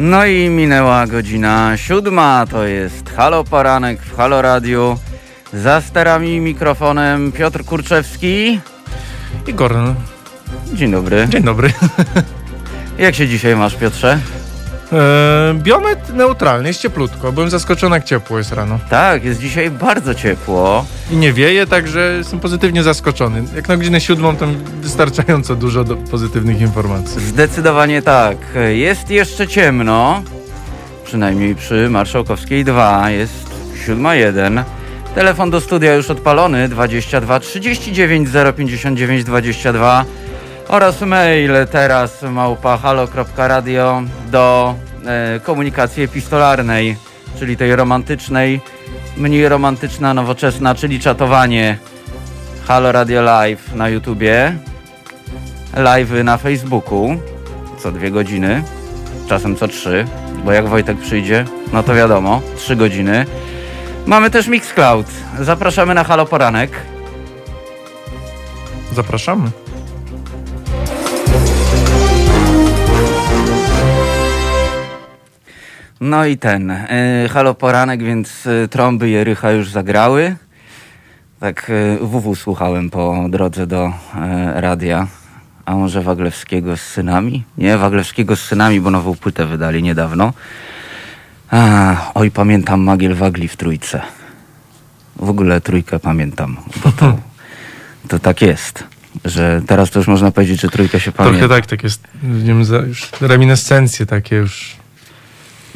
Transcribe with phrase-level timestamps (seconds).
[0.00, 4.98] No i minęła godzina siódma, to jest Halo Poranek w Halo Radiu.
[5.52, 8.60] Za sterami i mikrofonem Piotr Kurczewski.
[9.46, 9.76] Igor.
[10.74, 11.26] Dzień dobry.
[11.28, 11.72] Dzień dobry.
[12.98, 14.18] Jak się dzisiaj masz, Piotrze?
[14.92, 17.32] E, biomet neutralny, jest cieplutko.
[17.32, 18.78] Byłem zaskoczony, jak ciepło jest rano.
[18.88, 20.84] Tak, jest dzisiaj bardzo ciepło.
[21.10, 23.42] I nie wieje, także jestem pozytywnie zaskoczony.
[23.56, 24.46] Jak na godzinę siódmą, to
[24.80, 27.20] wystarczająco dużo pozytywnych informacji.
[27.20, 28.36] Zdecydowanie tak.
[28.68, 30.22] Jest jeszcze ciemno,
[31.04, 33.50] przynajmniej przy Marszałkowskiej 2, jest
[33.86, 34.64] 7.1.
[35.14, 40.04] Telefon do studia już odpalony 22 39 059 22
[40.70, 44.74] oraz mail teraz małpa halo.radio do
[45.06, 46.96] e, komunikacji epistolarnej,
[47.38, 48.60] czyli tej romantycznej,
[49.16, 51.78] mniej romantyczna, nowoczesna, czyli czatowanie
[52.66, 54.56] Halo Radio Live na YouTubie,
[55.76, 57.16] live na Facebooku
[57.78, 58.62] co dwie godziny,
[59.28, 60.04] czasem co trzy,
[60.44, 63.26] bo jak Wojtek przyjdzie, no to wiadomo, trzy godziny.
[64.06, 65.06] Mamy też Mixcloud.
[65.40, 66.70] Zapraszamy na Halo Poranek.
[68.92, 69.50] Zapraszamy.
[76.00, 80.36] No i ten, y, halo poranek, więc y, trąby Jerycha już zagrały.
[81.40, 83.92] Tak y, WW słuchałem po drodze do y,
[84.60, 85.06] radia.
[85.64, 87.44] A może Waglewskiego z synami?
[87.58, 90.32] Nie, Waglewskiego z synami, bo nową płytę wydali niedawno.
[91.50, 94.02] A, oj, pamiętam Magiel Wagli w trójce.
[95.16, 97.16] W ogóle trójkę pamiętam, bo to,
[98.08, 98.84] to tak jest.
[99.24, 101.38] Że teraz to już można powiedzieć, że trójkę się pamięta.
[101.38, 104.79] Trochę tak, tak jest, nie wiem, już reminiscencje takie już.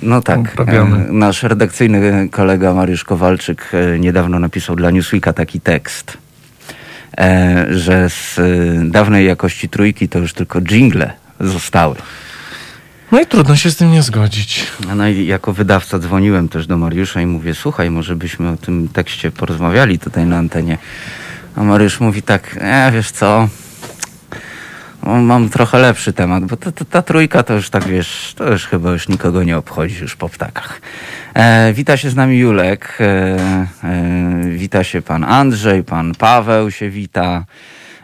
[0.02, 0.40] No tak.
[0.40, 1.08] Uprawiamy.
[1.08, 6.18] E, Nasz redakcyjny kolega Mariusz Kowalczyk e, niedawno napisał dla Newsweeka taki tekst,
[7.18, 8.40] e, że z
[8.90, 11.96] dawnej jakości trójki to już tylko jingle zostały.
[13.12, 14.66] No i trudno się z tym nie zgodzić.
[14.96, 18.88] No i jako wydawca dzwoniłem też do Mariusza i mówię, słuchaj, może byśmy o tym
[18.88, 20.78] tekście porozmawiali tutaj na antenie.
[21.56, 23.48] A Mariusz mówi tak, e, wiesz co,
[25.04, 28.66] mam trochę lepszy temat, bo ta, ta, ta trójka to już tak, wiesz, to już
[28.66, 30.80] chyba już nikogo nie obchodzi już po ptakach.
[31.34, 33.04] E, wita się z nami Julek, e,
[33.84, 37.44] e, wita się pan Andrzej, pan Paweł się wita.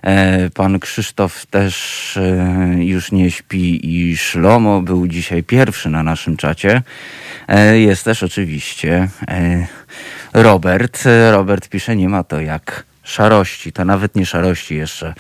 [0.03, 6.37] E, Pan Krzysztof też e, już nie śpi i Szlomo był dzisiaj pierwszy na naszym
[6.37, 6.83] czacie.
[7.49, 9.09] E, Jest też oczywiście
[10.33, 11.05] Robert.
[11.33, 13.73] Robert pisze, nie ma to jak szarości.
[13.73, 15.15] To nawet nie szarości jeszcze.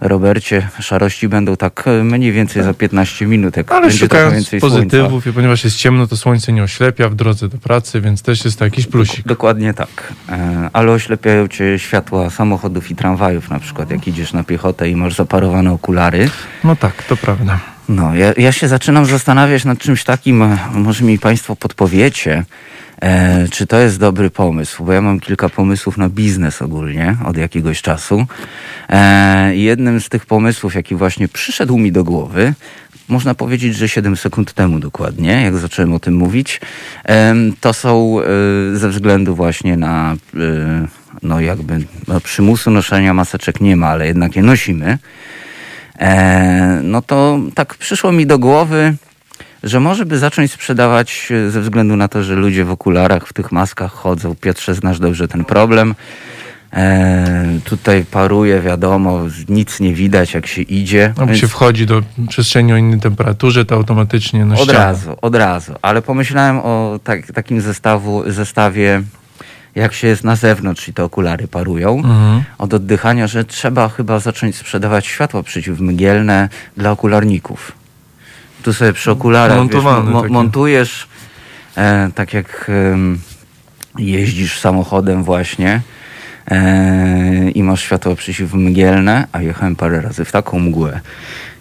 [0.00, 4.60] Robercie, szarości będą tak e, mniej więcej za 15 minut, jak Ale będzie szukając więcej
[4.60, 4.76] słońca.
[4.76, 8.44] pozytywów, i ponieważ jest ciemno, to słońce nie oślepia w drodze do pracy, więc też
[8.44, 9.26] jest to jakiś plusik.
[9.26, 10.12] Dokładnie tak.
[10.28, 14.96] E, Ale oślepiają cię światła samochodów i tramwajów, na przykład jak idziesz na piechotę i
[14.96, 16.30] masz zaparowane okulary.
[16.64, 17.58] No tak, to prawda.
[17.88, 22.44] No, ja, ja się zaczynam zastanawiać nad czymś takim, e, może mi Państwo podpowiecie,
[23.02, 27.36] e, czy to jest dobry pomysł, bo ja mam kilka pomysłów na biznes ogólnie od
[27.36, 28.26] jakiegoś czasu.
[28.88, 32.54] E, jednym z tych pomysłów, jaki właśnie przyszedł mi do głowy,
[33.08, 36.60] można powiedzieć, że 7 sekund temu dokładnie, jak zacząłem o tym mówić,
[37.60, 40.86] to są e, ze względu właśnie na, e,
[41.22, 41.78] no jakby,
[42.08, 44.98] no przymusu noszenia maseczek nie ma, ale jednak je nosimy.
[45.98, 48.94] E, no to tak przyszło mi do głowy,
[49.66, 53.32] że może by zacząć sprzedawać e, ze względu na to, że ludzie w okularach, w
[53.32, 54.34] tych maskach chodzą.
[54.34, 55.94] Piotrze, znasz dobrze ten problem.
[56.72, 61.14] E, tutaj paruje, wiadomo, nic nie widać jak się idzie.
[61.16, 65.34] No, więc się wchodzi do przestrzeni o innej temperaturze, to automatycznie na od razu, od
[65.34, 65.72] razu.
[65.82, 69.02] Ale pomyślałem o tak, takim zestawu, zestawie,
[69.74, 71.96] jak się jest na zewnątrz i te okulary parują.
[71.96, 72.42] Mhm.
[72.58, 77.72] Od oddychania, że trzeba chyba zacząć sprzedawać światła przeciwmgielne dla okularników.
[78.62, 80.32] Tu sobie przy okularach wiesz, mo- takie.
[80.32, 81.08] montujesz,
[81.76, 83.18] e, tak jak em,
[83.98, 85.80] jeździsz samochodem właśnie
[86.50, 91.00] e, i masz światła przeciwmgielne, a jechałem parę razy w taką mgłę.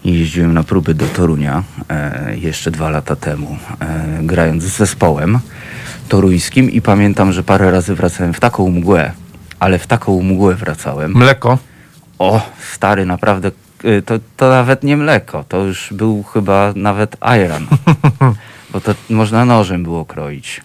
[0.03, 5.39] I Jeździłem na próby do Torunia e, jeszcze dwa lata temu, e, grając z zespołem
[6.09, 9.11] toruńskim i pamiętam, że parę razy wracałem w taką mgłę,
[9.59, 11.13] ale w taką mgłę wracałem.
[11.13, 11.57] Mleko.
[12.19, 12.41] O,
[12.73, 13.51] stary, naprawdę,
[14.05, 17.67] to, to nawet nie mleko, to już był chyba nawet ayran,
[18.71, 20.61] bo to można nożem było kroić.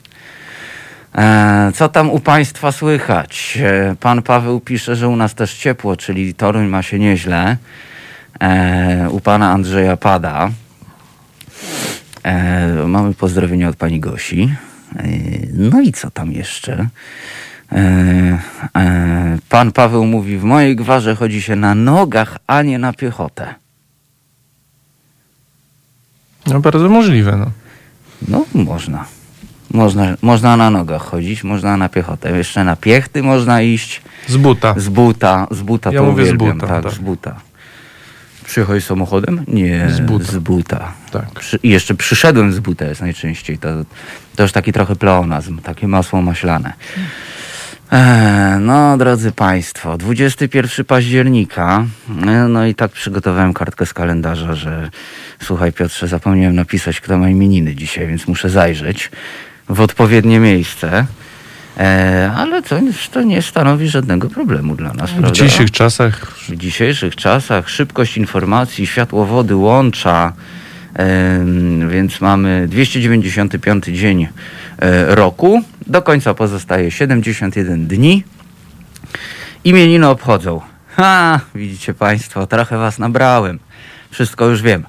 [1.14, 3.58] E, co tam u Państwa słychać?
[3.62, 7.56] E, pan Paweł pisze, że u nas też ciepło, czyli Toruń ma się nieźle.
[8.40, 10.50] E, u Pana Andrzeja pada.
[12.22, 14.54] E, mamy pozdrowienia od Pani Gosi.
[14.96, 15.02] E,
[15.52, 16.88] no i co tam jeszcze?
[17.72, 18.38] E,
[18.76, 23.54] e, pan Paweł mówi, w mojej gwarze chodzi się na nogach, a nie na piechotę.
[26.46, 27.50] No bardzo możliwe, no.
[28.28, 29.04] No, można.
[29.70, 32.36] Można, można na nogach chodzić, można na piechotę.
[32.36, 34.02] Jeszcze na piechty można iść.
[34.28, 34.74] Z buta.
[34.76, 36.92] Z buta, z buta Ja to mówię z buta, tak, tak.
[36.92, 37.40] z buta.
[38.44, 39.44] Przychodzi samochodem?
[39.48, 40.24] Nie, Z buta.
[40.24, 40.92] Z buta.
[41.10, 41.30] Tak.
[41.30, 43.58] Przy, I jeszcze przyszedłem z buta jest najczęściej.
[43.58, 43.68] To,
[44.36, 46.72] to już taki trochę pleonazm, takie masło maślane.
[47.92, 51.84] E, no, drodzy Państwo, 21 października.
[52.26, 54.90] E, No i tak przygotowałem kartkę z kalendarza, że
[55.42, 59.10] słuchaj Piotrze, zapomniałem napisać, kto ma imieniny dzisiaj, więc muszę zajrzeć
[59.68, 61.06] w odpowiednie miejsce.
[61.78, 62.76] E, ale to,
[63.12, 65.30] to nie stanowi żadnego problemu dla nas, W prawda?
[65.30, 70.32] dzisiejszych czasach W dzisiejszych czasach szybkość informacji, światłowody łącza,
[70.94, 74.28] em, więc mamy 295 dzień
[75.08, 75.62] roku.
[75.86, 78.24] Do końca pozostaje 71 dni.
[79.64, 80.60] Imieniny obchodzą.
[80.96, 83.58] Ha, widzicie Państwo, trochę Was nabrałem.
[84.10, 84.84] Wszystko już wiem.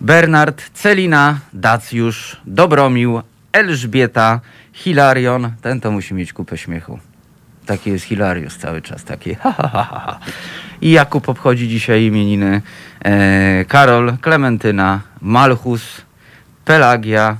[0.00, 4.40] Bernard, Celina, Dacjusz, Dobromił, Elżbieta,
[4.72, 5.52] Hilarion.
[5.62, 6.98] Ten to musi mieć kupę śmiechu.
[7.66, 10.18] Taki jest Hilarius cały czas, taki ha, ha, ha, ha.
[10.80, 12.62] I Jakub obchodzi dzisiaj imieniny.
[13.04, 16.02] E, Karol, Klementyna, Malchus,
[16.64, 17.36] Pelagia,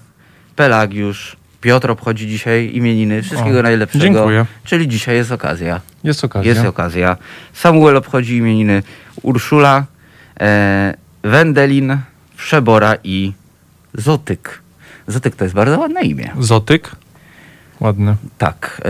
[0.57, 3.23] Pelagiusz, Piotr obchodzi dzisiaj imieniny.
[3.23, 4.05] Wszystkiego O, najlepszego.
[4.05, 4.47] dziękuję.
[4.65, 5.81] Czyli dzisiaj jest okazja.
[6.05, 6.49] jest okazja.
[6.53, 7.17] Jest okazja.
[7.53, 8.83] Samuel obchodzi imieniny.
[9.23, 9.85] Urszula,
[10.41, 11.99] e, Wendelin,
[12.37, 13.33] Wszebora i
[13.95, 14.61] Zotyk.
[15.07, 16.31] Zotyk to jest bardzo ładne imię.
[16.41, 16.91] Zotyk.
[17.81, 18.17] Ładne.
[18.39, 18.83] Tak.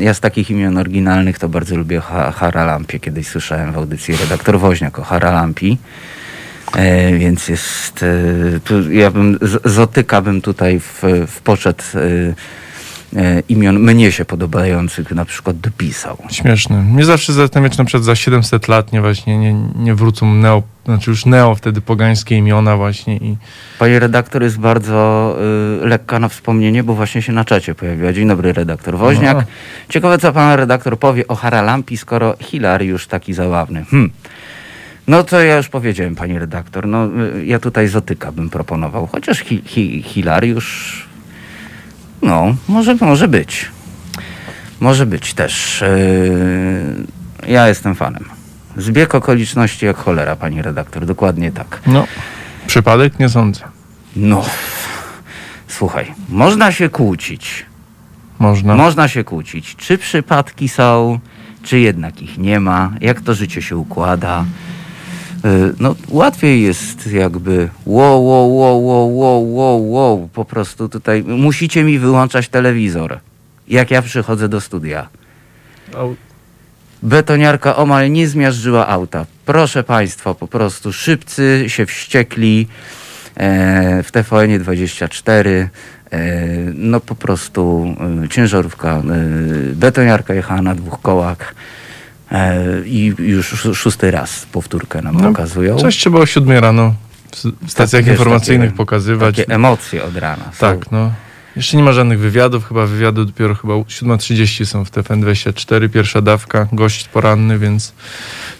[0.00, 3.00] Ja z takich imion oryginalnych to bardzo lubię ha Haralampię.
[3.00, 5.78] Kiedyś słyszałem w audycji redaktor Woźniak o Haralampi.
[6.74, 8.02] E, więc jest.
[8.02, 12.34] E, tu ja bym z, Zotyka bym tutaj w, w poczet e,
[13.48, 16.18] imion mnie się podobających na przykład dopisał.
[16.30, 16.82] Śmieszne.
[16.82, 20.62] Mnie zawsze zastanawia, czy na przykład za 700 lat nie właśnie nie, nie wrócą neo,
[20.84, 23.36] znaczy już neo wtedy pogańskie imiona właśnie i
[23.78, 25.36] Pani redaktor jest bardzo
[25.82, 28.12] y, lekka na wspomnienie, bo właśnie się na czacie pojawiła.
[28.12, 29.36] Dzień dobry, redaktor Woźniak.
[29.36, 29.42] No.
[29.88, 33.84] Ciekawe, co pan redaktor powie o Haralampi, skoro Hilariusz taki zabawny.
[33.84, 34.10] Hmm.
[35.08, 36.86] No to ja już powiedziałem, pani redaktor.
[36.86, 39.06] No, y, ja tutaj Zotyka bym proponował.
[39.06, 41.06] Chociaż hi, hi, Hilariusz,
[42.22, 43.70] no, może, może być.
[44.80, 45.84] Może być też.
[47.40, 48.24] Yy, ja jestem fanem.
[48.76, 51.06] Zbieg okoliczności jak cholera, pani redaktor.
[51.06, 51.80] Dokładnie tak.
[51.86, 52.06] no,
[52.66, 53.60] przypadek nie sądzę.
[54.16, 54.44] No,
[55.68, 57.66] słuchaj, można się kłócić.
[58.38, 58.74] Można.
[58.74, 61.18] Można się kłócić, czy przypadki są,
[61.62, 64.44] czy jednak ich nie ma, jak to życie się układa.
[65.46, 71.22] Y, No, łatwiej jest jakby wow, wow, wow, wow, wow, wow, wow, po prostu tutaj
[71.22, 73.18] musicie mi wyłączać telewizor,
[73.68, 75.08] jak ja przychodzę do studia.
[77.02, 79.26] Betoniarka omal nie zmiażdżyła auta.
[79.44, 82.68] Proszę Państwa, po prostu szybcy się wściekli
[83.36, 85.68] e, w TVN 24.
[86.10, 86.18] E,
[86.74, 87.94] no po prostu
[88.24, 89.02] e, ciężarówka, e,
[89.74, 91.85] betoniarka jechała na dwóch kołach e,
[92.84, 95.76] i już szó- szósty raz powtórkę nam No, pokazują.
[95.78, 96.94] Coś trzeba o 7 rano
[97.66, 99.36] w stacjach wiesz, informacyjnych takie- pokazywać.
[99.36, 100.44] Takie emocje od rana.
[100.44, 100.58] są.
[100.60, 101.12] Tak, no.
[101.56, 106.68] Jeszcze nie ma żadnych wywiadów, chyba wywiady dopiero chyba 7.30 są w TFN24, pierwsza dawka,
[106.72, 107.92] gość poranny, więc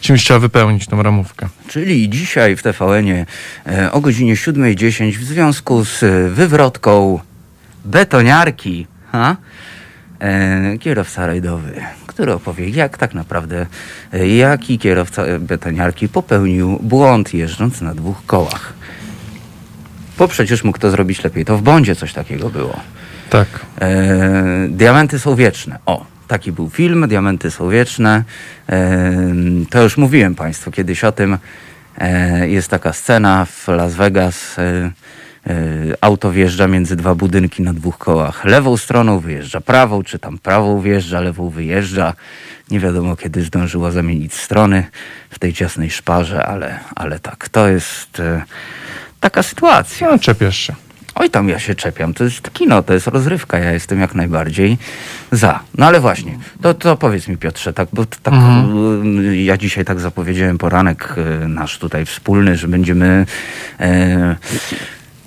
[0.00, 1.48] czymś trzeba wypełnić tą ramówkę.
[1.68, 3.26] Czyli dzisiaj w TVN-ie
[3.66, 7.20] e, o godzinie 7.10 w związku z e, wywrotką
[7.84, 9.36] betoniarki, ha?
[10.20, 11.80] E, kierowca rajdowy,
[12.16, 13.66] który opowie, jak tak naprawdę,
[14.12, 18.72] e, jaki kierowca betoniarki popełnił błąd jeżdżąc na dwóch kołach.
[20.18, 21.44] Bo przecież mógł to zrobić lepiej.
[21.44, 22.80] To w Bondzie coś takiego było.
[23.30, 23.48] Tak.
[23.80, 25.78] E, Diamenty są wieczne.
[25.86, 28.24] O, taki był film, Diamenty są wieczne.
[28.68, 29.12] E,
[29.70, 31.38] to już mówiłem Państwu kiedyś o tym.
[31.98, 34.58] E, jest taka scena w Las Vegas.
[34.58, 34.90] E,
[36.00, 38.44] auto wjeżdża między dwa budynki na dwóch kołach.
[38.44, 42.14] Lewą stroną wyjeżdża prawą, czy tam prawą wjeżdża, lewą wyjeżdża.
[42.70, 44.84] Nie wiadomo kiedy zdążyło zamienić strony
[45.30, 48.42] w tej ciasnej szparze, ale, ale tak, to jest e,
[49.20, 50.10] taka sytuacja.
[50.10, 50.74] No, czepiasz się.
[51.18, 52.14] Oj, tam ja się czepiam.
[52.14, 53.58] To jest kino, to jest rozrywka.
[53.58, 54.78] Ja jestem jak najbardziej
[55.32, 55.60] za.
[55.78, 60.00] No ale właśnie, to, to powiedz mi Piotrze, tak, bo tak, y, ja dzisiaj tak
[60.00, 63.26] zapowiedziałem poranek y, nasz tutaj wspólny, że będziemy
[63.80, 64.36] e,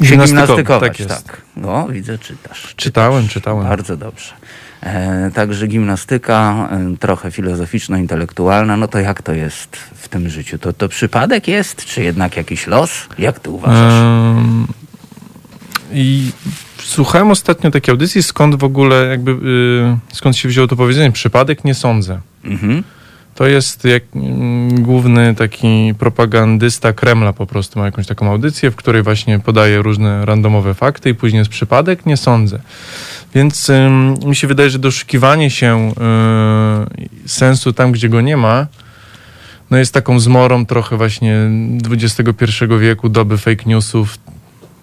[0.02, 1.28] się Gimnastykować, tak jest.
[1.28, 1.42] Tak.
[1.58, 2.74] No, widzę, czytasz.
[2.76, 3.34] Czytałem, czytasz.
[3.34, 3.68] czytałem.
[3.68, 4.34] Bardzo dobrze.
[4.82, 10.58] E, także gimnastyka, e, trochę filozoficzno-intelektualna, no to jak to jest w tym życiu?
[10.60, 12.92] To, to przypadek jest, czy jednak jakiś los?
[13.18, 13.94] Jak ty uważasz?
[15.92, 16.32] I
[16.84, 21.64] słuchałem ostatnio takiej audycji, skąd w ogóle jakby, y, skąd się wzięło to powiedzenie, przypadek
[21.64, 22.20] nie sądzę.
[22.44, 22.84] Mhm.
[23.40, 28.76] To jest, jak, mm, główny taki propagandysta Kremla po prostu ma jakąś taką audycję, w
[28.76, 32.06] której właśnie podaje różne randomowe fakty i później jest przypadek?
[32.06, 32.60] Nie sądzę.
[33.36, 33.72] Więc
[34.26, 35.92] mi się wydaje, że doszukiwanie się
[37.26, 38.68] y, sensu tam, gdzie go nie ma,
[39.70, 41.50] no jest taką zmorą trochę właśnie
[41.90, 42.46] XXI
[42.80, 44.18] wieku, doby fake newsów,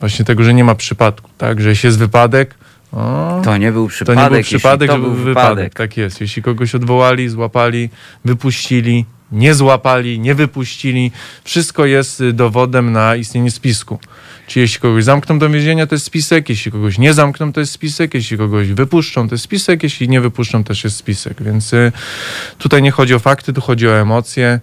[0.01, 1.61] właśnie tego, że nie ma przypadku, tak?
[1.61, 2.55] Że jeśli jest wypadek,
[2.97, 5.75] o, To nie był to przypadek, nie był przypadek, to że był był wypadek.
[5.75, 6.21] Tak jest.
[6.21, 7.91] Jeśli kogoś odwołali, złapali,
[8.25, 11.13] wypuścili, nie złapali, nie wypuścili,
[11.45, 13.99] wszystko jest y, dowodem na istnienie spisku.
[14.47, 17.73] Czy jeśli kogoś zamkną do więzienia, to jest spisek, jeśli kogoś nie zamkną, to jest
[17.73, 21.43] spisek, jeśli kogoś wypuszczą, to jest spisek, jeśli nie wypuszczą, też jest spisek.
[21.43, 21.93] Więc y,
[22.59, 24.61] tutaj nie chodzi o fakty, tu chodzi o emocje,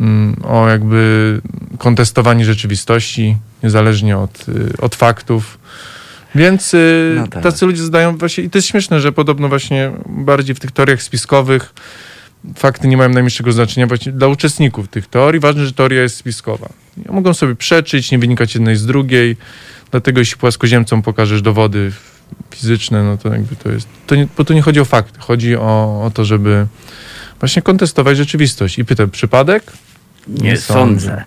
[0.00, 1.40] mm, o jakby
[1.78, 5.58] kontestowanie rzeczywistości, niezależnie od, y, od faktów.
[6.34, 7.42] Więc y, No tak.
[7.42, 11.02] tacy ludzie zadają właśnie, i to jest śmieszne, że podobno właśnie bardziej w tych teoriach
[11.02, 11.74] spiskowych
[12.56, 15.40] fakty nie mają najmniejszego znaczenia właśnie dla uczestników tych teorii.
[15.40, 16.68] Ważne, że teoria jest spiskowa.
[17.10, 19.36] Mogą sobie przeczyć, nie wynikać jednej z drugiej,
[19.90, 21.92] dlatego jeśli płaskoziemcom pokażesz dowody
[22.50, 25.56] fizyczne, no to jakby to jest, to nie, bo tu nie chodzi o fakty, chodzi
[25.56, 26.66] o, o to, żeby
[27.40, 28.78] właśnie kontestować rzeczywistość.
[28.78, 29.62] I pytam, przypadek?
[30.28, 31.06] Nie, Nie sądzę.
[31.08, 31.24] sądzę.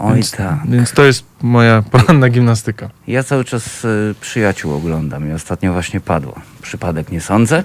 [0.00, 0.58] Oj Więc- tak.
[0.68, 2.90] Więc to jest moja poranna gimnastyka.
[3.06, 6.34] Ja cały czas y, przyjaciół oglądam i ostatnio właśnie padło.
[6.62, 7.64] Przypadek nie sądzę.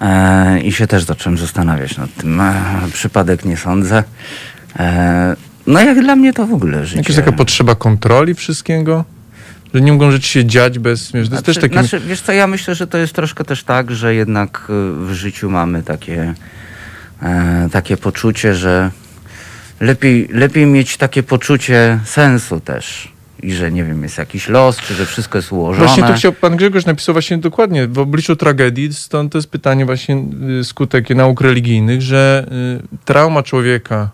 [0.00, 2.40] E, I się też zacząłem zastanawiać nad tym.
[2.40, 2.54] E,
[2.92, 4.04] przypadek nie sądzę.
[4.78, 7.00] E, no jak dla mnie to w ogóle życie.
[7.00, 9.04] Jakaś taka potrzeba kontroli wszystkiego?
[9.74, 11.12] Że nie mogą rzeczy się dziać bez...
[11.12, 11.88] Wiesz, to jest też Znaczy, taki...
[11.88, 15.12] znaczy, wiesz co, ja myślę, że to jest troszkę też tak, że jednak y, w
[15.12, 16.34] życiu mamy takie,
[17.22, 18.90] e, takie poczucie, że
[19.80, 23.12] lepiej, lepiej mieć takie poczucie sensu też.
[23.42, 25.86] I że nie wiem, jest jakiś los, czy że wszystko jest ułożone.
[25.86, 29.86] Właśnie tu chciał, pan Grzegorz napisał właśnie dokładnie, w obliczu tragedii, stąd to jest pytanie
[29.86, 30.24] właśnie
[30.60, 32.46] y, skutek nauk religijnych, że
[32.94, 34.10] y, trauma człowieka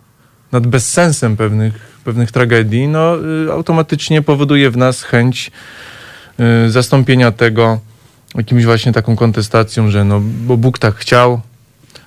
[0.52, 5.50] nad bezsensem pewnych, pewnych tragedii, no y, automatycznie powoduje w nas chęć
[6.68, 7.80] zastąpienia tego
[8.35, 11.40] jakimś właśnie taką kontestacją, że no, bo Bóg tak chciał,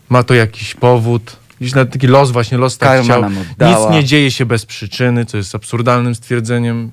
[0.10, 3.70] ma to jakiś powód, gdzieś na taki los właśnie, los tak Karma chciał.
[3.70, 6.92] Nic nie dzieje się bez przyczyny, co jest absurdalnym stwierdzeniem,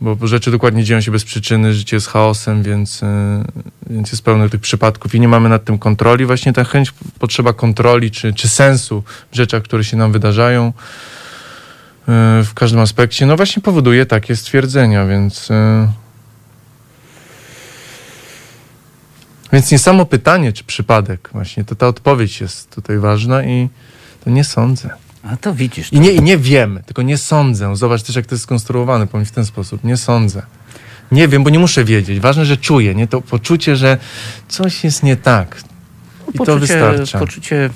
[0.00, 3.06] bo rzeczy dokładnie dzieją się bez przyczyny, życie jest chaosem, więc, y,
[3.90, 6.26] więc jest pełno tych przypadków i nie mamy nad tym kontroli.
[6.26, 9.02] Właśnie ta chęć, potrzeba kontroli czy, czy sensu
[9.32, 10.72] w rzeczach, które się nam wydarzają y,
[12.44, 15.48] w każdym aspekcie, no właśnie powoduje takie stwierdzenia, więc...
[19.54, 23.68] Więc nie samo pytanie, czy przypadek, właśnie, to ta odpowiedź jest tutaj ważna i
[24.24, 24.90] to nie sądzę.
[25.22, 25.92] A to widzisz.
[25.92, 27.76] I nie, I nie wiem, tylko nie sądzę.
[27.76, 29.84] Zobacz też, jak to jest skonstruowane, powiem w ten sposób.
[29.84, 30.42] Nie sądzę.
[31.12, 32.20] Nie wiem, bo nie muszę wiedzieć.
[32.20, 33.06] Ważne, że czuję, nie?
[33.06, 33.98] To poczucie, że
[34.48, 35.56] coś jest nie tak.
[36.34, 37.18] I to wystarcza.
[37.18, 37.70] Poczucie,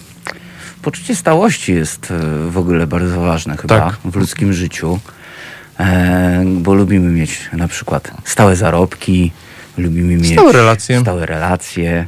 [0.83, 3.99] poczucie stałości jest e, w ogóle bardzo ważne chyba Tak.
[4.05, 5.01] w ludzkim życiu,
[5.81, 9.33] e, bo lubimy mieć na przykład stałe zarobki,
[9.79, 11.01] lubimy mieć Stałe relacje.
[11.01, 12.07] stałe relacje.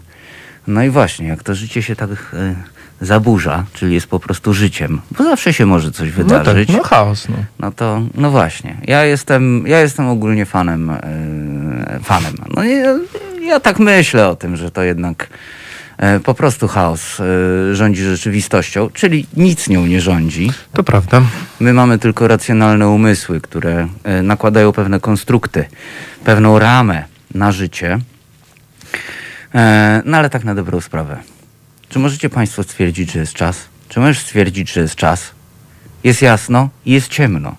[0.66, 2.54] No i właśnie, jak to życie się tak e,
[3.00, 6.68] zaburza, czyli jest po prostu życiem, bo zawsze się może coś No tak, wydarzyć.
[6.68, 7.36] no chaos, no.
[7.58, 8.76] No to, no właśnie.
[8.84, 11.00] Ja jestem, ja jestem ogólnie fanem, e,
[12.02, 12.34] fanem.
[12.56, 12.98] No ja,
[13.42, 15.28] ja tak myślę o tym, że to jednak
[15.98, 17.16] e, po prostu chaos
[17.72, 20.52] rządzi rzeczywistością, czyli nic nią nie rządzi.
[20.72, 21.22] To prawda.
[21.60, 23.88] My mamy tylko racjonalne umysły, które
[24.22, 25.64] nakładają pewne konstrukty,
[26.24, 27.98] pewną ramę na życie.
[29.54, 31.16] E, No ale tak na dobrą sprawę.
[31.88, 33.56] Czy możecie Państwo stwierdzić, że jest czas?
[33.88, 35.30] Czy możesz stwierdzić, że jest czas?
[36.04, 37.56] Jest jasno i jest ciemno.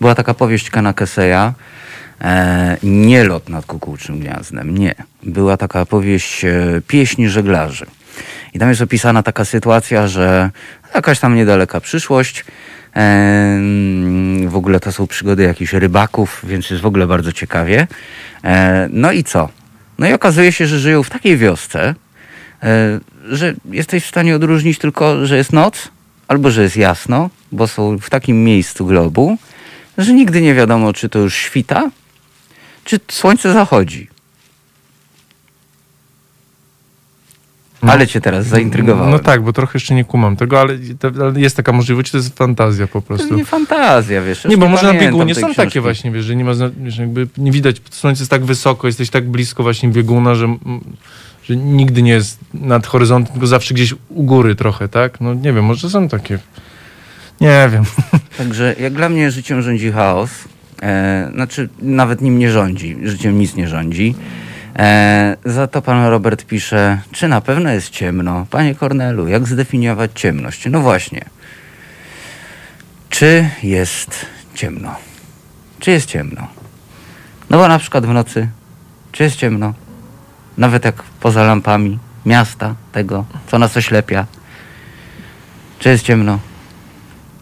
[0.00, 1.52] Była taka powieść Kana Keseya,
[2.20, 4.94] e, nie lot nad kukułczym gniazdem, nie.
[5.22, 7.86] Była taka powieść e, Pieśni żeglarzy.
[8.54, 10.50] I tam jest opisana taka sytuacja, że
[10.94, 12.44] jakaś tam niedaleka przyszłość,
[14.46, 17.86] w ogóle to są przygody jakichś rybaków, więc jest w ogóle bardzo ciekawie.
[18.44, 19.48] E, no i co?
[19.98, 21.94] No i okazuje się, że żyją w takiej wiosce,
[22.62, 25.88] e, że jesteś w stanie odróżnić tylko, że jest noc
[26.28, 29.38] albo że jest jasno, bo są w takim miejscu globu,
[29.98, 31.90] że nigdy nie wiadomo, czy to już świta,
[32.84, 34.11] czy słońce zachodzi.
[37.90, 39.10] Ale cię teraz zaintrygowałem.
[39.10, 42.16] No tak, bo trochę jeszcze nie kumam tego, ale, to, ale jest taka możliwość, to
[42.16, 43.36] jest fantazja po To prostu.
[43.36, 44.44] nie fantazja, wiesz.
[44.44, 45.56] Nie, bo może na biegunie są książki.
[45.56, 46.52] takie właśnie, wiesz, że nie ma,
[46.84, 50.56] wiesz, jakby nie widać, słońce jest tak wysoko, jesteś tak blisko właśnie bieguna, że,
[51.44, 55.20] że nigdy nie jest nad horyzontem, tylko zawsze gdzieś u góry trochę, tak?
[55.20, 56.38] No nie wiem, może są takie,
[57.40, 57.84] nie wiem.
[58.38, 60.30] Także jak dla mnie życiem rządzi chaos.
[60.82, 62.96] E, znaczy, nawet nim nie rządzi.
[63.02, 64.14] Życiem nic nie rządzi.
[64.78, 68.46] E, za to pan Robert pisze, czy na pewno jest ciemno?
[68.50, 70.62] Panie Kornelu, jak zdefiniować ciemność?
[70.70, 71.24] No właśnie.
[73.10, 74.94] Czy jest ciemno?
[75.80, 76.46] Czy jest ciemno?
[77.50, 78.48] No bo na przykład w nocy,
[79.12, 79.74] czy jest ciemno?
[80.58, 84.26] Nawet jak poza lampami miasta, tego, co nas oślepia.
[85.78, 86.38] Czy jest ciemno?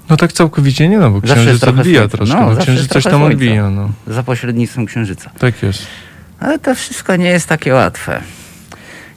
[0.08, 2.16] No tak całkowicie nie, no bo księżyc trochę odbija słońca.
[2.16, 2.34] troszkę.
[2.36, 3.34] No, No, zawsze księżyc coś trochę tam słońca.
[3.34, 3.90] odbija, no.
[4.06, 5.30] Za pośrednictwem księżyca.
[5.38, 5.86] Tak jest.
[6.40, 8.20] Ale to wszystko nie jest takie łatwe.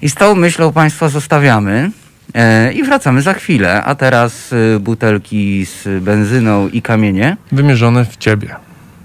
[0.02, 1.92] I z tą myślą Państwa zostawiamy
[2.34, 3.84] e, i wracamy za chwilę.
[3.84, 7.38] A teraz e, butelki z benzyną i kamienie.
[7.52, 8.56] Wymierzone w ciebie.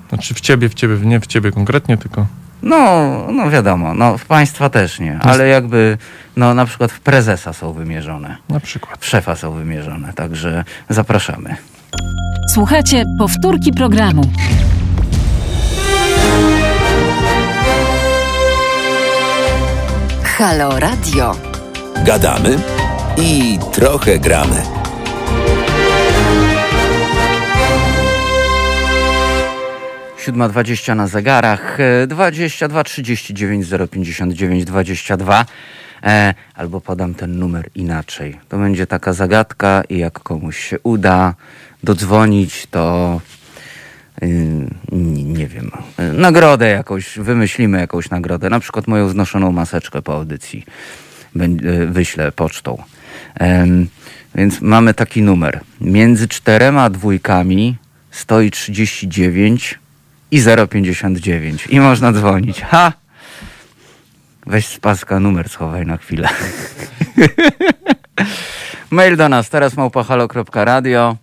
[0.09, 2.27] Znaczy w ciebie, w ciebie, nie w ciebie konkretnie, tylko
[2.63, 5.99] No, no wiadomo, no w Państwa też nie, ale jakby,
[6.37, 8.99] no na przykład w prezesa są wymierzone, na przykład.
[9.01, 11.57] w szefa są wymierzone, także zapraszamy.
[12.55, 14.23] Słuchajcie powtórki programu.
[20.39, 21.37] Halo Radio.
[22.05, 22.59] Gadamy
[23.17, 24.63] i trochę gramy.
[30.19, 35.47] Siódma dwadzieścia na zegarach, e, 22 39 059 22.
[36.03, 38.41] E, albo podam ten numer inaczej.
[38.49, 41.35] To będzie taka zagadka i jak komuś się uda
[41.85, 43.21] dodzwonić, to
[44.93, 50.15] nie, nie wiem, yy, nagrodę jakąś, wymyślimy jakąś nagrodę, na przykład moją znoszoną maseczkę po
[50.15, 50.65] audycji
[51.35, 52.83] yy, wyślę pocztą.
[54.35, 55.61] Więc mamy taki numer.
[55.81, 57.77] Między czterema dwójkami
[58.11, 59.79] stoi 39
[60.31, 62.61] i 059 i można dzwonić.
[62.61, 62.93] Ha!
[64.47, 66.29] Weź z paska numer, schowaj na chwilę.
[68.91, 71.17] Mail do nas, teraz małpahalo.radio.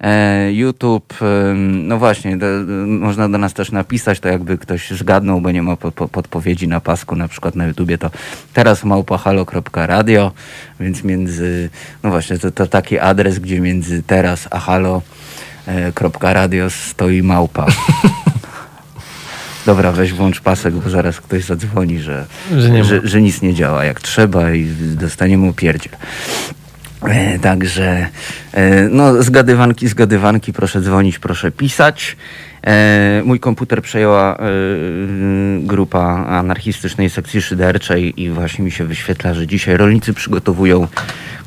[0.00, 1.14] E, YouTube,
[1.56, 2.46] no właśnie, do,
[2.86, 6.68] można do nas też napisać, to jakby ktoś zgadnął, bo nie ma po, po, podpowiedzi
[6.68, 8.10] na pasku, na przykład na YouTubie, to
[8.52, 10.32] teraz małpahalo.radio,
[10.80, 11.70] więc między,
[12.02, 15.02] no właśnie, to, to taki adres, gdzie między teraz a halo
[15.68, 17.66] e, stoi małpa.
[19.66, 23.84] Dobra, weź włącz pasek, bo zaraz ktoś zadzwoni, że, Że że, że nic nie działa
[23.84, 25.92] jak trzeba i dostaniemy upierdziel.
[27.02, 28.06] E, Także
[28.52, 32.16] e, no, zgadywanki, zgadywanki, proszę dzwonić, proszę pisać.
[32.66, 34.38] E, mój komputer przejęła
[35.60, 40.88] grupa anarchistycznej sekcji szyderczej i właśnie mi się wyświetla, że dzisiaj rolnicy przygotowują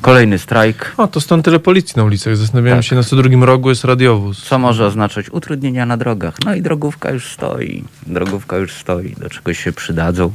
[0.00, 2.36] kolejny strajk, O, to stąd tyle policji na ulicach.
[2.36, 2.84] Zastanawiałem Tak.
[2.86, 4.42] się, na co drugim rogu jest radiowóz.
[4.42, 6.34] co może oznaczać utrudnienia na drogach.
[6.44, 10.32] No i drogówka już stoi, drogówka już stoi, do czegoś się przydadzą.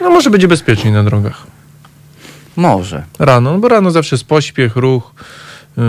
[0.00, 1.46] No może będzie bezpieczniej na drogach.
[2.56, 3.02] Może.
[3.18, 5.14] Rano, no bo rano zawsze jest pośpiech, ruch.
[5.76, 5.82] Yy,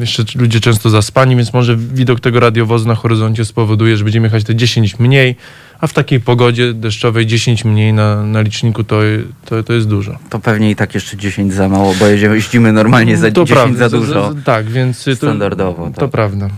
[0.00, 4.44] jeszcze ludzie często zaspani, więc może widok tego radiowozu na horyzoncie spowoduje, że będziemy jechać
[4.44, 5.36] te 10 mniej,
[5.80, 9.00] a w takiej pogodzie deszczowej 10 mniej na, na liczniku to,
[9.44, 10.18] to, to jest dużo.
[10.30, 13.50] To pewnie i tak jeszcze 10 za mało, bo jedziemy, jeździmy normalnie za to 10
[13.50, 14.34] prawda, za dużo.
[14.44, 16.10] tak, więc to, Standardowo, To, tak.
[16.10, 16.48] prawda.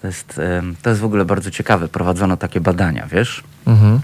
[0.00, 0.40] To jest,
[0.82, 1.88] to jest w ogóle bardzo ciekawe.
[1.88, 3.42] Prowadzono takie badania, wiesz?
[3.66, 4.00] Mhm.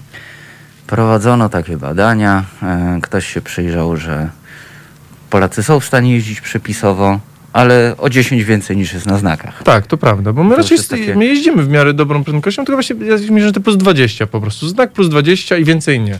[0.87, 2.43] Prowadzono takie badania.
[2.63, 4.29] e, Ktoś się przyjrzał, że
[5.29, 7.19] Polacy są w stanie jeździć przepisowo,
[7.53, 9.63] ale o 10 więcej niż jest na znakach.
[9.63, 12.75] Tak, to prawda, bo my To raczej takie- my jeździmy w miarę dobrą prędkością, tylko
[12.75, 14.67] właśnie ja mierzę te plus 20 po prostu.
[14.67, 16.19] Znak plus 20 i więcej nie.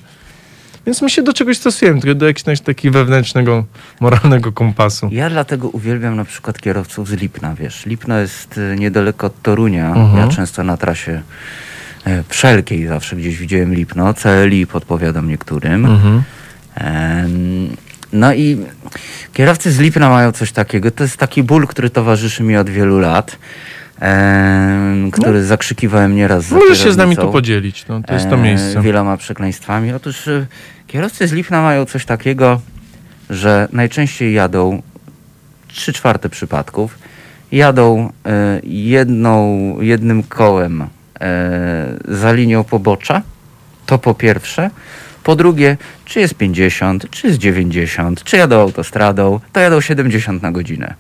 [0.86, 3.66] Więc my się do czegoś stosujemy, tylko do jakiegoś takiego wewnętrznego,
[4.00, 5.10] moralnego kompasu.
[5.12, 7.86] Ja dlatego uwielbiam na przykład kierowców z Lipna, wiesz.
[7.86, 9.88] Lipno jest e, niedaleko od Torunia.
[9.88, 10.18] Mhm.
[10.18, 11.22] Ja często na trasie
[12.30, 14.14] wszelkiej zawsze gdzieś widziałem Lipno.
[14.14, 15.86] CLI podpowiadam niektórym.
[15.86, 16.24] Mhm.
[18.14, 18.58] No i
[19.34, 20.92] kierowcy z Lipna mają coś takiego.
[20.92, 23.38] To jest taki ból, który towarzyszy mi od wielu lat.
[24.00, 28.36] em, który zakrzykiwałem nieraz za Możesz się z nami tu podzielić, no, to jest to
[28.36, 28.82] e, miejsce.
[28.82, 29.94] Wieloma przekleństwami.
[29.94, 30.46] Otóż e,
[30.88, 32.62] kierowcy z Lipna mają coś takiego,
[33.30, 34.82] że najczęściej jadą,
[35.68, 36.98] trzy czwarte przypadków,
[37.52, 40.88] jadą e, jedną, jednym kołem e,
[42.08, 43.22] za linią pobocza,
[43.86, 44.70] to po pierwsze.
[45.24, 50.52] Po drugie, czy jest 50, czy jest 90, czy jadą autostradą, to jadą 70 na
[50.52, 50.94] godzinę.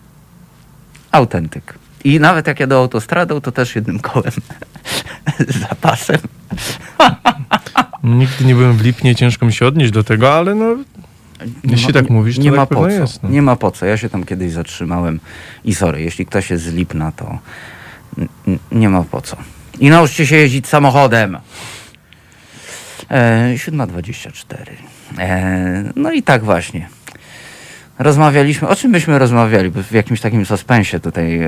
[1.11, 1.73] Autentyk.
[2.03, 4.31] I nawet jak jadą autostradą, to też jednym kołem
[5.47, 6.17] z zapasem.
[8.03, 10.75] Nigdy nie byłem w Lipnie, ciężko mi się odnieść do tego, ale no,
[11.63, 12.89] Jeśli tak mówisz, to nie tak ma po co.
[12.89, 13.29] jest, no.
[13.29, 13.85] Nie ma po co.
[13.85, 15.19] Ja się tam kiedyś zatrzymałem
[15.65, 17.39] i sorry, jeśli ktoś jest z Lipna, to
[18.71, 19.37] nie ma po co.
[19.79, 21.37] I nauczcie się jeździć samochodem.
[23.11, 24.55] E, 7.24.
[25.19, 26.87] E, no i tak właśnie.
[27.99, 29.71] Rozmawialiśmy, o czym byśmy rozmawiali?
[29.71, 31.47] W jakimś takim suspensie tutaj e,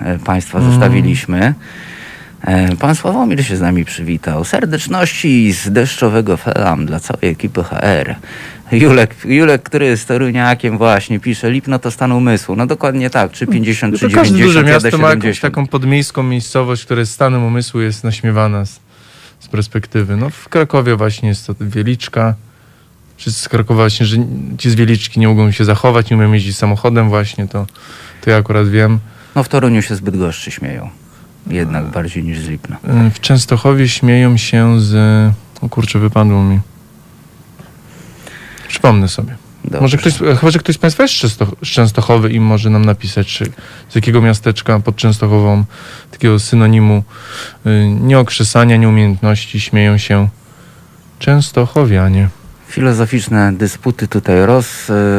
[0.00, 0.70] e, Państwa Mm.
[0.70, 1.54] zostawiliśmy.
[2.80, 4.44] Pan Sławomir się z nami przywitał.
[4.44, 8.14] Serdeczności z deszczowego felam dla całej ekipy HR.
[8.72, 12.56] Julek, Julek, który jest toruniakiem właśnie, pisze Lipno to stan umysłu.
[12.56, 15.40] No dokładnie tak, czy 50, No czy to każde 90, duże miasto ma jakąś 70.
[15.40, 18.80] taką podmiejską miejscowość, która jest stanem umysłu, jest naśmiewana z,
[19.40, 20.16] z perspektywy.
[20.16, 22.34] No w Krakowie właśnie jest to Wieliczka.
[23.16, 24.16] Wszyscy z Krakowa właśnie, że
[24.58, 27.66] ci z Wieliczki nie mogą się zachować, nie umieją jeździć samochodem właśnie, to,
[28.20, 28.98] to ja akurat wiem.
[29.34, 30.90] No w Toruniu się zbyt goszczy śmieją.
[31.46, 32.76] Jednak bardziej niż z Lipna.
[33.06, 34.94] Y, W Częstochowie śmieją się z...
[35.60, 36.60] O kurczę, wypadło mi.
[38.68, 39.36] Przypomnę sobie.
[39.64, 39.80] Dobrze.
[39.80, 42.70] Może ktoś, e, chyba, że ktoś z Państwa jest z Często- z Częstochowy i może
[42.70, 43.44] nam napisać, czy
[43.88, 45.64] z jakiego miasteczka pod Częstochową,
[46.10, 47.02] takiego synonimu
[47.66, 50.28] y, nieokrzesania, nieumiejętności śmieją się
[51.18, 52.28] Częstochowianie.
[52.68, 54.66] Filozoficzne dysputy tutaj roz,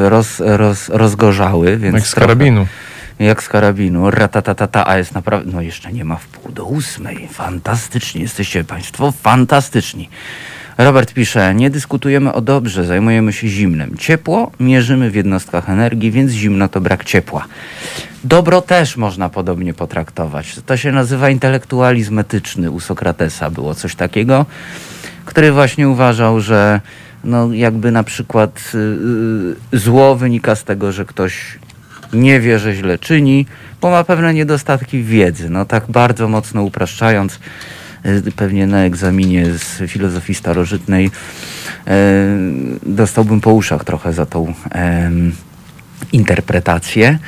[0.09, 2.67] roz, roz, rozgorzały, więc Jak z trochę- karabinu.
[3.19, 4.11] Jak z karabinu.
[4.11, 5.51] Ratatatata, a jest naprawdę...
[5.51, 7.27] No jeszcze nie ma w pół do ósmej.
[7.31, 8.21] Fantastycznie.
[8.21, 10.09] Jesteście państwo fantastyczni.
[10.77, 13.97] Robert pisze, nie dyskutujemy o dobrze, zajmujemy się zimnem.
[13.97, 17.45] Ciepło mierzymy w jednostkach energii, więc zimno to brak ciepła.
[18.23, 20.55] Dobro też można podobnie potraktować.
[20.65, 22.71] To się nazywa intelektualizm etyczny.
[22.71, 24.45] U Sokratesa było coś takiego,
[25.25, 26.81] który właśnie uważał, że
[27.23, 28.71] no jakby na przykład
[29.71, 31.59] yy, zło wynika z tego, że ktoś
[32.13, 33.45] nie wie, że źle czyni,
[33.81, 35.49] bo ma pewne niedostatki wiedzy.
[35.49, 37.39] No tak bardzo mocno upraszczając,
[38.05, 41.91] y, pewnie na egzaminie z filozofii starożytnej y,
[42.83, 44.53] dostałbym po uszach trochę za tą
[46.11, 47.19] interpretację.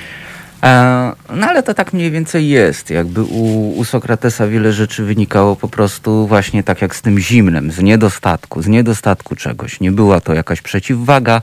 [0.63, 2.89] E, No ale to tak mniej więcej jest.
[2.89, 7.71] Jakby u, u Sokratesa wiele rzeczy wynikało po prostu właśnie tak jak z tym zimnem,
[7.71, 9.79] z niedostatku, z niedostatku czegoś.
[9.79, 11.41] Nie była to jakaś przeciwwaga,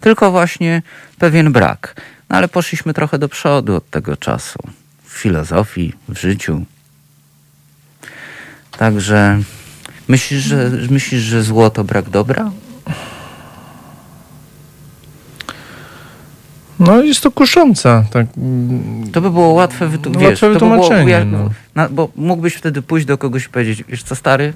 [0.00, 0.82] tylko właśnie
[1.18, 1.94] pewien brak.
[2.30, 4.58] No ale poszliśmy trochę do przodu od tego czasu.
[5.04, 6.64] W filozofii, w życiu.
[8.78, 9.38] Także
[10.08, 12.50] myślisz, że, myślisz, że zło to brak dobra?
[16.78, 18.04] No jest to kusząca.
[18.10, 18.26] Tak.
[19.12, 21.24] To by było łatwe, wytu- wiesz, łatwe to by było, wytłumaczenie,
[21.74, 21.88] no.
[21.90, 24.52] bo mógłbyś wtedy pójść do kogoś i powiedzieć, wiesz co stary,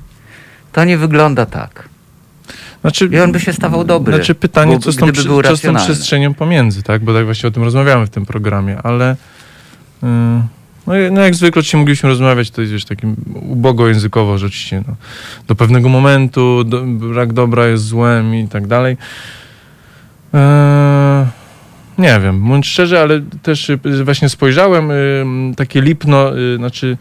[0.73, 1.89] to nie wygląda tak.
[2.85, 4.16] Znaczy, I on by się stawał dobry.
[4.16, 5.12] Znaczy pytanie, co z, tą,
[5.44, 7.05] co z tą przestrzenią pomiędzy, tak?
[7.05, 9.16] Bo tak właśnie o tym rozmawiamy w tym programie, ale
[10.03, 10.09] yy,
[10.87, 14.94] no, no jak zwykle oczywiście mogliśmy rozmawiać, to jest wiesz, takim ubogo językowo oczywiście, no.
[15.49, 18.97] Do pewnego momentu do, brak dobra jest złem i tak dalej.
[20.33, 20.40] Yy,
[21.99, 25.25] nie wiem, mówiąc szczerze, ale też y, właśnie spojrzałem, y,
[25.57, 26.97] takie Lipno, y, znaczy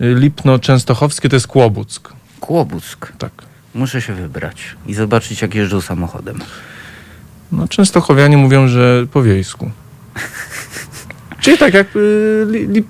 [0.00, 3.12] y, Lipno Częstochowskie to jest Kłobuck, Kłobuck.
[3.18, 3.53] tak.
[3.74, 6.38] Muszę się wybrać i zobaczyć, jak jeżdżą samochodem.
[7.52, 9.70] No, Częstochowianie mówią, że po wiejsku.
[11.40, 12.84] Czyli tak jak y, li, li,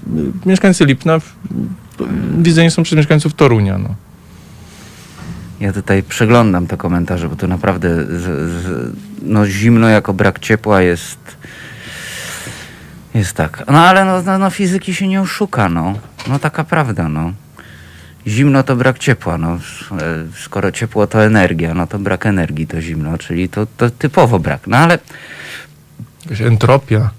[0.46, 1.18] mieszkańcy Lipna
[2.38, 3.78] widzeni są przez mieszkańców Torunia.
[3.78, 3.94] No.
[5.60, 8.22] Ja tutaj przeglądam te komentarze, bo to naprawdę z,
[8.62, 8.92] z,
[9.22, 11.18] no, zimno jako brak ciepła jest.
[13.14, 13.64] Jest tak.
[13.66, 15.94] No ale no, no, no fizyki się nie oszuka, no.
[16.28, 17.32] No taka prawda, no.
[18.26, 19.48] Zimno to brak ciepła, no.
[19.54, 19.58] E,
[20.44, 24.66] Skoro ciepło to energia, no to brak energii to zimno, czyli to, to typowo brak.
[24.66, 24.98] No ale
[26.24, 27.10] Jakaś entropia.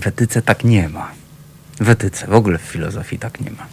[0.00, 1.10] w etyce tak nie ma.
[1.80, 3.66] W etyce, w ogóle w filozofii tak nie ma.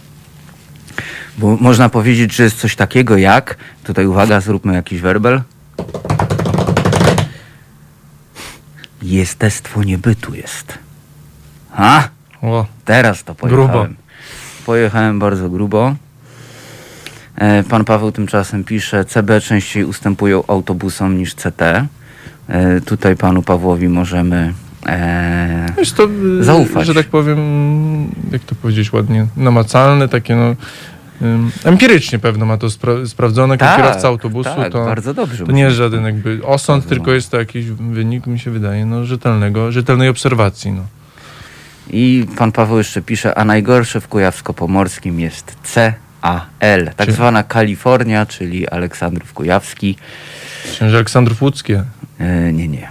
[1.38, 5.42] Bo można powiedzieć, że jest coś takiego jak, tutaj uwaga, zróbmy jakiś werbel.
[9.02, 10.78] Jestestwo niebytu jest.
[11.76, 12.08] A,
[12.42, 13.70] O, teraz to pojechałem.
[13.70, 13.86] Grubo.
[14.66, 15.94] Pojechałem bardzo grubo.
[17.36, 21.62] E, Pan Paweł tymczasem pisze, CB częściej ustępują autobusom niż CT.
[21.62, 24.52] E, Tutaj panu Pawłowi możemy
[24.86, 25.66] e,
[25.96, 26.08] to,
[26.40, 26.86] y, Zaufać.
[26.86, 27.38] że tak powiem,
[28.32, 30.54] jak to powiedzieć ładnie, namacalne, takie no,
[31.22, 33.56] ym, empirycznie pewno ma to spra- sprawdzone.
[33.60, 35.46] Jak kierowca autobusu tak, to, bardzo dobrze.
[35.46, 39.04] to nie jest żaden jakby osąd, tylko jest to jakiś wynik, mi się wydaje, no,
[39.04, 40.72] rzetelnego, rzetelnej obserwacji.
[40.72, 40.82] No.
[41.90, 45.56] I pan Paweł jeszcze pisze, a najgorsze w Kujawsko-Pomorskim jest
[46.24, 49.96] CAL, tak zwana Kalifornia, czyli Aleksandrów Kujawski.
[50.72, 51.84] Księże Aleksandrów Łódzkie.
[52.18, 52.88] E, nie, nie.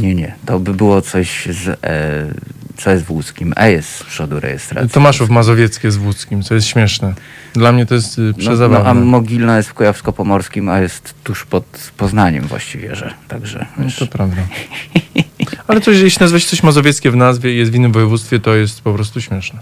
[0.00, 0.34] Nie, nie.
[0.46, 1.68] To by było coś z...
[1.84, 3.54] E, co jest w łódzkim?
[3.56, 4.90] E jest z przodu rejestracji.
[4.90, 7.14] Tomaszów Mazowieckie z Łódzkim, co jest śmieszne.
[7.52, 8.90] Dla mnie to jest y, No, no, przezabawne.
[8.90, 13.66] a Mogilna jest w Kujawsko-Pomorskim, a jest tuż pod Poznaniem właściwie, że także...
[13.76, 14.42] No, wiesz, to prawda.
[15.68, 18.54] Ale coś, jeśli nazwa się coś mazowieckie w nazwie i jest w innym województwie, to
[18.54, 19.58] jest po prostu śmieszne.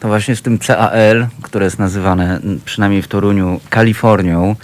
[0.00, 4.56] To właśnie z tym CAL, które jest nazywane przynajmniej w Toruniu Kalifornią,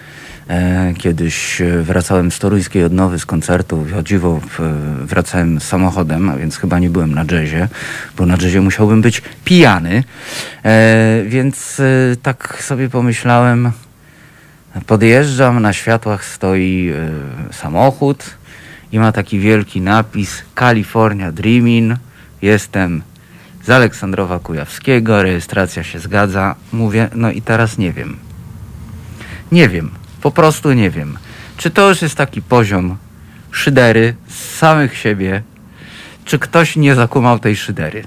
[0.48, 6.36] E, Kiedyś e, wracałem z toruńskiej odnowy z koncertu, o dziwo w- wracałem samochodem, a
[6.36, 7.68] więc chyba nie byłem na jazzie,
[8.16, 10.04] bo na jazzie musiałbym być pijany.
[10.64, 13.72] E, Więc e, tak sobie pomyślałem,
[14.86, 16.90] podjeżdżam, na światłach stoi
[17.50, 18.24] e, samochód
[18.92, 21.96] i ma taki wielki napis California Dreamin'.
[22.42, 23.02] Jestem
[23.62, 26.54] z Aleksandrowa Kujawskiego, rejestracja się zgadza.
[26.72, 28.16] Mówię, no i teraz nie wiem.
[29.52, 31.18] Nie wiem, po prostu nie wiem.
[31.56, 32.96] Czy to już jest taki poziom
[33.50, 35.42] szydery z samych siebie,
[36.24, 38.04] czy ktoś nie zakumał tej szydery?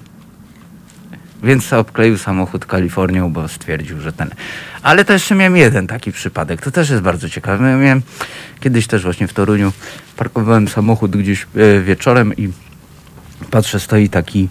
[1.44, 4.30] Więc obkleił samochód Kalifornią, bo stwierdził, że ten.
[4.82, 6.62] Ale też jeszcze miałem jeden taki przypadek.
[6.62, 7.78] To też jest bardzo ciekawe.
[7.78, 8.02] Miałem
[8.60, 9.74] kiedyś też właśnie w Toruniu
[10.18, 12.50] parkowałem samochód gdzieś e, wieczorem i
[13.52, 14.50] patrzę, stoi taki,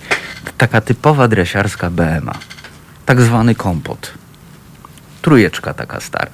[0.59, 2.35] taka typowa dresiarska BMA.
[3.07, 4.15] Tak zwany kompot.
[5.23, 6.31] Trujeczka taka stara.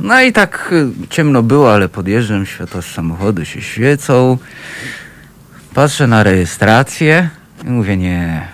[0.00, 4.38] No i tak y, ciemno było, ale podjeżdżam, światła z samochodu się świecą.
[5.74, 7.30] Patrzę na rejestrację
[7.64, 8.48] i mówię nie.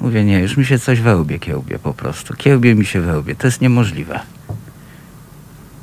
[0.00, 2.34] Mówię nie, już mi się coś we łbie kiełbie po prostu.
[2.34, 3.34] Kiełbie mi się we łbie.
[3.34, 4.20] To jest niemożliwe.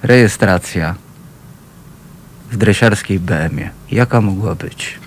[0.04, 0.96] Rejestracja
[2.52, 3.70] w dresiarskiej BM-ie.
[3.92, 5.00] Jaka mogła być?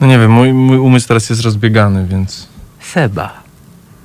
[0.00, 2.48] No nie wiem, mój, mój umysł teraz jest rozbiegany, więc...
[2.80, 3.42] Seba.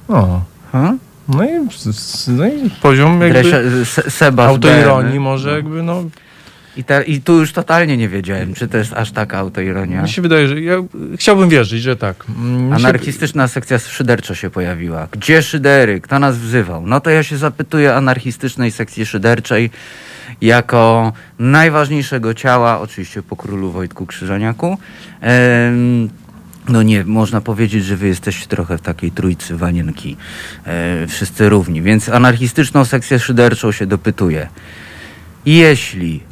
[0.07, 0.99] O, Hmm?
[1.27, 1.49] no i,
[2.27, 6.03] no i poziom jakby Se- Seba z autoironii może jakby, no...
[6.77, 10.01] I, te, I tu już totalnie nie wiedziałem, czy to jest aż taka autoironia.
[10.01, 10.75] Mi się wydaje, że ja
[11.15, 12.25] chciałbym wierzyć, że tak.
[12.29, 15.07] Mm, mi się- Anarchistyczna sekcja szyderczo się pojawiła.
[15.11, 16.01] Gdzie szydery?
[16.01, 16.87] Kto nas wzywał?
[16.87, 19.69] No to ja się zapytuję anarchistycznej sekcji szyderczej
[20.41, 24.77] jako najważniejszego ciała, oczywiście po królu Wojtku Krzyżaniaku.
[26.69, 30.17] No nie, można powiedzieć, że wy jesteście trochę w takiej trójcy wanienki.
[30.65, 31.81] E, wszyscy równi.
[31.81, 34.49] Więc anarchistyczną sekcję szyderczą się dopytuje.
[35.45, 36.23] Jeśli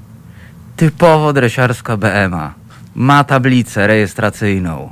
[0.76, 2.54] typowo dresiarska BMA
[2.95, 4.91] ma tablicę rejestracyjną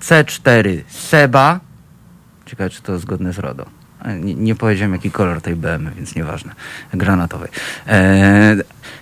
[0.00, 1.60] C4 Seba.
[2.46, 3.81] Ciekawe, czy to zgodne z RODO.
[4.20, 6.52] Nie, nie powiedziałem, jaki kolor tej BM, więc nieważne.
[6.94, 7.48] Granatowej.
[7.86, 8.56] E,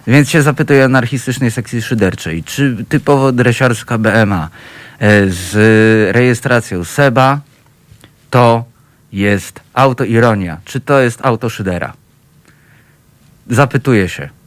[0.06, 4.48] więc się zapytuję anarchistycznej sekcji szyderczej, czy typowo dresiarska BMA
[4.98, 5.54] e, z
[6.16, 7.40] rejestracją Seba
[8.30, 8.64] to
[9.12, 11.92] jest autoironia, czy to jest autoszydera?
[13.50, 14.39] Zapytuję się.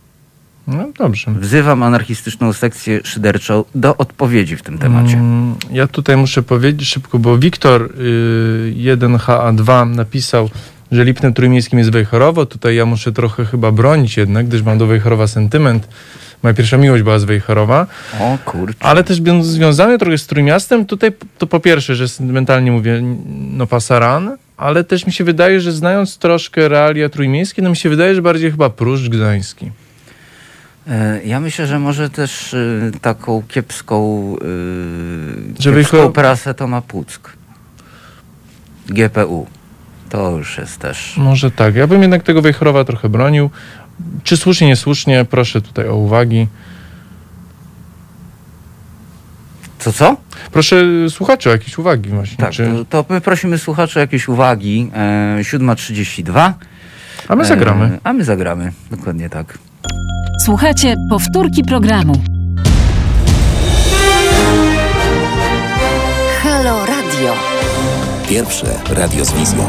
[0.68, 1.32] No dobrze.
[1.40, 5.14] Wzywam anarchistyczną sekcję szyderczą do odpowiedzi w tym temacie.
[5.14, 10.50] Mm, Ja tutaj muszę powiedzieć szybko, bo Wiktor y, 1HA2 napisał,
[10.92, 12.46] że Lipnem Trójmiejskim jest Wejherowo.
[12.46, 15.88] Tutaj ja muszę trochę chyba bronić jednak, gdyż mam do Wejherowa sentyment.
[16.44, 17.88] Moja pierwsza miłość była z Wejherowa.
[18.20, 18.78] O kurczę.
[18.80, 23.02] Ale też związany trochę z Trójmiastem, tutaj to po pierwsze, że sentymentalnie mówię,
[23.52, 27.90] no pasaran, ale też mi się wydaje, że znając troszkę realia trójmiejskie, no mi się
[27.90, 29.72] wydaje, że bardziej chyba Pruszcz Gdański.
[30.88, 34.28] E, Ja myślę, że może też y, taką kiepską,
[35.58, 37.38] y, Żeby kiepską prasę to ma Puck.
[38.90, 39.48] GPU.
[40.10, 41.18] To już jest też.
[41.18, 41.76] Może tak.
[41.76, 43.50] Ja bym jednak tego Wejherowa trochę bronił.
[44.24, 46.48] Czy słusznie, niesłusznie, proszę tutaj o uwagi.
[49.80, 50.18] Co, co?
[50.52, 50.76] Proszę
[51.10, 52.38] słuchaczy o jakieś uwagi właśnie.
[52.38, 52.66] Tak, czy...
[52.90, 54.92] to, to my prosimy słuchaczy o jakieś uwagi.
[54.94, 56.54] E, 7.32.
[57.28, 57.86] A my zagramy.
[57.86, 59.58] E, a my zagramy, dokładnie tak.
[60.40, 62.14] Słuchajcie powtórki programu.
[66.42, 67.36] Halo Radio.
[68.30, 69.68] Pierwsze radio z wizją.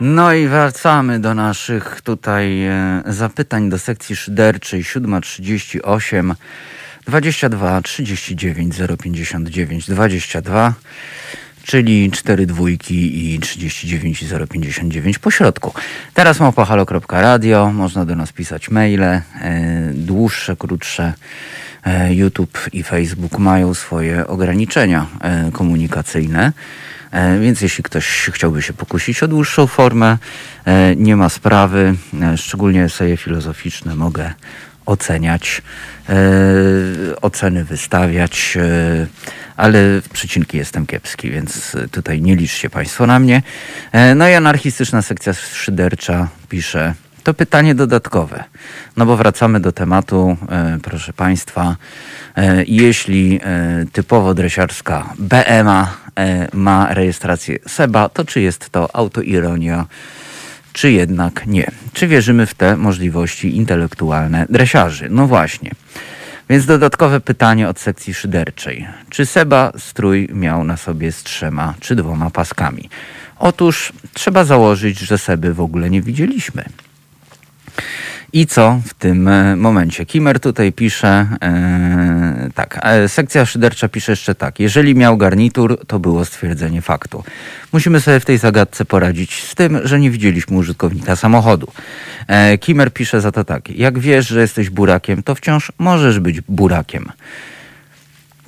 [0.00, 6.34] No i wracamy do naszych tutaj e, zapytań do sekcji szyderczej 738
[7.06, 10.74] 22 39 059 22
[11.62, 15.74] czyli 4 dwójki i 39 i 059 po środku.
[16.14, 19.22] Teraz małpahalo.radio, można do nas pisać maile, e,
[19.94, 21.12] dłuższe, krótsze.
[21.86, 26.52] E, YouTube i Facebook mają swoje ograniczenia e, komunikacyjne.
[27.40, 30.18] Więc jeśli ktoś chciałby się pokusić o dłuższą formę,
[30.96, 31.94] nie ma sprawy.
[32.36, 34.32] Szczególnie eseje filozoficzne mogę
[34.90, 35.62] oceniać,
[36.08, 36.14] e,
[37.20, 39.06] oceny wystawiać, e,
[39.56, 43.42] ale w przecinki jestem kiepski, więc tutaj nie liczcie Państwo na mnie.
[43.92, 48.44] E, No i anarchistyczna sekcja szydercza pisze, to pytanie dodatkowe,
[48.96, 51.76] no bo wracamy do tematu, e, proszę Państwa,
[52.36, 59.86] e, jeśli e, typowo dresiarska BMA e, ma rejestrację SEBA, to czy jest to autoironia,
[60.72, 61.70] czy jednak nie?
[61.92, 65.08] Czy wierzymy w te możliwości intelektualne dresiarzy?
[65.10, 65.70] No właśnie.
[66.50, 68.86] Więc dodatkowe pytanie od sekcji szyderczej.
[69.10, 72.88] Czy Seba strój miał na sobie z trzema czy dwoma paskami?
[73.38, 76.64] Otóż trzeba założyć, że Seby w ogóle nie widzieliśmy.
[78.32, 80.06] I co w tym e, momencie?
[80.06, 84.60] Kimer tutaj pisze, e, tak, e, sekcja szydercza pisze jeszcze tak.
[84.60, 87.24] Jeżeli miał garnitur, to było stwierdzenie faktu.
[87.72, 91.72] Musimy sobie w tej zagadce poradzić z tym, że nie widzieliśmy użytkownika samochodu.
[92.60, 93.70] Kimer pisze za to tak.
[93.70, 97.12] Jak wiesz, że jesteś burakiem, to wciąż możesz być burakiem.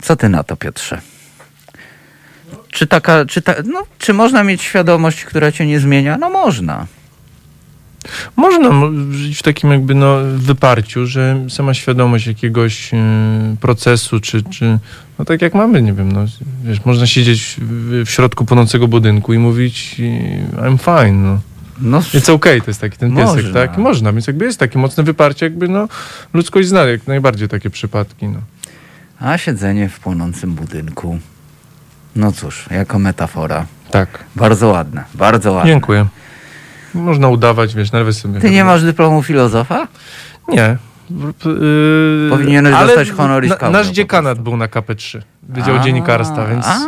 [0.03, 1.01] Co ty na to, Piotrze?
[2.71, 6.19] Czy taka, czy ta, no, czy można mieć świadomość, która cię nie zmienia?
[6.19, 6.87] No można.
[8.37, 12.99] Można mo- żyć w takim jakby no, wyparciu, że sama świadomość jakiegoś e,
[13.61, 14.79] procesu, czy, czy
[15.19, 16.25] no tak jak mamy, nie wiem, no,
[16.65, 20.01] wiesz, można siedzieć w, środku płonącego budynku i mówić
[20.59, 21.39] e, I'm fine, no.
[21.81, 23.53] No, It's okay, to jest taki ten piesek, Można.
[23.53, 23.79] tak?
[23.79, 25.89] Można, więc jakby jest takie mocne wyparcie, jakby no,
[26.35, 28.39] ludzkość zna jak najbardziej takie przypadki, no.
[29.21, 31.19] A siedzenie w płonącym budynku.
[32.17, 33.67] No cóż, jako metafora.
[33.91, 34.25] Tak.
[34.37, 35.71] Bardzo ładne, bardzo ładne.
[35.71, 36.07] Dziękuję.
[36.95, 38.41] Można udawać, wiesz, nawet sobie...
[38.41, 39.89] Ty nie masz dyplomu filozofa?
[40.49, 40.77] Nie.
[41.11, 46.47] Yy, Powinieneś ale dostać honoris na- causa Nasz dziekanat był na KP3, Wydział A, Dziennikarstwa,
[46.47, 46.79] więc a,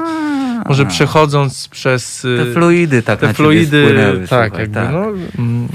[0.68, 4.92] może przechodząc przez Te yy, fluidy tak te na fluidy, spłynęły, tak, słuchaj, jakby, tak.
[4.92, 5.04] no...
[5.38, 5.68] mm,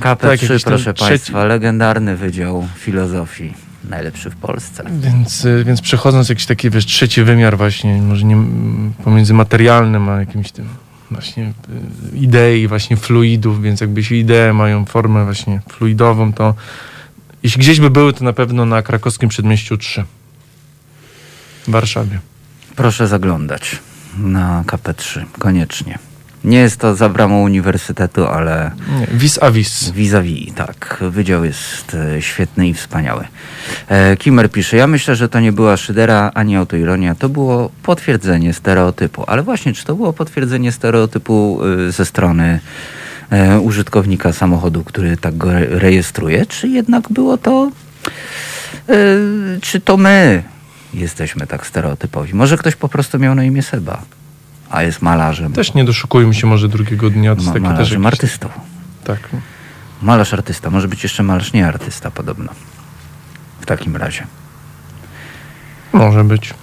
[0.00, 3.54] KP3, tak, proszę trzeci- Państwa, legendarny Wydział Filozofii.
[3.90, 4.84] Najlepszy w Polsce.
[4.90, 8.36] Więc, y, więc przechodząc jakiś taki, wiesz, trzeci wymiar właśnie, może nie
[9.04, 10.68] pomiędzy materialnym a jakimś tym
[11.10, 11.52] właśnie
[12.14, 16.54] y, idei, właśnie fluidów, więc jakby idee mają formę właśnie fluidową, to
[17.42, 20.04] jeśli gdzieś by były, to na pewno na krakowskim przedmieściu 3
[21.68, 22.20] w Warszawie.
[22.76, 23.78] Proszę zaglądać
[24.18, 25.98] na KP3, koniecznie.
[26.46, 28.70] Nie jest to za bramą uniwersytetu, ale
[29.12, 29.90] vis a vis.
[29.90, 30.98] vis-a-vis, tak.
[31.10, 33.24] Wydział jest e, świetny i wspaniały.
[33.88, 38.52] E, Kimmer pisze, ja myślę, że to nie była szydera ani autoironia, to było potwierdzenie
[38.54, 39.24] stereotypu.
[39.26, 42.60] Ale właśnie, czy to było potwierdzenie stereotypu e, ze strony
[43.62, 47.70] użytkownika samochodu, który tak go re- rejestruje, czy jednak było to,
[49.60, 50.42] czy to my
[50.94, 52.34] jesteśmy tak stereotypowi?
[52.34, 54.02] Może ktoś po prostu miał na imię Seba,
[54.76, 55.52] a jest malarzem.
[55.52, 57.36] Też nie doszukujmy się może drugiego dnia.
[57.36, 58.48] To Ma, taki też malarzem, jakiś, artystą.
[59.04, 59.18] tak.
[60.02, 62.52] Malarz artysta, może być jeszcze malarz nie artysta podobno.
[63.60, 64.26] W takim razie.
[65.92, 66.54] Może być.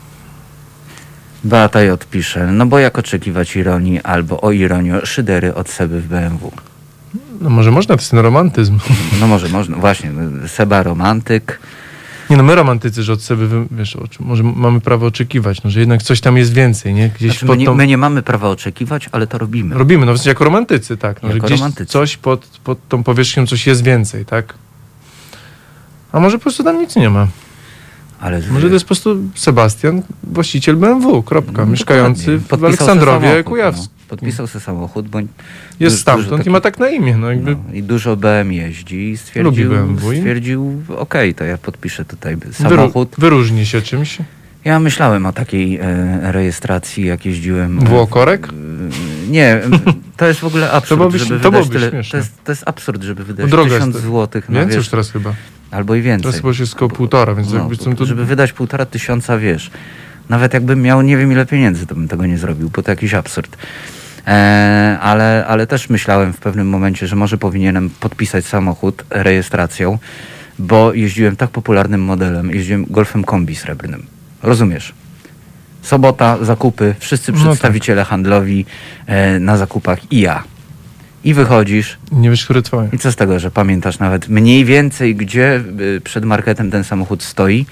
[1.43, 2.05] Beata J.
[2.05, 6.51] pisze, no bo jak oczekiwać ironii albo o ironię szydery od Seby w BMW.
[7.41, 8.79] No może można, to jest romantyzm.
[9.19, 10.11] No może można, właśnie,
[10.47, 11.59] Seba romantyk.
[12.29, 16.03] Nie no, my romantycy, że od siebie, wiesz, może mamy prawo oczekiwać, no, że jednak
[16.03, 17.09] coś tam jest więcej, nie?
[17.09, 17.75] Gdzieś Znaczy, my, tą...
[17.75, 19.75] my nie mamy prawa oczekiwać, ale to robimy.
[19.75, 21.23] Robimy, no w sensie jako romantycy, tak.
[21.23, 21.91] No, że Jako gdzieś romantycy.
[21.91, 24.53] coś pod, pod tą powierzchnią, coś jest więcej, tak?
[26.11, 27.27] A może po prostu tam nic nie ma.
[28.23, 32.65] Ale Może to jest po prostu Sebastian, właściciel BMW, kropka, No, mieszkający w Podpisał se
[32.67, 33.87] Aleksandrowie samochód, Kujawskim.
[33.99, 34.03] No.
[34.09, 35.29] Podpisał sobie samochód, bo Jest
[35.79, 37.51] dużo stamtąd taki- i ma tak na imię, no jakby...
[37.51, 42.05] no, i dużo BM jeździ i stwierdził, Lubi BMW i- stwierdził okej, to ja podpiszę
[42.05, 43.15] tutaj Wyru- samochód.
[43.17, 44.17] wyróżni się czymś.
[44.65, 47.79] Ja myślałem o takiej e, rejestracji, jak jeździłem.
[47.79, 48.47] e, Włokorek?
[48.47, 49.61] e, Nie,
[50.17, 51.89] to jest w ogóle absurd, byłoby żeby to wydać byłoby tyle.
[51.91, 52.11] śmieszne.
[52.11, 54.87] To jest, to jest absurd, żeby wydać Droga jest tysiąc to- złotych na Więcej już
[54.89, 55.33] teraz chyba.
[55.73, 56.23] Albo i więcej.
[56.31, 58.05] Teraz chyba jest około półtora, więc No, jakby to...
[58.05, 59.71] Żeby wydać półtora tysiąca, wiesz,
[60.29, 63.13] nawet jakbym miał nie wiem ile pieniędzy, to bym tego nie zrobił, bo to jakiś
[63.13, 63.57] absurd.
[64.27, 69.97] E, ale, ale też myślałem w pewnym momencie, że może powinienem podpisać samochód rejestracją,
[70.59, 74.05] bo jeździłem tak popularnym modelem, jeździłem golfem kombi srebrnym.
[74.43, 74.93] Rozumiesz?
[75.81, 77.45] Sobota, zakupy, wszyscy No tak.
[77.47, 78.65] przedstawiciele handlowi
[79.05, 80.43] e, na zakupach i ja.
[81.23, 82.89] I wychodzisz, Nie wiesz, które twoje.
[82.93, 85.61] i co z tego, że pamiętasz nawet mniej więcej, gdzie
[85.97, 87.65] y, przed marketem ten samochód stoi?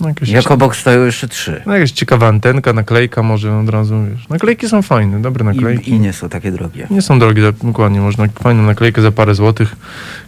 [0.00, 1.62] No, Jak obok stoją jeszcze trzy.
[1.66, 4.28] no, jakaś ciekawa antenka, naklejka może od razu, wiesz.
[4.28, 5.90] Naklejki są fajne, dobre naklejki.
[5.90, 6.86] I, I nie są takie drogie.
[6.90, 8.00] Nie są drogie, dokładnie.
[8.00, 9.76] Można fajną naklejkę za parę złotych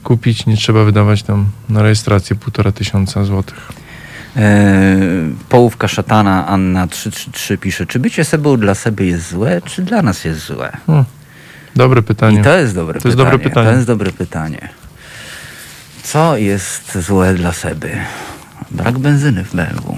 [0.05, 0.47] kupić.
[0.47, 3.73] Nie trzeba wydawać tam na rejestrację półtora tysiąca złotych.
[4.37, 4.97] E,
[5.49, 10.25] połówka szatana Anna 333 pisze, czy bycie Sebą dla Seby jest złe, czy dla nas
[10.25, 10.73] jest złe?
[10.87, 11.05] Hmm.
[11.77, 12.41] Dobre pytanie.
[12.41, 13.31] I to jest dobre To jest pytanie.
[13.31, 13.69] dobre pytanie.
[13.71, 14.69] To jest dobre pytanie.
[16.03, 17.91] Co jest złe dla Seby?
[18.71, 19.97] Brak benzyny w BMW.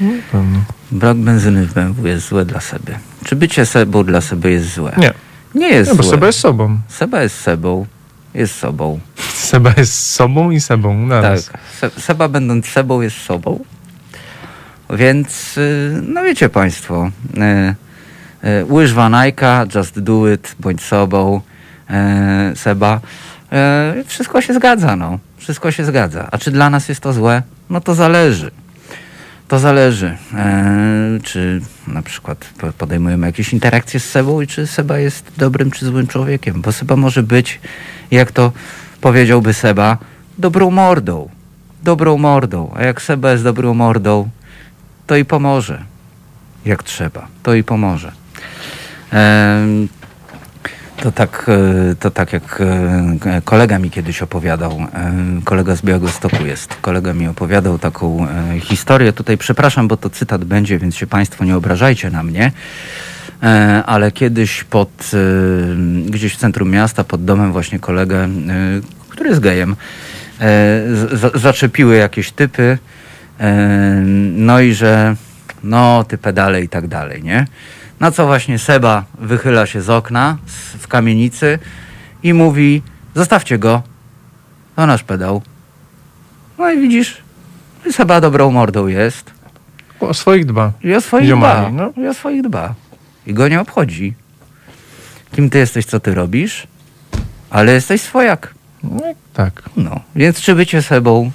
[0.00, 0.58] No, pewno.
[0.92, 2.94] Brak benzyny w BMW jest złe dla Seby.
[3.24, 4.92] Czy bycie Sebą dla Seby jest złe?
[4.96, 5.12] Nie,
[5.54, 6.10] Nie jest nie bo złe.
[6.12, 6.78] Seba jest sobą.
[6.88, 7.86] Seba jest Sebą.
[8.34, 9.00] Jest sobą.
[9.50, 11.46] Seba jest sobą i sebą naraz.
[11.46, 11.60] Tak.
[11.80, 13.64] Se- Seba będąc Sebą jest sobą.
[14.90, 17.74] Więc, y, no wiecie Państwo, y,
[18.70, 21.40] łyżwa Nike, just do it, bądź sobą,
[22.52, 23.00] y, Seba.
[24.00, 25.18] Y, Wszystko się zgadza, no.
[25.38, 26.28] Wszystko się zgadza.
[26.30, 27.42] A czy dla nas jest to złe?
[27.70, 28.50] No to zależy.
[29.48, 34.98] To zależy, e, czy na przykład po- podejmujemy jakieś interakcje z Sebą i czy Seba
[34.98, 37.60] jest dobrym czy złym człowiekiem, bo Seba może być,
[38.10, 38.52] jak to
[39.00, 39.98] powiedziałby Seba,
[40.38, 41.28] dobrą mordą.
[41.82, 42.72] Dobrą mordą.
[42.76, 44.28] A jak Seba jest dobrą mordą,
[45.06, 45.82] to i pomoże.
[46.64, 48.12] Jak trzeba, to i pomoże.
[51.04, 54.86] To tak, e, to tak jak e, kolega mi kiedyś opowiadał,
[55.44, 59.12] kolega z Białegostoku jest, kolega mi opowiadał taką e, historię.
[59.12, 62.52] Tutaj przepraszam, bo to cytat będzie, więc się Państwo nie obrażajcie na mnie.
[63.86, 65.10] Ale kiedyś pod,
[66.06, 68.28] gdzieś w centrum miasta, pod domem właśnie kolegę,
[69.08, 69.76] który jest gejem,
[71.34, 72.78] zaczepiły jakieś typy,
[74.36, 75.16] no i że
[75.64, 77.46] no, ty pedale i tak dalej, nie?
[78.00, 81.58] Na co właśnie Seba wychyla się z okna z, w kamienicy
[82.22, 82.82] i mówi:
[83.14, 83.82] Zostawcie go,
[84.76, 85.42] to nasz pedał.
[86.58, 87.22] No i widzisz,
[87.90, 89.30] Seba dobrą mordą jest.
[90.00, 90.72] O swoich dba.
[90.82, 91.92] I o swoich Ziomali, dba.
[91.96, 92.02] no.
[92.02, 92.74] I o swoich dba.
[93.26, 94.14] I go nie obchodzi.
[95.36, 96.66] Kim ty jesteś, co ty robisz?
[97.50, 98.54] Ale jesteś swojak.
[98.82, 99.00] No,
[99.32, 99.62] tak.
[99.76, 100.00] No.
[100.16, 101.30] Więc czy bycie Sebą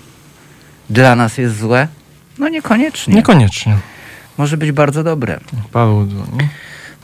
[0.90, 1.88] dla nas jest złe?
[2.40, 3.14] No niekoniecznie.
[3.16, 3.78] Niekoniecznie.
[4.40, 5.38] Może być bardzo dobre.
[5.74, 6.50] Paweł dzwoni.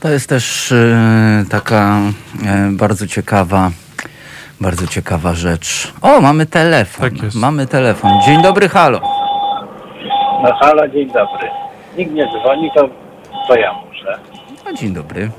[0.00, 1.98] To jest też e, taka
[2.46, 3.70] e, bardzo ciekawa,
[4.60, 5.92] bardzo ciekawa rzecz.
[6.02, 7.10] O, mamy telefon.
[7.10, 7.36] Tak jest.
[7.36, 8.10] Mamy telefon.
[8.26, 9.00] Dzień dobry, halo.
[10.42, 11.48] No halo, dzień dobry.
[11.98, 12.88] Nikt nie dzwoni, to,
[13.48, 14.18] to ja muszę.
[14.64, 15.30] No, dzień dobry.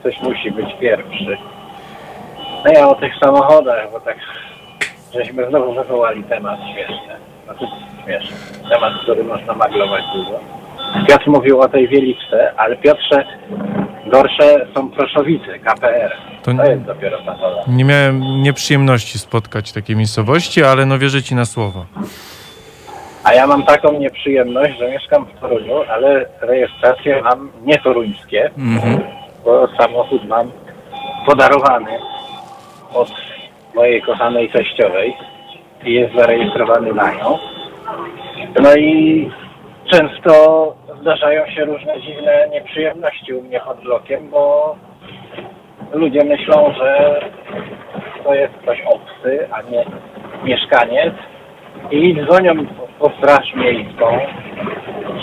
[0.00, 1.36] Ktoś musi być pierwszy.
[2.64, 4.16] No ja o tych samochodach, bo tak
[5.14, 7.16] żeśmy znowu wywołali temat śmieszny.
[7.44, 7.64] Znaczy
[8.04, 8.36] śmieszny.
[8.68, 10.61] Temat, który można maglować dużo.
[11.08, 13.24] Piotr mówił o tej Wieliczce, ale Piotrze,
[14.06, 16.12] gorsze są Proszowice, KPR.
[16.42, 17.68] To To jest dopiero samochód.
[17.68, 21.84] Nie miałem nieprzyjemności spotkać takiej miejscowości, ale no wierzę ci na słowo.
[23.24, 29.00] A ja mam taką nieprzyjemność, że mieszkam w Toruniu, ale rejestracje mam nie toruńskie, Mhm.
[29.44, 30.50] bo samochód mam
[31.26, 31.90] podarowany
[32.94, 33.10] od
[33.74, 35.14] mojej kochanej teściowej
[35.84, 37.38] i jest zarejestrowany na nią.
[38.62, 39.30] No i
[39.92, 44.76] często zdarzają się różne dziwne nieprzyjemności u mnie pod blokiem, bo
[45.92, 47.20] ludzie myślą, że
[48.24, 49.84] to jest ktoś obcy, a nie
[50.44, 51.14] mieszkaniec
[51.90, 52.66] i dzwonią
[52.98, 54.18] po straż miejską,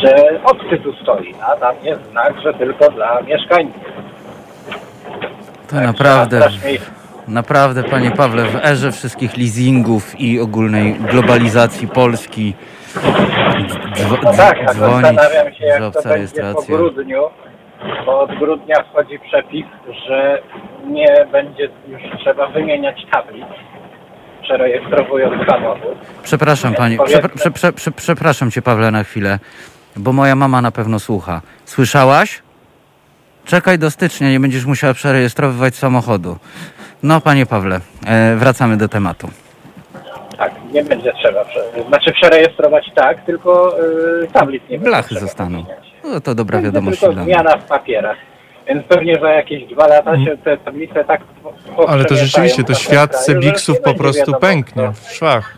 [0.04, 3.84] że obcy tu stoi, a tam jest znak, że tylko dla mieszkańców.
[5.68, 6.50] To Tak, naprawdę,
[7.28, 12.54] naprawdę, panie Pawle, w erze wszystkich leasingów i ogólnej globalizacji Polski
[13.96, 17.22] dzwo- No tak, dzwonić, zastanawiam się, jak to będzie po grudniu,
[18.06, 19.66] bo od grudnia wchodzi przepis,
[20.08, 20.42] że
[20.88, 23.46] nie będzie już trzeba wymieniać tablic,
[24.42, 25.98] przerejestrowując samochód.
[26.24, 29.40] Przepraszam panie, Powiedzmy- prze, prze, przepraszam cię Pawle na chwilę,
[29.96, 31.42] bo moja mama na pewno słucha.
[31.66, 32.42] Słyszałaś?
[33.46, 36.38] Czekaj do stycznia, nie będziesz musiała przerejestrowywać samochodu.
[37.04, 39.30] No panie Pawle, e, wracamy do tematu.
[40.70, 43.76] Tak, nie będzie trzeba, prze- znaczy przerejestrować tak, tylko
[44.22, 45.50] yy, tablic nie będzie Blachy trzeba zostaną.
[45.64, 45.86] wymieniać.
[46.04, 47.34] No to dobra Będzie wiadomość tylko dla mnie.
[47.34, 48.18] zmiana w papierach.
[48.68, 52.62] Więc pewnie za jakieś dwa lata się te tablice tak po- Ale to poprzemieszają rzeczywiście,
[52.64, 55.58] to tym świat kraju, że Sebiksów nie po będzie prostu wiadomo, pęknie w szwach.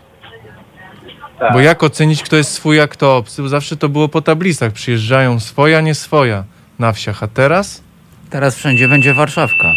[1.40, 1.54] Tak.
[1.54, 3.42] Bo jak ocenić, kto jest swój, a kto obcy?
[3.42, 4.72] Bo zawsze to było po tablicach.
[4.72, 6.44] Przyjeżdżają swoja, nie swoja
[6.80, 7.24] na wsiach.
[7.24, 7.84] A teraz?
[8.30, 9.68] Teraz wszędzie będzie Warszawka.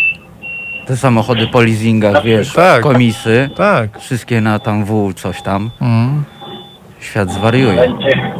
[0.86, 2.82] Te samochody po leasingach, wiesz, Tak.
[2.82, 3.98] komisy, Tak.
[3.98, 5.70] wszystkie na tam W, coś tam.
[5.80, 6.24] Mm.
[7.00, 7.92] Świat zwariuje.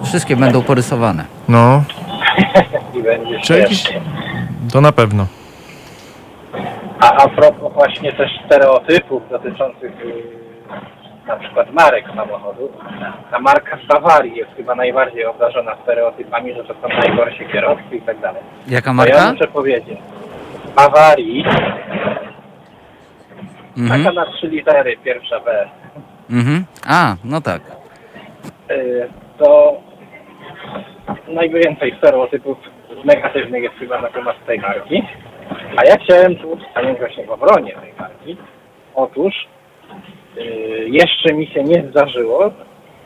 [0.05, 1.25] Wszystkie będą porysowane.
[1.49, 1.85] No,
[2.99, 3.85] i będzie czy jakiś...
[4.73, 5.27] To na pewno.
[7.01, 10.15] A a propos właśnie też stereotypów dotyczących yy,
[11.29, 12.69] na przykład marek samochodu,
[13.31, 18.03] ta marka z Bawarii jest chyba najbardziej obdarzona stereotypami, że to są najgorsi kierowcy i
[18.03, 18.43] tak dalej.
[18.69, 19.33] Jaka To ja marka?
[19.33, 19.99] muszę powiedzieć,
[20.77, 21.45] Bawarii,
[23.79, 24.03] Mhm.
[24.05, 25.69] taka na trzy litery, pierwsza B,
[26.31, 26.65] Mhm.
[26.89, 27.63] A, no tak.
[28.71, 29.09] yy,
[29.39, 29.77] to
[31.29, 32.59] najwięcej stereotypów
[33.05, 35.03] negatywnych jest chyba na temat tej marki.
[35.77, 38.37] A ja chciałem tu stanąć właśnie w obronie tej marki.
[38.95, 39.35] Otóż
[40.37, 40.45] yy,
[40.89, 42.51] jeszcze mi się nie zdarzyło,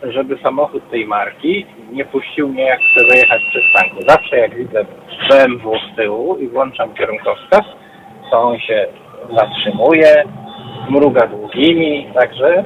[0.03, 3.97] żeby samochód tej marki nie puścił mnie jak chcę wyjechać z przystanku.
[4.09, 4.85] Zawsze jak widzę
[5.31, 7.63] BMW z tyłu i włączam kierunkowskaz,
[8.31, 8.87] to on się
[9.37, 10.25] zatrzymuje,
[10.89, 12.65] mruga długimi, także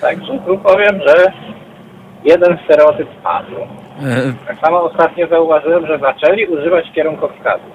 [0.00, 1.32] Także tu powiem, że
[2.24, 3.56] jeden stereotyp padł.
[4.02, 7.70] E, Tak samo ostatnio zauważyłem, że zaczęli używać kierunkowskazów.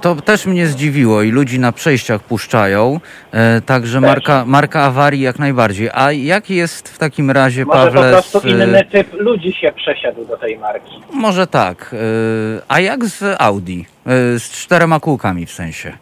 [0.00, 3.00] to też mnie zdziwiło i ludzi na przejściach puszczają,
[3.32, 4.08] e, także Też.
[4.08, 5.90] marka, marka awarii jak najbardziej.
[5.94, 9.72] A jaki jest w takim razie, Może Pawle, po prostu e, inny typ ludzi się
[9.72, 11.00] przesiadł do tej marki.
[11.12, 13.80] może tak, e, a jak z Audi?
[14.06, 15.92] E, z czterema kółkami w sensie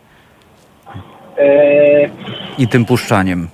[2.58, 3.48] i tym puszczaniem.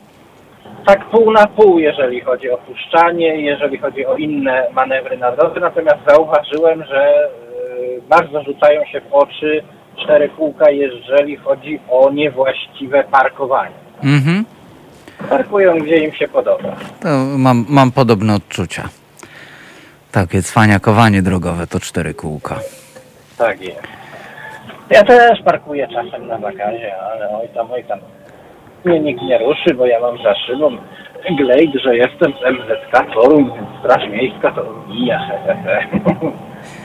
[0.87, 5.61] tak pół na pół, jeżeli chodzi o puszczanie, jeżeli chodzi o inne manewry na drodze,
[5.61, 7.31] natomiast zauważyłem, że
[7.81, 9.63] yy, bardzo rzucają się w oczy
[10.05, 13.75] cztery kółka, jeżeli chodzi o niewłaściwe parkowanie.
[14.03, 14.45] Mhm.
[15.29, 16.77] Parkują gdzie im się podoba.
[17.03, 17.09] To
[17.39, 18.89] mam, mam podobne odczucia.
[20.13, 22.59] Takie cwaniakowanie drogowe to cztery kółka.
[23.39, 24.00] Tak jest.
[24.91, 27.99] Ja też parkuję czasem na bagazie, ale oj tam, oj tam.
[28.85, 30.77] Mnie nikt nie ruszy, bo ja mam za szybą
[31.39, 35.19] glejt, że jestem z MZK Toruń, więc Straż Miejska to mija.
[35.19, 35.87] he, he, he.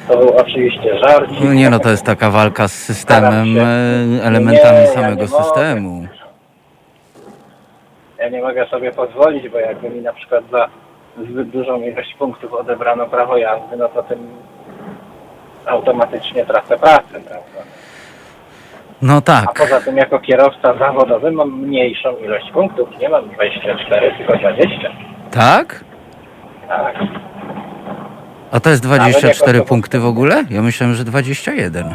[0.07, 1.39] To był oczywiście żarcik.
[1.43, 3.61] No nie no, to jest taka walka z systemem, się.
[3.61, 5.43] e, elementami Nie, ja samego nie mogę.
[5.43, 6.05] systemu.
[8.19, 10.67] Ja nie mogę sobie pozwolić, bo jakby mi na przykład za
[11.17, 14.27] zbyt dużą ilość punktów odebrano prawo jazdy, no to tym
[15.65, 17.61] automatycznie tracę pracę, prawda?
[19.05, 19.53] No A tak.
[19.57, 22.89] poza tym jako kierowca zawodowy mam mniejszą ilość punktów.
[23.01, 24.91] Nie mam 24, tylko 20.
[25.31, 25.83] Tak?
[26.67, 26.95] Tak.
[28.51, 30.43] A to jest Nawet 24 jako- punkty w ogóle?
[30.49, 31.93] Ja myślałem, że 21.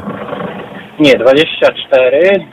[1.00, 2.46] Nie, 24,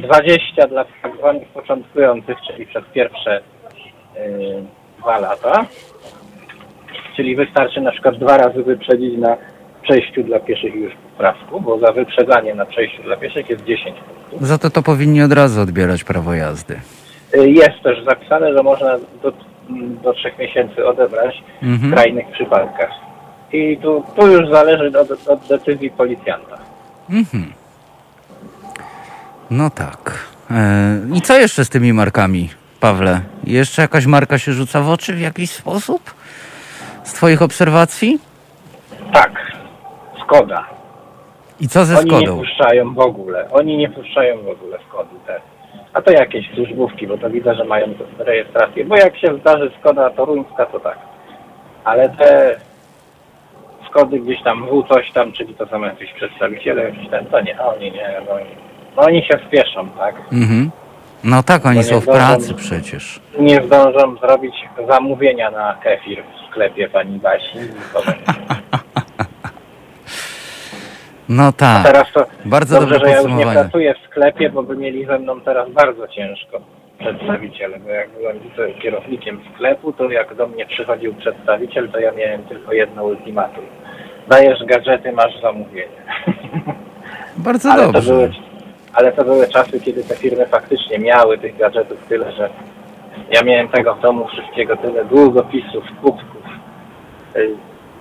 [0.00, 3.40] 20 dla tak zwanych początkujących, czyli przez pierwsze
[4.16, 4.62] yy,
[4.98, 5.64] dwa lata.
[7.16, 9.36] Czyli wystarczy na przykład dwa razy wyprzedzić na
[9.82, 10.92] przejściu dla pieszych już
[11.60, 14.48] bo za wyprzedzanie na przejściu dla pieszych jest 10 punktów.
[14.48, 16.80] Za to to powinni od razu odbierać prawo jazdy.
[17.34, 19.32] Y, Jest też zapisane, że można do,
[20.02, 21.92] do trzech miesięcy odebrać w Mhm.
[21.92, 22.90] skrajnych przypadkach.
[23.52, 26.58] I tu, tu już zależy od, od decyzji policjanta.
[27.10, 27.52] Mhm.
[29.50, 30.24] No tak.
[30.50, 32.50] E, I co jeszcze z tymi markami,
[32.80, 33.20] Pawle?
[33.44, 36.14] Jeszcze jakaś marka się rzuca w oczy w jakiś sposób?
[37.04, 38.18] Z twoich obserwacji?
[39.12, 39.32] Tak,
[40.24, 40.64] Skoda.
[41.62, 42.38] I co ze Oni nie Skodą?
[42.38, 43.48] puszczają w ogóle.
[43.50, 45.42] Oni nie puszczają w ogóle Skody też.
[45.92, 47.86] A to jakieś służbówki, bo to widzę, że mają
[48.18, 48.84] rejestrację.
[48.84, 50.98] Bo jak się zdarzy Skoda toruńska, to tak.
[51.84, 52.56] Ale te
[53.90, 57.60] Skody gdzieś tam w coś tam, czyli to są jacyś przedstawiciele, jakiś ten, to nie,
[57.60, 58.44] oni nie, no, oni-
[58.96, 60.14] no oni się spieszą, tak?
[60.32, 60.70] Mhm.
[61.24, 62.18] No tak, oni są nie w zdążą.
[62.18, 63.20] pracy przecież.
[63.38, 64.54] Nie zdążą zrobić
[64.88, 67.58] zamówienia na kefir w sklepie pani Basi.
[67.58, 67.62] nie.
[71.28, 71.86] No tak.
[71.86, 73.60] Teraz to Bardzo dobrze, dobre że ja już nie podsumowanie.
[73.60, 76.60] pracuję w sklepie, bo by mieli ze mną teraz bardzo ciężko
[76.98, 78.36] przedstawiciele, bo jak byłem
[78.82, 83.64] kierownikiem sklepu, to jak do mnie przychodził przedstawiciel, to ja miałem tylko jedno ultimatum.
[84.28, 85.88] Dajesz gadżety, masz zamówienie.
[87.36, 88.12] Bardzo ale, to dobrze.
[88.12, 88.30] były,
[88.92, 92.48] ale to były czasy, kiedy te firmy faktycznie miały tych gadżetów tyle, że
[93.30, 96.42] ja miałem tego w domu wszystkiego tyle, długopisów, kubków.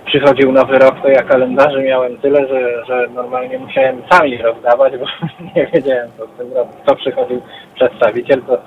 [0.06, 4.94] Przychodził nowy rok, to ja kalendarzy miałem tyle, że, że normalnie musiałem sam je rozdawać,
[4.98, 5.06] bo
[5.56, 6.76] nie wiedziałem co z tym robić.
[6.86, 7.42] Co przychodził
[7.76, 8.58] przedstawiciel, to,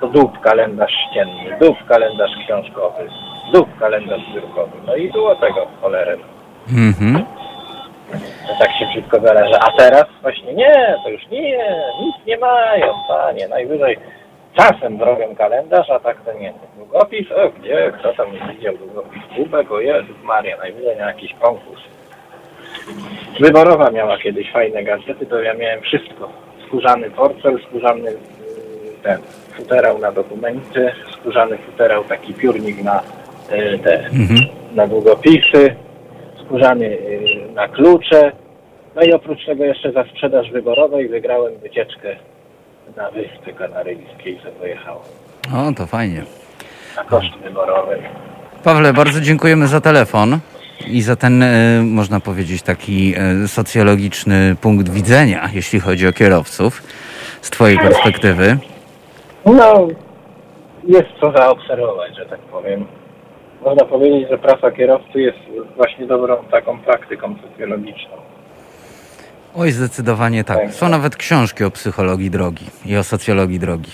[0.00, 3.08] to dup kalendarz ścienny, dup kalendarz książkowy,
[3.52, 4.72] dup kalendarz biurkowy.
[4.86, 6.16] No i było tego cholerę.
[6.70, 7.24] Mhm.
[8.48, 9.54] To tak się wszystko zależy.
[9.60, 11.58] A teraz właśnie nie, to już nie,
[12.00, 13.48] nic nie mają, panie.
[13.48, 13.98] Najwyżej
[14.56, 16.52] czasem zrobią kalendarz, a tak to nie.
[16.76, 21.34] Długopis, o gdzie, kto tam nie widział długopis kubek, o Jezus Maria, najwyżej na jakiś
[21.34, 21.80] konkurs.
[23.40, 26.28] Wyborowa miała kiedyś fajne gadżety, to ja miałem wszystko.
[26.66, 28.16] Skórzany portfel, skórzany y,
[29.02, 29.18] ten
[29.56, 33.02] futerał na dokumenty, skórzany futerał, taki piórnik na
[33.52, 34.38] y, te Mhm.
[34.74, 35.74] na długopisy,
[36.44, 38.32] skórzany y, na klucze.
[38.96, 42.16] No i oprócz tego jeszcze za sprzedaż wyborowej wygrałem wycieczkę
[42.96, 45.02] na Wyspy Kanaryjskie i sobie pojechałem.
[45.54, 46.22] O, to fajnie.
[46.96, 47.98] Na koszt wyborowy.
[48.64, 50.38] Pawle, bardzo dziękujemy za telefon
[50.86, 53.14] i za ten, e, można powiedzieć, taki
[53.44, 56.82] e, socjologiczny punkt widzenia, jeśli chodzi o kierowców,
[57.40, 58.58] z Twojej perspektywy.
[59.46, 59.88] No,
[60.84, 62.86] jest co zaobserwować, że tak powiem.
[63.64, 65.38] Można powiedzieć, że praca kierowcy jest
[65.76, 68.16] właśnie dobrą taką praktyką socjologiczną.
[69.58, 70.58] Oj, zdecydowanie tak.
[70.58, 70.74] Tak.
[70.74, 73.90] Są nawet książki o psychologii drogi i o socjologii drogi.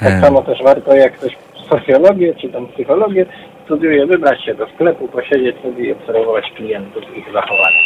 [0.00, 1.36] Tak samo też warto, jak ktoś
[1.70, 3.26] socjologię czy tam psychologię
[3.64, 7.78] studiuje, wybrać się do sklepu, posiedzieć sobie i obserwować klientów i ich zachowania.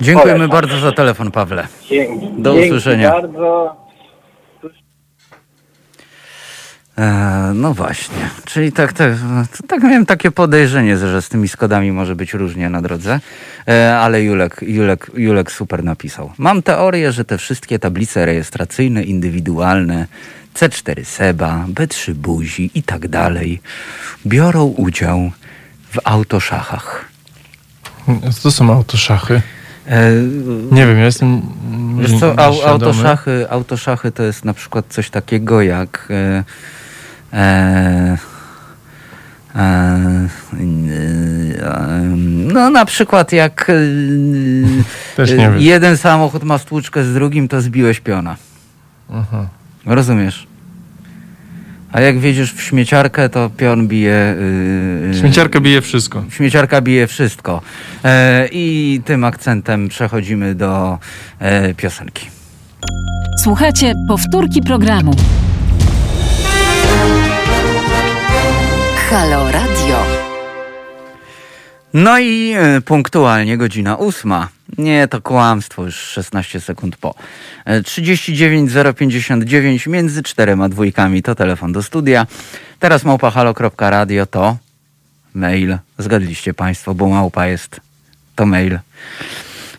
[0.00, 1.66] Dziękujemy bardzo za telefon, Pawle.
[1.88, 2.28] Dzięki.
[2.38, 3.10] Do Dzięki usłyszenia.
[3.10, 3.76] bardzo.
[4.64, 4.68] E,
[7.54, 9.12] no właśnie, czyli tak, tak,
[9.68, 13.20] tak miałem takie podejrzenie, że z tymi Skodami może być różnie na drodze,
[13.68, 16.32] e, ale Julek, Julek, Julek super napisał.
[16.38, 20.06] Mam teorię, że te wszystkie tablice rejestracyjne, indywidualne,
[20.54, 23.60] C4 Seba, B3 Buzi i tak dalej
[24.26, 25.30] biorą udział
[25.90, 27.04] w autoszachach.
[28.32, 29.42] Co to są autoszachy?
[29.86, 30.12] E,
[30.70, 31.42] Nie wiem, ja jestem.
[32.00, 36.38] Wiesz co, au, autoszachy, autoszachy to jest na przykład coś takiego jak e, e, e,
[36.38, 36.44] e,
[42.52, 43.70] no na przykład jak
[45.18, 48.36] e, jeden samochód ma stłuczkę z drugim, to zbiłeś piona.
[49.12, 49.46] Aha.
[49.86, 50.46] Rozumiesz?
[51.92, 54.34] A jak wiedziesz w śmieciarkę, to pion bije...
[55.10, 56.24] Yy, Śmieciarka bije wszystko.
[56.30, 57.62] Śmieciarka bije wszystko.
[58.04, 60.98] E, I tym akcentem przechodzimy do
[61.38, 62.26] e, piosenki.
[63.42, 65.14] Słuchajcie powtórki programu.
[69.16, 69.96] Halo Radio.
[71.94, 74.48] No i e, punktualnie godzina ósma.
[74.78, 77.14] Nie, to kłamstwo, już 16 sekund po.
[77.64, 82.26] E, 39 059 między czterema dwójkami to telefon do studia.
[82.78, 84.56] Teraz małpahalo.radio to
[85.34, 85.78] mail.
[85.98, 87.80] Zgadliście Państwo, bo małpa jest
[88.34, 88.78] to mail.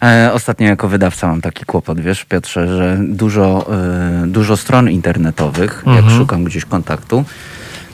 [0.04, 3.68] E, ostatnio jako wydawca mam taki kłopot, wiesz Piotrze, że dużo,
[4.24, 6.18] e, dużo stron internetowych, jak Mhm.
[6.18, 7.26] szukam gdzieś kontaktu,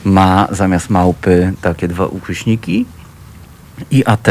[0.04, 2.86] ma zamiast małpy takie dwa ukośniki
[3.90, 4.28] i AT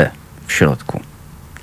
[0.48, 1.00] w środku.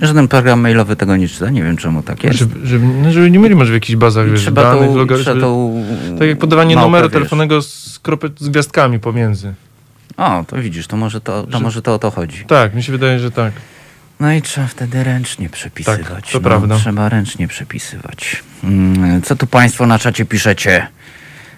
[0.00, 2.38] Żaden program mailowy tego nie czyta, nie wiem czemu tak jest.
[2.38, 5.14] Żeby, żeby, no, żeby nie mieli może w jakichś bazach wiesz, trzeba danych, tą, logar-
[5.14, 5.84] trzeba żeby- tą
[6.18, 7.12] Tak jak podawanie małpę, numeru wiesz.
[7.12, 9.54] telefonnego z, kropek, z gwiazdkami pomiędzy.
[10.16, 12.44] O, to widzisz, to może to, to, Że- może to o to chodzi.
[12.44, 13.52] Tak, mi się wydaje, że tak.
[14.20, 16.00] No i trzeba wtedy ręcznie przepisywać.
[16.08, 16.76] Tak, to no, prawda.
[16.76, 18.42] Trzeba ręcznie przepisywać.
[18.64, 20.86] Mm, Co tu Państwo na czacie piszecie?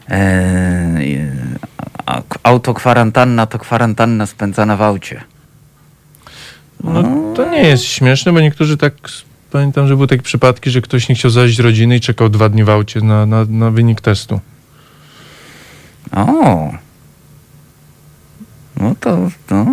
[0.08, 1.20] Eee,
[2.42, 5.24] autokwarantanna to kwarantanna spędzana w aucie.
[6.84, 7.02] No,
[7.36, 8.94] to nie jest śmieszne, bo niektórzy tak.
[9.50, 12.64] Pamiętam, że były takie przypadki, że ktoś nie chciał zaś rodziny i czekał dwa dni
[12.64, 14.40] w aucie na, na, na wynik testu.
[16.12, 16.72] O!
[18.76, 19.66] No to, to,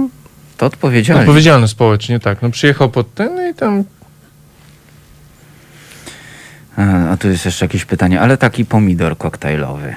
[0.58, 1.22] to odpowiedzialnie.
[1.22, 2.42] Odpowiedzialny społecznie, tak.
[2.42, 3.84] No przyjechał pod ten no i tam.
[6.78, 9.96] A, a tu jest jeszcze jakieś pytanie, ale taki pomidor koktajlowy.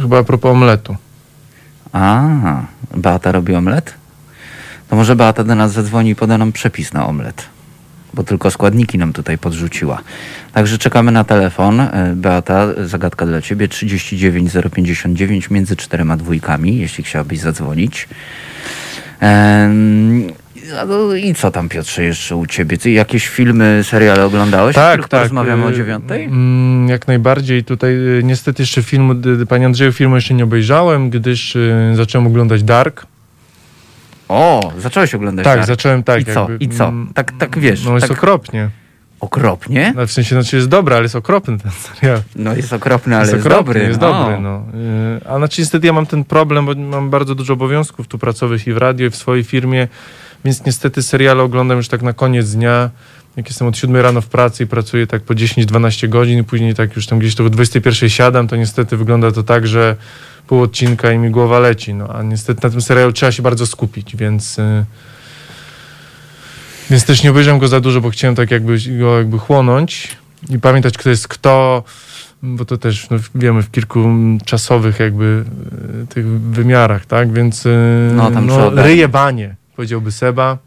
[0.00, 0.96] To chyba a propos omletu.
[1.92, 2.22] A,
[2.96, 3.94] Beata robi omlet?
[4.88, 7.46] To może Beata do nas zadzwoni i poda nam przepis na omlet.
[8.14, 10.02] Bo tylko składniki nam tutaj podrzuciła.
[10.52, 11.80] Także czekamy na telefon.
[11.80, 18.08] E, Beata, zagadka dla ciebie 39 059 między czterema dwójkami, jeśli chciałabyś zadzwonić.
[20.88, 22.78] No I co tam, Piotrze, jeszcze u ciebie?
[22.78, 24.74] Ty jakieś filmy, seriale oglądałeś?
[24.76, 25.22] Tak, tak.
[25.22, 26.24] Rozmawiamy o y, dziewiątej?
[26.24, 27.64] mm, Jak najbardziej.
[27.64, 32.26] Tutaj y, niestety jeszcze filmu, d- Panie Andrzeju, filmu jeszcze nie obejrzałem, gdyż y, zacząłem
[32.26, 33.06] oglądać Dark.
[34.28, 35.66] O, zacząłeś oglądać Tak, Dark.
[35.66, 36.20] zacząłem tak.
[36.20, 36.40] I co?
[36.50, 36.88] jakby, I co?
[36.88, 38.68] mm, Tak, tak wiesz, No jest tak okropnie.
[39.20, 39.92] okropnie?
[39.96, 42.22] No, w sensie, znaczy jest dobry, ale jest okropny ten serial.
[42.36, 43.80] No jest okropny, ale jest, okropny, dobry.
[43.88, 44.12] Jest no.
[44.12, 44.64] dobry, no.
[45.18, 48.66] Y, A znaczy niestety ja mam ten problem, bo mam bardzo dużo obowiązków tu pracowych
[48.66, 49.88] i w radio, i w swojej firmie,
[50.44, 52.90] więc niestety seriale oglądam już tak na koniec dnia,
[53.36, 56.74] jak jestem od 7 rano w pracy i pracuję tak po 10-12 godzin i później
[56.74, 59.96] tak już tam gdzieś to o 21 siadam, to niestety wygląda to tak, że
[60.46, 62.08] pół odcinka i mi głowa leci, no.
[62.14, 64.58] A niestety na tym serialu trzeba się bardzo skupić, więc...
[64.58, 64.84] y,
[66.90, 70.08] Więc też nie obejrzałem go za dużo, bo chciałem tak jakby go jakby chłonąć
[70.48, 71.84] i pamiętać, kto jest kto,
[72.42, 74.08] bo to też no, wiemy w kilku
[74.44, 75.44] czasowych jakby
[76.02, 77.32] e, tych wymiarach, tak?
[77.32, 77.70] Więc e,
[78.14, 78.86] No, tam trzeba ogarnąć.
[79.80, 80.58] Powiedziałby Seba.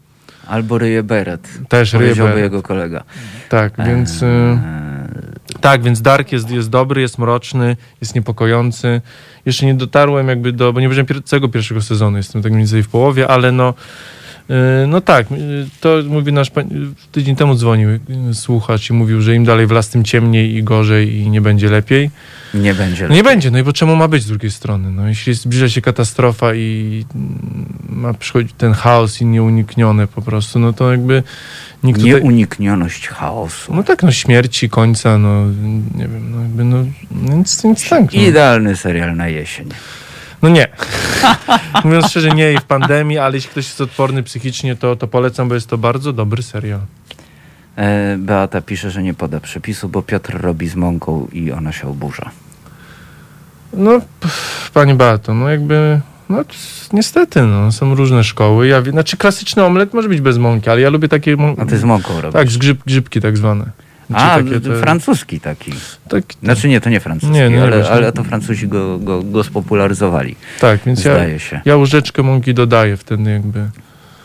[0.46, 1.48] Albo ryje beret.
[1.68, 2.40] Też ryje banie.
[2.40, 3.04] jego kolega.
[3.48, 9.00] Tak, więc e, Eee, tak, więc Dark jest, jest dobry, jest mroczny, jest niepokojący.
[9.46, 12.82] Jeszcze nie dotarłem jakby do, bo nie pier- całego pierwszego sezonu, jestem tak mniej więcej
[12.82, 13.74] w połowie, ale no
[14.50, 15.36] e, no tak, e,
[15.80, 16.50] to mówi nasz
[17.12, 17.88] tydzień temu dzwonił
[18.32, 21.70] słuchacz i mówił, że im dalej w las, tym ciemniej i gorzej i nie będzie
[21.70, 22.10] lepiej.
[22.54, 23.08] Nie będzie.
[23.08, 24.90] No nie będzie, no i bo czemu ma być z drugiej strony?
[24.90, 27.04] No jeśli zbliża się katastrofa i
[27.88, 31.22] ma przychodzić ten chaos i nieuniknione po prostu, no to jakby
[31.82, 32.12] nikt tutaj...
[32.12, 33.74] Nieuniknioność chaosu.
[33.74, 35.46] No tak, no śmierci, końca, no
[35.94, 36.84] nie wiem, no jakby, no
[37.36, 38.02] nic, nic tak.
[38.14, 39.68] No, Idealny serial na jesień.
[40.42, 40.68] no nie.
[41.84, 45.48] Mówiąc szczerze, nie i w pandemii, ale jeśli ktoś jest odporny psychicznie, to, to polecam,
[45.48, 46.80] bo jest to bardzo dobry serial.
[47.76, 51.88] E, Beata pisze, że nie poda przepisu, bo Piotr robi z mąką i ona się
[51.88, 52.30] oburza.
[53.76, 56.44] No, pff, pani Beato, no jakby, no
[56.92, 58.66] niestety, no, są różne szkoły.
[58.66, 61.36] Ja, znaczy klasyczny omlet może być bez mąki, ale ja lubię takie...
[61.36, 62.32] mą- A ty z mąką robisz.
[62.40, 63.64] Tak, z grzyb, grzybki tak zwane.
[64.12, 65.72] A, takie te- francuski taki.
[66.08, 69.44] Tak, Znaczy nie, to nie francuski, Nie, no ale, ale to Francuzi go, go, go
[69.44, 70.36] spopularyzowali.
[70.60, 71.60] tak, więc ja, się.
[71.64, 73.64] ja łyżeczkę mąki dodaję wtedy jakby.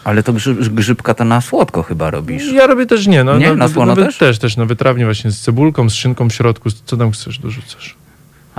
[0.04, 2.52] Ale to grzyb, grzybka to na słodko chyba robisz.
[2.54, 3.47] Ja robię też nie, no, Nie?
[3.50, 4.18] no, Na słono nawet też?
[4.18, 4.39] też?
[4.39, 7.95] Też, no wytrawnie właśnie z cebulką, z szynką w środku, co tam chcesz, dorzucasz.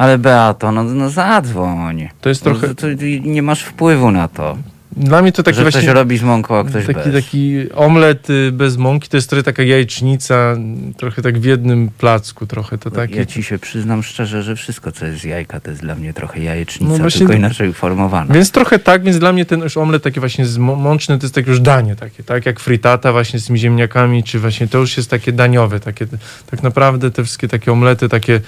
[0.01, 2.09] Ale Beato, no, no zadzwoń.
[2.21, 2.87] To jest No, trochę, to, to
[3.23, 4.57] nie masz wpływu na to,
[4.97, 5.81] dla mnie to taki że właśnie...
[5.81, 7.25] ktoś robi z mąką, a ktoś taki, bez.
[7.25, 10.57] taki omlet y, bez mąki, to jest trochę taka jajecznica,
[10.97, 13.17] trochę tak w jednym placku, trochę to taki.
[13.17, 16.13] Ja ci się przyznam szczerze, że wszystko, co jest z jajka, to jest dla mnie
[16.13, 18.35] trochę jajecznica, No właśnie- tylko inaczej uformowana.
[18.35, 21.51] Więc trochę tak, więc dla mnie ten już omlet taki właśnie mączny to jest takie
[21.51, 25.11] już danie takie, tak jak fritata właśnie z tymi ziemniakami, czy właśnie to już jest
[25.11, 26.07] takie daniowe, takie
[26.51, 28.41] tak naprawdę te wszystkie takie omlety takie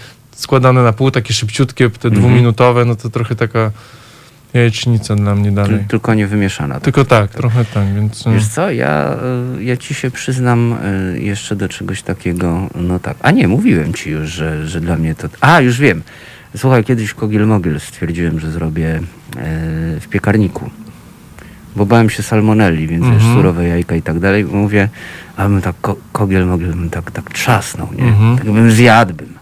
[0.42, 2.14] składane na pół, takie szybciutkie, te Mhm.
[2.14, 3.70] dwuminutowe, no to trochę taka
[4.54, 5.78] jajecznica dla mnie dalej.
[5.78, 6.74] Ty- Tylko nie wymieszana.
[6.74, 6.82] tak.
[6.82, 8.24] Tylko tak, trochę tak, więc...
[8.34, 9.16] Wiesz co, ja,
[9.58, 10.72] y, ja ci się przyznam
[11.16, 14.96] y, jeszcze do czegoś takiego, no tak, a nie, mówiłem ci już, że, że dla
[14.96, 15.28] mnie to...
[15.40, 16.02] A, już wiem.
[16.56, 19.00] Słuchaj, kiedyś Kogiel Mogil stwierdziłem, że zrobię
[20.00, 20.70] w piekarniku.
[21.76, 23.34] Bo bałem się salmonelli, więc wiesz, Mhm.
[23.34, 24.44] surowe jajka i tak dalej.
[24.44, 24.88] Mówię,
[25.36, 28.04] a bym tak ko- Kogiel Mogil bym tak, tak trzasnął, nie?
[28.04, 28.36] Mhm.
[28.38, 29.34] Tak bym zjadłbym.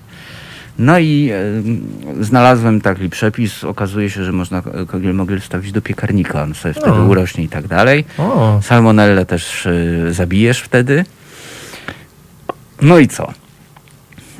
[0.78, 3.64] No i e, znalazłem taki przepis.
[3.64, 6.42] Okazuje się, że można kogiel mogel stawić do piekarnika.
[6.42, 8.04] On sobie wtedy urośnie i tak dalej.
[8.18, 11.04] O, Salmonellę też y, zabijesz wtedy.
[12.82, 13.32] No i co?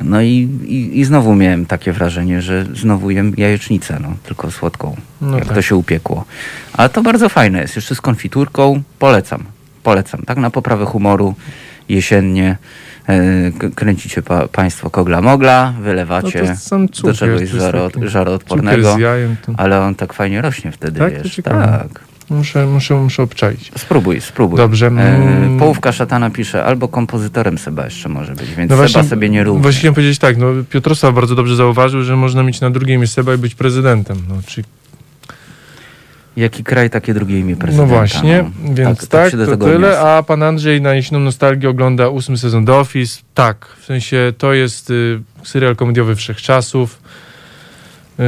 [0.03, 4.95] No i, i, i znowu miałem takie wrażenie, że znowu jem jajecznicę, no, tylko słodką,
[5.21, 5.55] No jak tak.
[5.55, 6.25] to się upiekło.
[6.73, 9.43] Ale to bardzo fajne jest, jeszcze z konfiturką, polecam,
[9.83, 11.35] polecam, tak na poprawę humoru,
[11.89, 12.57] jesiennie, e,
[13.75, 17.15] kręcicie pa, państwo kogla mogla, no wylewacie to sam do cukier.
[17.15, 18.97] czegoś to jest żaro, taki Cukier żaroodpornego,
[19.57, 21.23] ale on tak fajnie rośnie wtedy, Tak?
[21.23, 22.05] Wiesz, tak.
[22.29, 23.71] muszę, muszę, muszę obczaić.
[23.77, 24.57] Spróbuj, spróbuj.
[24.57, 25.59] Dobrze, E, mm.
[25.59, 29.43] połówka szatana pisze, albo kompozytorem Seba jeszcze może być, więc No Seba właśnie, sobie nie
[29.43, 29.61] równa.
[29.63, 33.07] Właśnie chciałem powiedzieć tak, no Piotrosław bardzo dobrze zauważył, że można mieć na drugie imię
[33.07, 34.17] Seba i być prezydentem.
[34.29, 34.67] No, czyli,
[36.37, 37.91] Jaki kraj, takie drugie imię prezydenta.
[37.91, 38.73] no właśnie, no.
[38.73, 39.75] więc tak, się do to tyle.
[39.75, 40.01] odniosę.
[40.01, 43.21] A pan Andrzej na jesienną nostalgię ogląda ósmy sezon The Office.
[43.33, 46.99] Tak, w sensie to jest y, serial komediowy wszechczasów.
[48.19, 48.23] Y,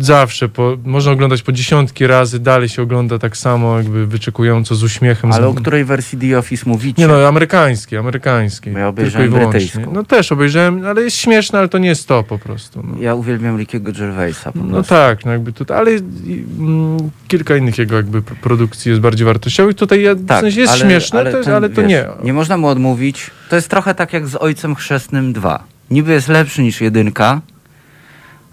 [0.00, 4.82] zawsze, po, można oglądać po dziesiątki razy, dalej się ogląda tak samo, jakby wyczekująco, z
[4.82, 5.32] uśmiechem.
[5.32, 7.02] Ale o której wersji The Office mówicie?
[7.02, 8.70] Nie no, amerykańskie, amerykańskie.
[8.70, 9.60] Bo ja tylko obejrzałem i wyłącznie.
[9.60, 9.92] brytyjską.
[9.92, 12.82] No też obejrzałem, ale jest śmieszne, ale to nie jest to po prostu.
[12.86, 13.02] No.
[13.02, 14.94] Ja uwielbiam Rickiego Gervaisa po No prostu.
[14.94, 19.76] tak, no jakby tutaj, ale mm, kilka innych jego jakby produkcji jest bardziej wartościowych.
[19.76, 22.06] Tutaj ja, w sensie jest śmieszne, ale, to, ten, ale to wiesz, nie.
[22.24, 23.30] Nie można mu odmówić.
[23.48, 25.64] To jest trochę tak jak z Ojcem Chrzestnym 2.
[25.90, 27.40] Niby jest lepszy niż jedynka,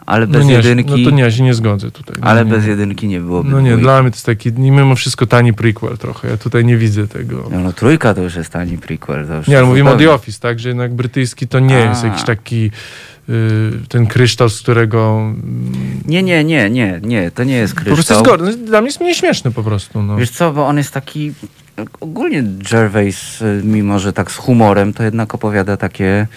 [0.07, 0.91] ale bez no nie, jedynki...
[1.03, 2.15] No to nie, ja się nie zgodzę tutaj.
[2.21, 2.69] No Ale bez nie.
[2.69, 3.83] jedynki nie byłoby No nie, dwójki.
[3.83, 6.27] dla mnie to jest taki mimo wszystko tani prequel trochę.
[6.29, 7.47] Ja tutaj nie widzę tego.
[7.51, 9.27] No, no trójka to już jest tani prequel.
[9.27, 10.59] To już Nie, ale mówimy o The Office, tak?
[10.59, 11.89] Że jednak brytyjski to nie A.
[11.89, 12.71] jest jakiś taki
[13.29, 15.71] y, ten kryształ, z którego mm,
[16.05, 18.17] Nie, nie, nie, nie, nie, to nie jest po prostu kryształ.
[18.17, 18.57] jest gorszy.
[18.61, 20.03] No, Dla mnie jest mniej śmieszny po prostu.
[20.03, 20.17] No.
[20.17, 21.33] Wiesz co, bo on jest taki...
[21.99, 26.27] Ogólnie Gervais, y, mimo że tak z humorem, to jednak opowiada takie e,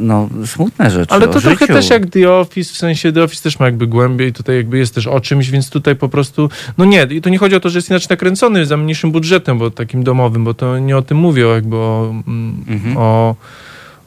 [0.00, 1.66] no, smutne rzeczy Ale to trochę życiu.
[1.74, 4.94] też jak The Office, w sensie The Office też ma jakby głębiej, tutaj jakby jest
[4.94, 7.70] też o czymś, więc tutaj po prostu, no nie, i to nie chodzi o to,
[7.70, 11.18] że jest inaczej nakręcony za mniejszym budżetem, bo takim domowym, bo to nie o tym
[11.18, 12.96] mówię, jakby o, mm, Mhm.
[12.96, 13.36] o,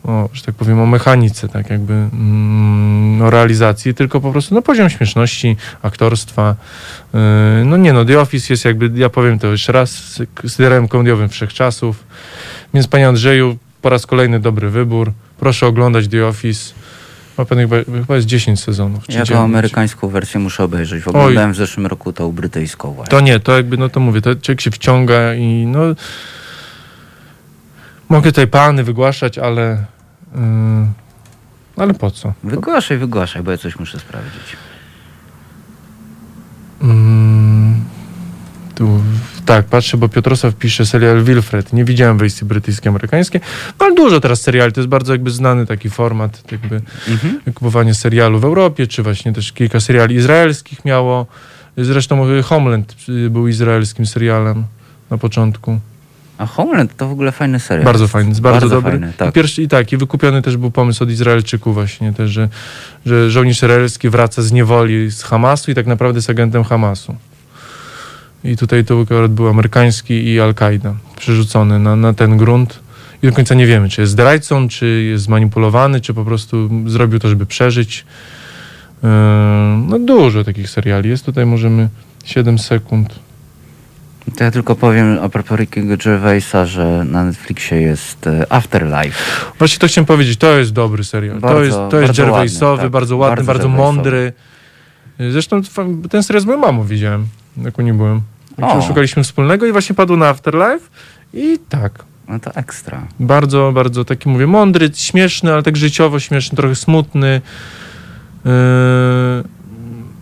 [0.04, 4.62] o że tak powiem, o mechanice, tak jakby mm, o realizacji, tylko po prostu no
[4.62, 6.56] poziom śmieszności, aktorstwa.
[7.14, 7.20] Yy,
[7.66, 12.04] no nie no, The Office jest jakby, ja powiem to jeszcze raz, serialem komediowym wszechczasów,
[12.74, 13.58] więc panie Andrzeju,
[13.88, 15.12] po raz kolejny dobry wybór.
[15.40, 16.74] Proszę oglądać The Office.
[17.38, 19.04] Ma pan chyba, chyba jest 10 sezonów.
[19.10, 19.44] Ja tą 9.
[19.44, 21.08] amerykańską wersję muszę obejrzeć.
[21.08, 23.12] Oglądałem w zeszłym roku tą brytyjską właśnie.
[23.12, 25.80] To nie, to jakby, no to mówię, to człowiek się wciąga i no...
[28.10, 29.86] Mogę tutaj pany wygłaszać, ale...
[30.36, 30.42] Yy,
[31.78, 32.34] ale po co?
[32.44, 34.58] Wygłaszaj, wygłaszaj, bo ja coś muszę sprawdzić.
[36.82, 37.47] Mm,
[38.78, 39.02] tu,
[39.46, 41.74] tak, patrzę, bo Piotrosław pisze serial Wilfred.
[41.74, 43.42] Nie widziałem wersji brytyjskiej, amerykańskiej,
[43.80, 44.72] no, ale dużo teraz seriali.
[44.74, 47.40] To jest bardzo jakby znany taki format, jakby Mhm.
[47.56, 51.26] kupowanie serialu w Europie, czy właśnie też kilka seriali izraelskich miało.
[51.78, 54.64] Zresztą Homeland y, był izraelskim serialem
[55.10, 55.80] na początku.
[56.38, 57.86] A Homeland to w ogóle fajny serial.
[57.86, 58.92] Bardzo fajny, bardzo, Bardzo dobry.
[58.92, 59.30] fajny, tak.
[59.30, 62.50] I, pierwszy, I tak, i wykupiony też był pomysł od Izraelczyków właśnie też, że,
[63.06, 67.16] że żołnierz izraelski wraca z niewoli z Hamasu i tak naprawdę jest agentem Hamasu.
[68.48, 72.80] I tutaj to akurat był amerykański i Al-Kaida przerzucony na, na ten grunt.
[73.24, 77.20] I do końca nie wiemy, czy jest zdrajcą, czy jest zmanipulowany, czy po prostu zrobił
[77.20, 78.06] to, żeby przeżyć.
[79.04, 79.10] Yy,
[79.88, 81.26] No dużo takich seriali jest.
[81.26, 81.90] Tutaj możemy
[82.26, 83.20] 7 sekund.
[84.38, 89.24] To ja tylko powiem a propos Rickiego Gervaisa, że na Netflixie jest e, Afterlife.
[89.60, 91.40] Właśnie to chciałem powiedzieć, to jest dobry serial.
[91.40, 92.92] Bardzo- to jest, to jest bardzo Gervaisowy, ładny, tak.
[92.92, 94.34] bardzo ładny, Bardzo bardzo, mądry.
[95.32, 95.62] Zresztą
[96.10, 97.28] ten serial z moją mamą widziałem,
[97.58, 98.22] jak u niej byłem.
[98.62, 98.82] O.
[98.82, 100.90] Szukaliśmy wspólnego i właśnie padł na Afterlife
[101.34, 102.06] i tak.
[102.28, 103.08] No to ekstra.
[103.20, 107.42] Bardzo, bardzo taki mówię, mądry, śmieszny, ale tak życiowo śmieszny, trochę smutny.
[108.46, 108.52] Yy,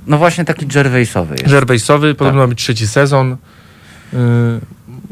[0.08, 1.50] No właśnie taki Gervaisowy jest.
[1.54, 2.48] Gervaisowy, podobno Tak.
[2.48, 3.38] ma być trzeci sezon.
[4.14, 4.20] Yy,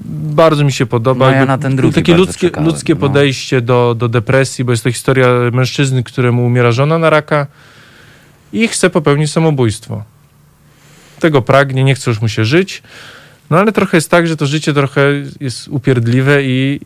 [0.06, 1.32] bardzo mi się podoba.
[1.32, 3.00] No ja na ten drugi Takie ludzkie, czekałem, ludzkie no.
[3.00, 7.48] podejście do, do depresji, bo jest to historia mężczyzny, któremu umiera żona na raka
[8.54, 10.04] i chce popełnić samobójstwo.
[11.24, 12.84] Tego pragnie, nie chce już mu się żyć.
[13.50, 15.02] No ale trochę jest tak, że to życie trochę
[15.40, 16.80] jest upierdliwe i...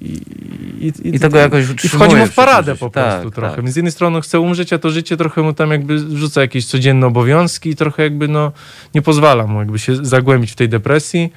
[0.79, 3.55] I, I tego jakoś i wchodzi mu w paradę po prostu Tak, trochę.
[3.55, 3.69] tak.
[3.69, 7.07] Z jednej strony chce umrzeć, a to życie trochę mu tam jakby wrzuca jakieś codzienne
[7.07, 8.51] obowiązki i trochę jakby no
[8.95, 11.33] nie pozwala mu jakby się zagłębić w tej depresji.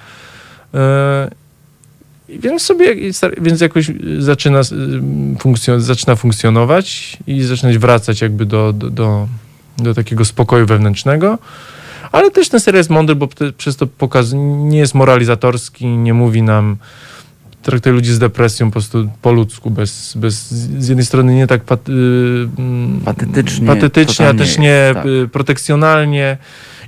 [2.28, 2.96] I Więc sobie,
[3.40, 4.60] więc jakoś zaczyna,
[5.38, 9.28] funkcjon- zaczyna funkcjonować i zaczynać wracać jakby do, do, do,
[9.78, 11.38] do takiego spokoju wewnętrznego.
[12.12, 16.42] Ale też ten serial jest mądry, bo przez to pokaz nie jest moralizatorski, nie mówi
[16.42, 16.76] nam,
[17.62, 21.64] traktuje ludzi z depresją po prostu po ludzku, bez, bez z jednej strony nie tak
[21.64, 21.92] pat, y,
[22.58, 25.06] mm, Patetycznie, patetycznie a też nie jest, tak.
[25.06, 26.36] y, protekcjonalnie.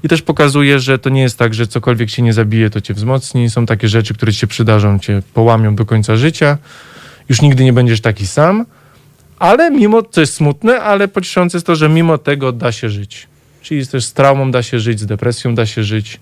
[0.02, 2.94] I też pokazuje, że to nie jest tak, że cokolwiek cię nie zabije, to cię
[2.94, 3.50] wzmocni.
[3.50, 6.58] Są takie rzeczy, które ci się przydarzą, cię połamią do końca życia.
[7.28, 8.64] Już nigdy nie będziesz taki sam.
[9.38, 13.28] Ale mimo, co jest smutne, ale pocieszające jest to, że mimo tego da się żyć.
[13.62, 16.20] Czyli też z traumą da się żyć, z depresją da się żyć.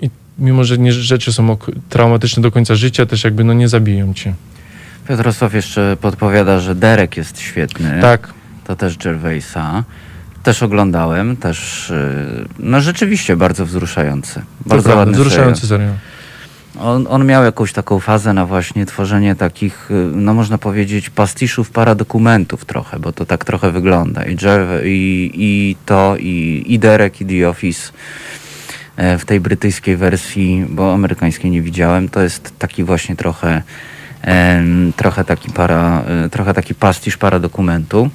[0.00, 1.56] I mimo, że nie, rzeczy są
[1.88, 4.34] traumatyczne do końca życia, też jakby no nie zabiją cię.
[5.08, 7.98] Piotrosław jeszcze podpowiada, że Derek jest świetny.
[8.00, 8.32] Tak.
[8.66, 9.84] To też Gervaisa.
[10.42, 14.42] Też oglądałem, też y, no rzeczywiście bardzo wzruszający.
[14.66, 15.88] Bardzo to ładny wzruszający serial.
[15.88, 16.19] serial.
[16.78, 21.70] On, on miał jakąś taką fazę na właśnie tworzenie takich, y, no można powiedzieć, pastiszów
[21.70, 24.24] paradokumentów trochę, bo to tak trochę wygląda.
[24.24, 27.92] I, Gerv- i, i to, i, i Derek, i The Office
[28.96, 33.62] e, w tej brytyjskiej wersji, bo amerykańskiej nie widziałem, to jest taki właśnie trochę,
[34.96, 38.10] trochę taki para, e, trochę taki pastisz paradokumentu.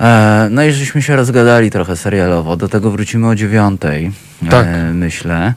[0.00, 2.56] E, No i żeśmy się rozgadali trochę serialowo.
[2.56, 4.12] Do tego wrócimy o dziewiątej,
[4.50, 4.66] Tak.
[4.92, 5.54] myślę.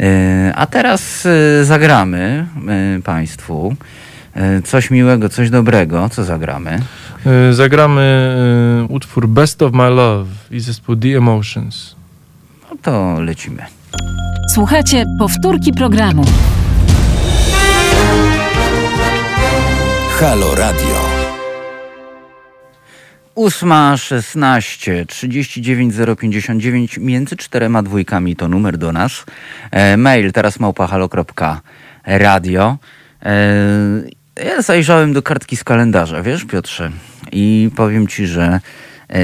[0.00, 2.46] E, A teraz e, zagramy
[2.98, 3.76] e, Państwu
[4.64, 6.08] coś miłego, coś dobrego.
[6.08, 6.78] Co zagramy?
[7.50, 8.36] Zagramy
[8.88, 11.96] utwór Best of My Love i zespół The Emotions.
[12.70, 13.62] No to lecimy.
[14.54, 16.24] Słuchajcie powtórki programu.
[20.20, 21.05] Halo Radio.
[23.36, 26.62] Ósma, szesnaście, trzydzieści dziewięć, zero pięćdziesiąt
[26.98, 29.24] między czterema dwójkami to numer do nas.
[29.70, 32.76] E, mail teraz małpahalo.radio.
[33.22, 33.36] E,
[34.46, 36.90] ja zajrzałem do kartki z kalendarza, wiesz Piotrze,
[37.32, 38.60] i powiem ci, że
[39.08, 39.20] e,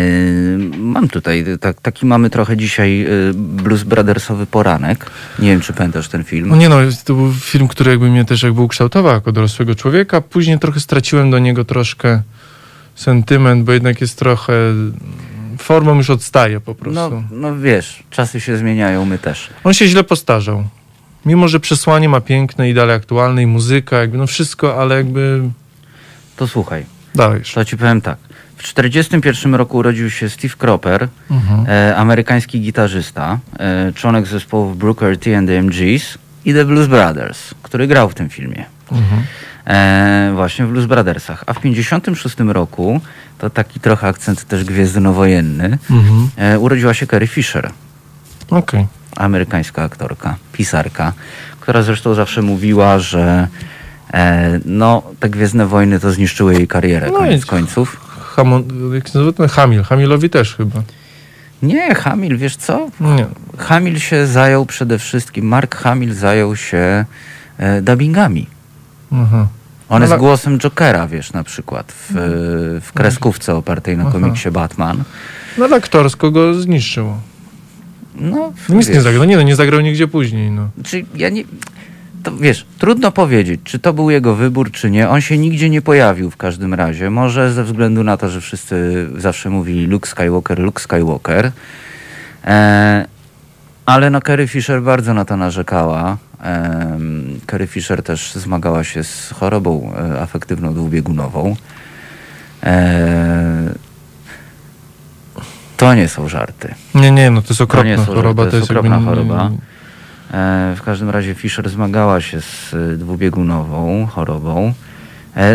[0.78, 5.10] mam tutaj, tak, taki mamy trochę dzisiaj e, Blues Brothersowy poranek.
[5.38, 6.48] Nie wiem, czy pamiętasz ten film.
[6.48, 10.20] No nie no, to był film, który jakby mnie też jakby ukształtował jako dorosłego człowieka.
[10.20, 12.22] Później trochę straciłem do niego troszkę
[12.95, 14.53] sentyment, bo jednak jest trochę...
[15.59, 17.01] Formą już odstaje po prostu.
[17.11, 19.51] No, no wiesz, czasy się zmieniają, my też.
[19.64, 20.64] On się źle postarzał.
[21.26, 25.43] Mimo, że przesłanie ma piękne i dalej aktualne i muzyka, jakby no wszystko, ale jakby
[26.36, 26.84] To słuchaj.
[27.38, 27.53] już.
[27.53, 28.16] To ci powiem tak.
[28.57, 31.64] W 1941 roku urodził się Steve Cropper, Mhm.
[31.68, 37.55] e, amerykański gitarzysta, e, członek zespołów Brooker T and the MGs i The Blues Brothers,
[37.62, 38.64] który grał w tym filmie.
[38.93, 39.22] Mhm.
[39.66, 41.44] E, właśnie w Blues Brothersach.
[41.46, 43.00] A w 1956 roku,
[43.38, 46.28] to taki trochę akcent też gwiezdnowojenny, Mhm.
[46.36, 47.70] e, urodziła się Carrie Fisher,
[48.50, 48.86] Okej.
[49.16, 51.12] amerykańska aktorka, pisarka,
[51.60, 53.48] która zresztą zawsze mówiła, że
[54.14, 58.00] e, no, te Gwiezdne Wojny to zniszczyły jej karierę, No koniec końców.
[58.36, 59.82] Hamon, jak się nazywa ten Hamil?
[59.82, 60.82] Hamilowi też chyba.
[61.62, 62.88] Nie, Hamil, wiesz co?
[63.00, 63.26] Nie.
[63.58, 67.04] Hamil się zajął przede wszystkim, Mark Hamil zajął się
[67.58, 68.46] e, dubbingami.
[69.12, 69.46] Aha.
[69.88, 72.20] On No jest głosem Jokera, wiesz, na przykład w, e,
[72.80, 74.12] w kreskówce opartej na Aha.
[74.12, 75.02] komiksie Batman.
[75.58, 77.18] No ale aktorsko go zniszczyło.
[78.14, 79.24] No, No nic wiesz, nie zagrał.
[79.24, 80.68] Nie no, nie zagrał nigdzie później, no.
[80.84, 81.44] Czy ja nie...
[82.22, 85.08] To wiesz, trudno powiedzieć, czy to był jego wybór, czy nie.
[85.08, 87.10] On się nigdzie nie pojawił w każdym razie.
[87.10, 91.52] Może ze względu na to, że wszyscy zawsze mówili Luke Skywalker, Luke Skywalker.
[92.44, 93.06] E,
[93.86, 96.16] ale no Carrie Fisher bardzo na to narzekała.
[97.51, 101.57] Carrie Fisher też zmagała się z chorobą e, afektywną dwubiegunową.
[102.62, 103.74] E,
[105.76, 106.74] to nie są żarty.
[106.95, 108.47] Nie, nie, no to jest okropna że choroba.
[108.47, 109.51] to jest jakby okropna nie- choroba.
[110.32, 114.74] E, w każdym razie Fisher zmagała się z dwubiegunową chorobą.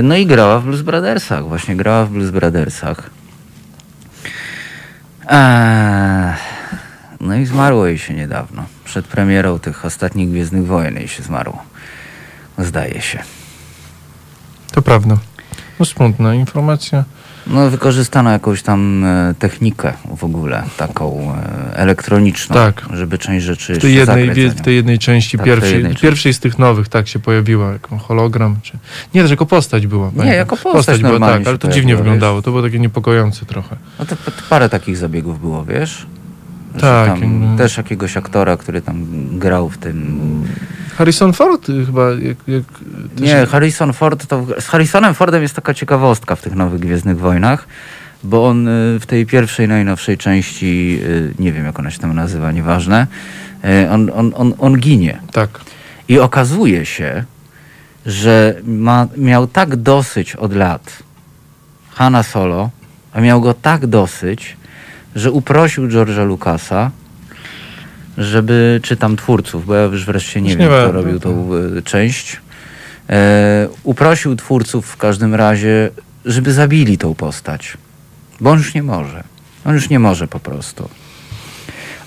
[0.03, 3.09] No i grała w Blues Brothersach, właśnie grała w Blues Brothersach.
[5.29, 6.33] Eee,
[7.21, 8.65] no i zmarło jej się niedawno.
[8.85, 11.63] Przed premierą tych ostatnich Gwiezdnych Wojen jej się zmarło.
[12.57, 13.19] Zdaje się.
[14.71, 15.17] To prawda.
[15.79, 17.03] No smutna informacja.
[17.47, 22.85] No wykorzystano jakąś tam e, technikę w ogóle, taką e, elektroniczną, Tak.
[22.93, 26.39] żeby część rzeczy W tej jednej, w tej jednej części, Tak, pierwszej, jednej pierwszej z
[26.39, 28.55] tych nowych, tak się pojawiła, jako hologram.
[28.61, 28.77] Czy...
[29.13, 30.09] Nie, jako postać była.
[30.09, 30.35] pamiętam.
[30.35, 31.97] jako postać była, normalnie tak, ale to dziwnie wiesz.
[31.97, 32.41] wyglądało.
[32.41, 33.75] To było takie niepokojące trochę.
[33.99, 36.05] No to, to parę takich zabiegów było, wiesz?
[36.79, 39.05] Tak, Tam też jakiegoś aktora, który tam
[39.39, 40.43] grał w tym...
[40.97, 42.09] Harrison Ford y, chyba...
[42.11, 42.63] Jak, jak,
[43.19, 47.67] Nie, Harrison Ford, to z Harrisonem Fordem jest taka ciekawostka w tych nowych Gwiezdnych Wojnach,
[48.23, 52.15] bo on y, w tej pierwszej, najnowszej części, y, nie wiem jak ona się tam
[52.15, 53.07] nazywa, nieważne,
[53.91, 55.19] on, on, on, on ginie.
[55.31, 55.49] Tak.
[56.07, 57.23] I okazuje się,
[58.05, 61.03] że ma, miał tak dosyć od lat
[61.89, 62.69] Hanna Solo,
[63.13, 64.57] a miał go tak dosyć,
[65.17, 66.91] że uprosił George'a Lucasa,
[68.17, 71.49] żeby, czy tam twórców, bo ja już wreszcie nie Już wiem, nie kto robił tą
[71.77, 72.41] y, część.
[73.09, 75.89] E, uprosił twórców w każdym razie,
[76.25, 77.77] żeby zabili tą postać.
[78.41, 79.23] Bo on już nie może.
[79.65, 80.89] On już nie może po prostu.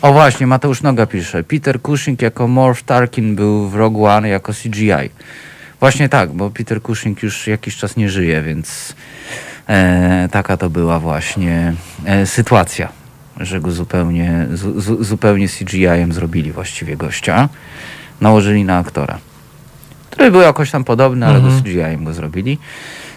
[0.02, 1.42] O właśnie, Mateusz Noga pisze.
[1.42, 5.10] Peter Cushing jako Morph Tarkin był w Rogue One jako CGI.
[5.80, 8.94] Właśnie tak, bo Peter Cushing już jakiś czas nie żyje, więc
[9.68, 12.88] e, taka to była właśnie e, sytuacja,
[13.40, 17.48] że go zupełnie, zu, zu, zupełnie CGI-em zrobili właściwie gościa.
[18.20, 19.18] Nałożyli na aktora,
[20.10, 21.54] który był jakoś tam podobny, ale Mhm.
[21.56, 22.58] go CGI-em go zrobili.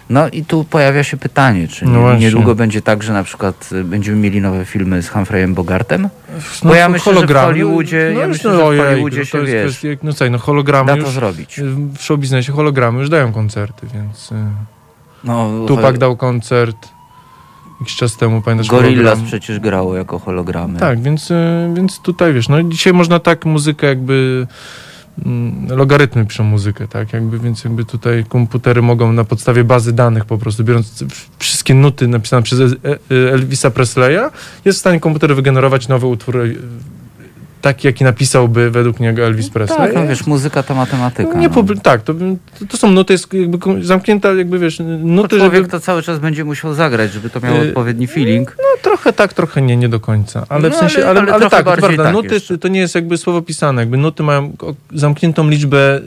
[0.10, 3.84] No i tu pojawia się pytanie, czy No niedługo będzie tak, że na przykład y,
[3.84, 6.02] będziemy mieli nowe filmy z Humphreyem Bogartem?
[6.04, 6.10] No,
[6.64, 9.38] Bo ja myślę, że w Hollywoodzie- no ja myślę, no, że w Hollywoodzie to się,
[9.38, 11.62] jest wiesz, kwestia- No co, no hologramy Da to już, zrobić.
[11.98, 14.36] w show biznesie hologramy już dają koncerty, więc y,
[15.24, 16.78] No, Tupac dał koncert
[17.84, 18.68] jakiś czas temu, pamiętasz?
[18.68, 20.80] Gorillaz przecież grało jako hologramy.
[20.80, 21.36] Tak, więc, y,
[21.74, 24.48] więc tutaj wiesz, no dzisiaj można tak muzykę jakby
[25.26, 30.26] mm, logarytmy piszą muzykę, tak, jakby, więc jakby tutaj komputery mogą na podstawie bazy danych
[30.26, 31.04] po prostu, biorąc
[31.40, 34.30] wszystkie nuty napisane przez E- E- Elvisa Presleya,
[34.66, 36.38] jest w stanie komputer wygenerować nowy utwór
[37.64, 39.78] taki, jaki napisałby według niego Elvis Presley.
[39.78, 41.40] Tak, no wiesz, muzyka to matematyka.
[41.40, 41.64] nie no.
[41.84, 42.14] tak, to,
[42.60, 46.20] to, to są nuty, jest jakby zamknięta, jakby wiesz, nuty, człowiek żeby, to cały czas
[46.20, 48.56] będzie musiał zagrać, żeby to miało Y, odpowiedni feeling.
[48.58, 50.46] No trochę tak, trochę nie, nie do końca.
[50.50, 52.04] Ale No, w sensie, ale- ale, ale tak, to prawda.
[52.04, 52.58] tak nuty jeszcze.
[52.58, 53.82] to nie jest jakby słowo pisane.
[53.82, 54.52] Jakby nuty mają
[54.94, 56.00] zamkniętą liczbę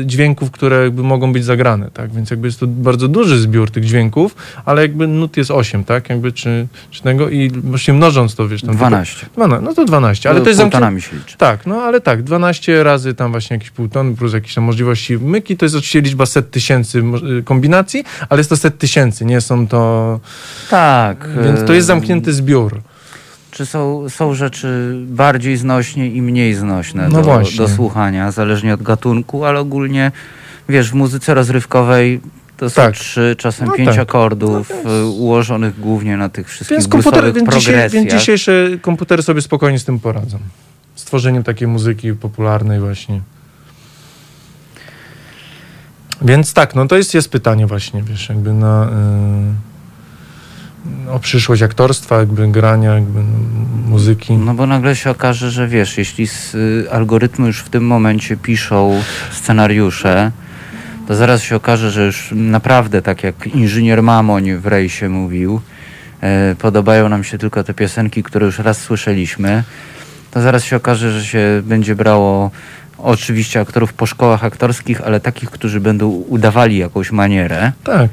[0.00, 2.12] y, dźwięków, które jakby mogą być zagrane, tak?
[2.12, 6.10] Więc jakby jest to bardzo duży zbiór tych dźwięków, ale jakby nut jest 8, tak?
[6.10, 9.20] Jakby czy, czy tego i właśnie mnożąc to, wiesz, tam 12.
[9.20, 11.03] Tylko, 12, no to 12, ale to jest zamknięte.
[11.10, 11.36] Się liczy.
[11.38, 15.56] Tak, no ale tak, 12 razy tam właśnie jakieś półtony plus jakieś tam możliwości myki,
[15.56, 17.02] to jest oczywiście liczba set tysięcy
[17.38, 20.20] y, kombinacji, ale jest to set tysięcy, nie są to...
[20.70, 21.28] Tak.
[21.44, 22.80] Więc to jest y, zamknięty zbiór.
[23.50, 27.56] Czy są, są rzeczy bardziej znośnie i mniej znośne No do, właśnie.
[27.58, 30.12] do słuchania, zależnie od gatunku, ale ogólnie,
[30.68, 32.20] wiesz, w muzyce rozrywkowej
[32.56, 32.94] to są Tak.
[32.94, 33.98] trzy, czasem No pięć tak.
[33.98, 38.68] akordów No więc- y, ułożonych głównie na tych wszystkich Więc, komputer, więc, dzisiaj, więc dzisiejsze
[38.82, 40.38] komputery sobie spokojnie z tym poradzą.
[40.94, 43.20] Z tworzeniem takiej muzyki popularnej właśnie.
[46.22, 48.88] Więc tak, no to jest, jest pytanie właśnie, wiesz, jakby na...
[51.06, 53.38] y, o przyszłość aktorstwa, jakby grania, jakby no,
[53.88, 54.32] muzyki.
[54.32, 58.36] No bo nagle się okaże, że wiesz, jeśli z, y, algorytmy już w tym momencie
[58.36, 60.30] piszą scenariusze,
[61.08, 65.60] to zaraz się okaże, że już naprawdę, tak jak inżynier Mamoń w Rejsie mówił,
[66.20, 69.64] e, podobają nam się tylko te piosenki, które już raz słyszeliśmy,
[70.34, 72.50] to zaraz się okaże, że się będzie brało
[72.98, 77.72] oczywiście aktorów po szkołach aktorskich, ale takich, którzy będą udawali jakąś manierę.
[77.84, 78.10] Tak.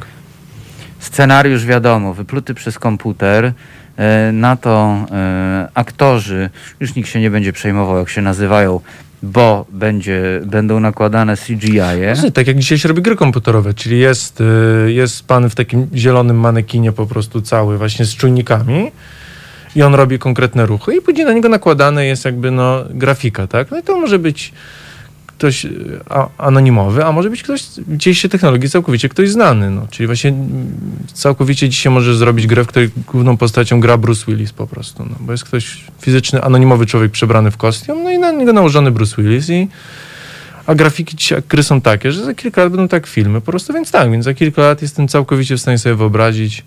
[0.99, 3.53] Scenariusz wiadomo, wypluty przez komputer.
[3.97, 6.49] E, Na to e, aktorzy,
[6.80, 8.80] już nikt się nie będzie przejmował, jak się nazywają,
[9.24, 12.15] bo będzie, będą nakładane CGI-e.
[12.15, 15.88] Znaczy, tak jak dzisiaj się robi gry komputerowe, czyli jest, y, jest pan w takim
[15.95, 18.91] zielonym manekinie po prostu cały, właśnie z czujnikami
[19.76, 23.72] i on robi konkretne ruchy i później na niego nakładane jest jakby no grafika, tak?
[23.72, 24.53] No i to może być
[25.41, 25.67] ktoś
[26.09, 29.88] a, anonimowy, a może być ktoś w dzisiejszej technologii całkowicie ktoś znany, no.
[29.91, 30.34] Czyli właśnie
[31.13, 35.15] całkowicie dzisiaj możesz zrobić grę, w której główną postacią gra Bruce Willis po prostu, no.
[35.19, 39.22] Bo jest ktoś fizyczny, anonimowy człowiek przebrany w kostium, no i na niego nałożony Bruce
[39.22, 39.67] Willis i
[40.65, 43.91] a grafiki gry są takie, że za kilka lat będą tak filmy po prostu, więc
[43.91, 46.63] tak, więc za kilka lat jestem całkowicie w stanie sobie wyobrazić,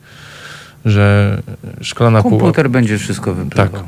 [0.84, 1.36] że
[1.82, 2.38] szklana pułapka...
[2.40, 3.68] Komputer będzie wszystko wypluwał.
[3.68, 3.82] Tak.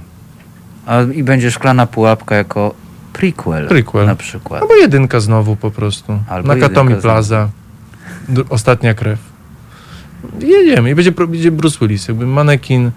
[0.87, 2.75] A, I będzie szklana pułapka jako
[3.13, 4.07] prequel, Prequel.
[4.07, 4.63] na przykład.
[4.63, 6.19] Albo jedynka znowu po prostu.
[6.29, 7.49] Albo Nakatomi Plaza.
[8.49, 9.19] Ostatnia krew.
[10.41, 12.91] Jedziemy i będzie, będzie Bruce Willis, jakby manekin,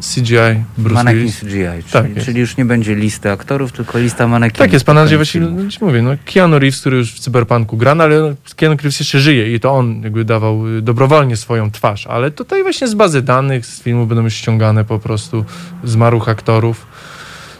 [0.00, 1.40] CGI, Bruce Manekin Willis.
[1.40, 4.58] CGI, czyli, Tak czyli już nie będzie listy aktorów, tylko lista manekinów.
[4.58, 7.76] Tak jest, pan Andrzej właśnie no, ci mówię, no Keanu Reeves, który już w Cyberpunku
[7.76, 11.70] gra, no, ale Keanu Reeves jeszcze żyje i to on jakby dawał y, dobrowolnie swoją
[11.70, 15.44] twarz, ale tutaj właśnie z bazy danych, z filmu będą już ściągane po prostu
[15.84, 16.86] zmarłych aktorów,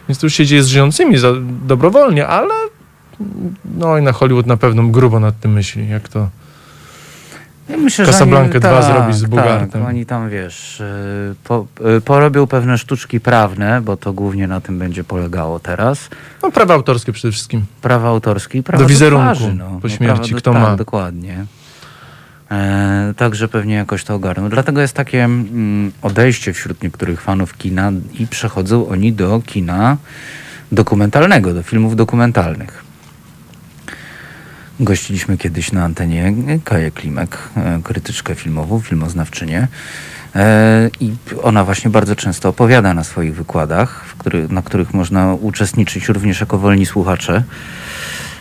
[0.08, 1.32] więc to już się dzieje z żyjącymi za,
[1.66, 2.54] dobrowolnie, ale
[3.78, 6.28] no i na Hollywood na pewno grubo nad tym myśli, jak to...
[7.68, 9.68] Ja myślę, Casablanca oni- 2 tak, zrobić z Bogartem.
[9.70, 14.60] Tak, oni tam, wiesz, y, po, y, porobią pewne sztuczki prawne, bo to głównie na
[14.60, 16.08] tym będzie polegało teraz.
[16.42, 17.66] No prawa autorskie przede wszystkim.
[17.82, 19.64] Prawa autorskie i prawa Do wizerunku twarzy, no.
[19.82, 20.76] po No, śmierci, do- kto tak, ma.
[20.76, 21.44] dokładnie.
[22.50, 24.48] E, także pewnie jakoś to ogarną.
[24.48, 29.96] Dlatego jest takie mm, odejście wśród niektórych fanów kina i przechodzą oni do kina
[30.72, 32.85] dokumentalnego, do filmów dokumentalnych.
[34.80, 36.32] Gościliśmy kiedyś na antenie
[36.64, 39.68] Kaję Klimek, e, krytyczkę filmową, filmoznawczynię.
[40.34, 41.12] E, I
[41.42, 46.58] ona właśnie bardzo często opowiada na swoich wykładach, który, na których można uczestniczyć również jako
[46.58, 47.42] wolni słuchacze.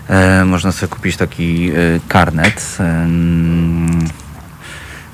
[0.09, 1.71] E, można sobie kupić taki
[2.07, 2.77] karnet,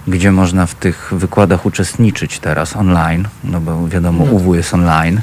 [0.08, 5.22] gdzie można w tych wykładach uczestniczyć teraz online, no bo wiadomo, UW jest online.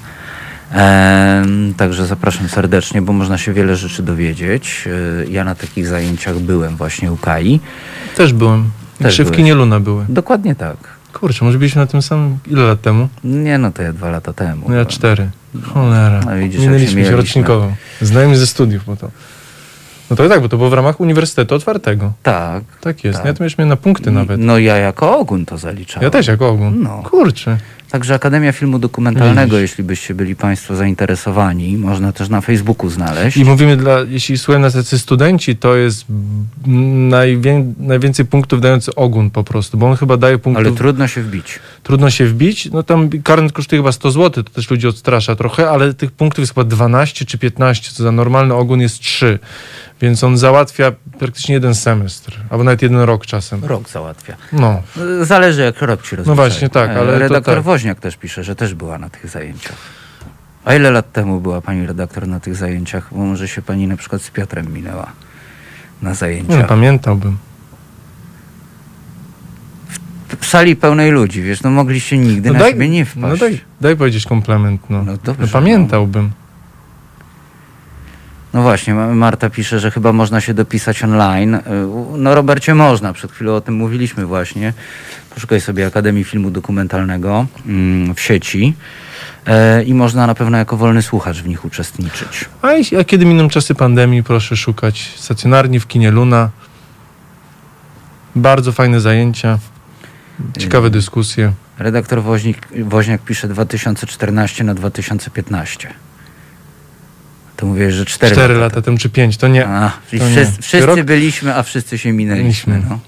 [1.77, 4.89] Także zapraszam serdecznie, bo można się wiele rzeczy dowiedzieć.
[5.25, 7.61] E, ja na takich zajęciach byłem właśnie u Kai.
[8.17, 8.71] Też byłem.
[8.99, 9.37] Też byłeś.
[9.37, 10.05] kinie Luna były.
[10.09, 10.77] Dokładnie tak.
[11.13, 12.39] Kurczę, może byliśmy na tym samym...
[12.47, 13.09] Ile lat temu?
[13.25, 14.57] Nie no, to ja dwa lata temu.
[14.69, 14.87] No ja byłem.
[14.87, 15.31] cztery.
[15.63, 16.21] Cholera.
[16.27, 17.17] No widzisz, się Minęliśmy się mieliśmy.
[17.17, 17.73] rocznikowo.
[18.01, 19.11] Znajomi ze studiów, bo to...
[20.11, 22.13] No to tak, bo to było w ramach Uniwersytetu Otwartego.
[22.23, 22.65] Tak.
[22.81, 23.19] Tak jest.
[23.19, 23.27] Tak.
[23.27, 24.41] Ja to mieliśmy na punkty nawet.
[24.41, 26.05] No ja jako ogun to zaliczałem.
[26.05, 26.71] Ja też jako ogół.
[26.71, 27.03] No.
[27.11, 27.57] Kurczę.
[27.91, 29.71] Także Akademia Filmu Dokumentalnego, Widzisz.
[29.71, 33.37] jeśli byście byli Państwo zainteresowani, można też na Facebooku znaleźć.
[33.37, 36.05] I mówimy, dla, jeśli słuchają nas tacy studenci, to jest
[36.67, 41.23] najwię, najwięcej punktów dający ogun po prostu, bo on chyba daje punktów, Ale trudno się
[41.23, 41.59] wbić.
[41.83, 42.71] trudno się wbić.
[42.73, 46.43] No tam karnet kosztuje chyba 100 zł, to też ludzi odstrasza trochę, ale tych punktów
[46.43, 49.39] jest chyba 12 czy 15, co za normalny ogun jest 3.
[50.01, 53.65] Więc on załatwia praktycznie jeden semestr, albo nawet jeden rok czasem.
[53.65, 54.37] Rok załatwia.
[54.53, 54.83] No,
[55.23, 56.27] Zależy jak rok ci rozliczają.
[56.27, 57.65] No właśnie, tak, ale to Redaktor tak.
[57.65, 59.77] Woźniak też pisze, że też była na tych zajęciach.
[60.65, 63.09] A ile lat temu była pani redaktor na tych zajęciach?
[63.13, 65.13] Bo może się pani na przykład z Piotrem minęła
[66.03, 66.67] na nie, zajęciach.
[66.67, 67.37] pamiętałbym.
[70.41, 73.23] w sali pełnej ludzi, wiesz, no mogliście nigdy na siebie nie wpaść.
[73.27, 74.91] no daj, daj powiedzieć komplement.
[74.91, 76.31] No, No dobrze, no, pamiętałbym.
[78.55, 81.55] No właśnie, Ma- Marta pisze, że chyba można się dopisać online.
[81.55, 81.61] Y,
[82.17, 83.13] No Robercie, można.
[83.13, 84.73] Przed chwilą o tym mówiliśmy właśnie.
[85.35, 88.75] Poszukaj sobie Akademii Filmu Dokumentalnego mm, w sieci
[89.47, 92.45] e, i można na pewno jako wolny słuchacz w nich uczestniczyć.
[92.63, 92.69] A,
[93.01, 96.51] a kiedy miną czasy pandemii, proszę szukać stacjonarni w kinie Luna.
[98.37, 99.59] Bardzo fajne zajęcia,
[100.59, 101.53] ciekawe dyskusje.
[101.79, 105.89] Redaktor Woźnik, Woźniak pisze 2014 na 2015.
[107.59, 109.67] To mówię, że 4, Cztery lata temu czy pięć, to nie.
[109.67, 110.21] A, To nie.
[110.31, 112.83] wszyscy, wszyscy Rok- byliśmy, a wszyscy się minęliśmy.
[112.91, 112.99] No.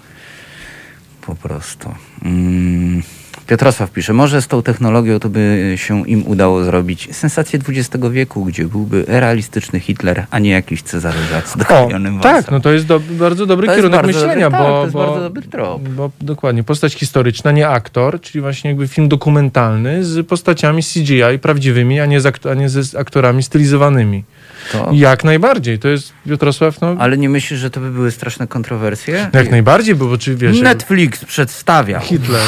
[1.21, 1.95] Po prostu.
[2.25, 3.03] Mm.
[3.47, 8.45] Piotrosław pisze, może z tą technologią to by się im udało zrobić sensację XX wieku,
[8.45, 12.87] gdzie byłby realistyczny Hitler, a nie jakiś Cezary z O, doklejonym tak, no to jest
[12.87, 15.43] do, bardzo dobry To kierunek bardzo myślenia, dobry- tak, bo, to jest bo, bardzo dobry
[15.43, 15.89] trop.
[15.89, 22.01] bo dokładnie, postać historyczna, nie aktor, czyli właśnie jakby film dokumentalny z postaciami CGI prawdziwymi,
[22.01, 24.25] a nie z, a nie z aktorami stylizowanymi.
[24.73, 28.47] To, Jak najbardziej, to jest Piotrosław, no, ale nie myślisz, że to by były straszne
[28.47, 29.31] kontrowersje?
[29.33, 32.41] jak najbardziej, bo czy wiesz, Netflix przedstawia Hitler,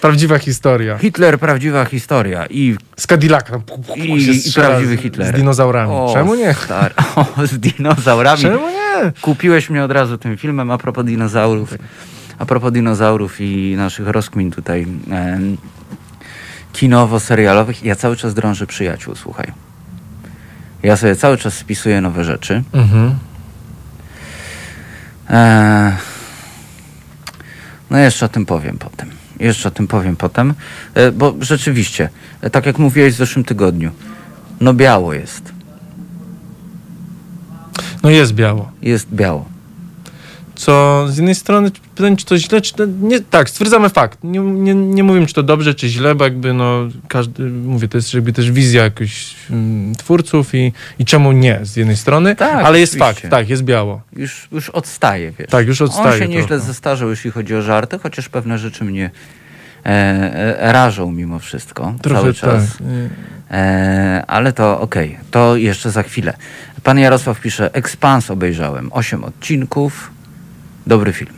[0.00, 0.98] prawdziwa historia.
[0.98, 5.28] Hitler, prawdziwa historia i, Z pu- i, i prawdziwy Hitler.
[5.28, 5.92] Z dinozaurami.
[5.92, 6.54] O, Czemu nie?
[6.54, 8.42] Star, o, z dinozaurami.
[8.42, 9.12] Czemu nie?
[9.20, 11.74] Kupiłeś mnie od razu tym filmem a propos dinozaurów.
[12.38, 14.86] A propos dinozaurów i naszych rozkmin tutaj
[16.72, 17.84] kinowo-serialowych.
[17.84, 19.52] Ja cały czas drążę przyjaciół, słuchaj.
[20.84, 22.62] Ja sobie cały czas spisuję nowe rzeczy.
[22.72, 23.18] Mhm.
[25.30, 25.92] Eee,
[27.90, 29.10] no jeszcze o tym powiem potem.
[29.40, 30.54] Jeszcze o tym powiem potem.
[30.94, 32.08] E, bo rzeczywiście,
[32.40, 33.90] e, tak jak mówiłeś w zeszłym tygodniu,
[34.60, 35.52] no biało jest.
[38.02, 38.70] No jest biało.
[38.82, 39.53] Jest biało.
[40.54, 43.20] Co z jednej strony pytanie, czy to źle, czy to nie.
[43.20, 44.18] Tak, stwierdzamy fakt.
[44.24, 47.98] Nie, nie, nie mówimy, czy to dobrze, czy źle, bo jakby no każdy, mówię, to
[47.98, 52.64] jest jakby też wizja jakichś mm, twórców i, i czemu nie z jednej strony, Tak,
[52.64, 53.20] ale jest oczywiście.
[53.20, 54.00] fakt, tak, jest biało.
[54.16, 55.48] Już, już odstaje, wiesz.
[55.50, 56.64] Tak, już On odstaje się nieźle trochę.
[56.64, 59.10] zestarzał, jeśli chodzi o żarty, chociaż pewne rzeczy mnie
[59.86, 62.76] e, rażą mimo wszystko Trochę cały czas.
[62.78, 62.86] tak.
[63.50, 66.34] E, ale to okej, to jeszcze za chwilę.
[66.82, 70.10] Pan Jarosław pisze, Expans obejrzałem, 8 odcinków,
[70.86, 71.32] dobry film.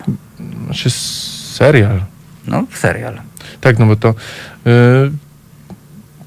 [0.64, 2.00] Znaczy serial.
[2.46, 3.20] No, serial.
[3.60, 4.08] Tak, no bo to...
[4.08, 4.12] y,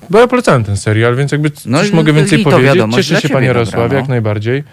[0.09, 2.65] bo ja polecałem ten serial, więc jakby No coś mogę więcej powiedzieć.
[2.65, 3.99] wiadomo, Cieszę się, panie Jarosławie, no.
[3.99, 4.57] jak najbardziej.
[4.59, 4.63] Y,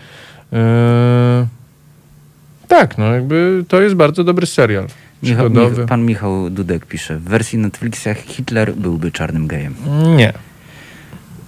[2.69, 4.87] tak, no jakby to jest bardzo dobry serial.
[5.23, 5.51] Michał.
[5.51, 9.75] Mich, pan Michał Dudek pisze, w wersji Netflixa Hitler byłby czarnym gejem.
[10.17, 10.33] Nie,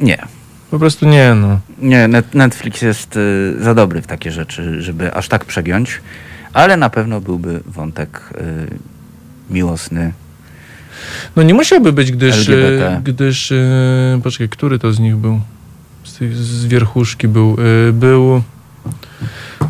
[0.01, 0.19] Nie.
[0.71, 1.61] po prostu nie, no.
[1.79, 6.01] Nie, Net, Netflix jest y, za dobry w takie rzeczy, żeby aż tak przegiąć,
[6.53, 8.31] ale na pewno byłby wątek
[8.71, 10.13] y, miłosny.
[11.37, 12.49] No nie musiałby być, gdyż...
[12.49, 12.97] LGBT.
[12.99, 15.41] y, gdyż y, poczekaj, który to z nich był?
[16.05, 17.57] Z, tych, z wierchuszki był.
[17.93, 18.43] Był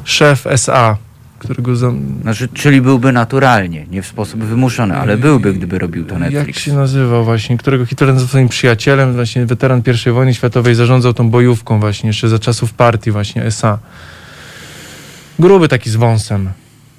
[0.04, 0.96] szef SA,
[1.38, 1.76] którego...
[2.22, 6.60] Znaczy, czyli byłby naturalnie, nie w sposób wymuszony, ale byłby, gdyby robił to Jak Netflix.
[6.60, 11.30] się nazywał właśnie, którego Hitler nazywał swoim przyjacielem, właśnie weteran I wojny światowej, zarządzał tą
[11.30, 13.78] bojówką właśnie, jeszcze za czasów partii właśnie, SA.
[15.38, 16.50] Gruby taki z wąsem.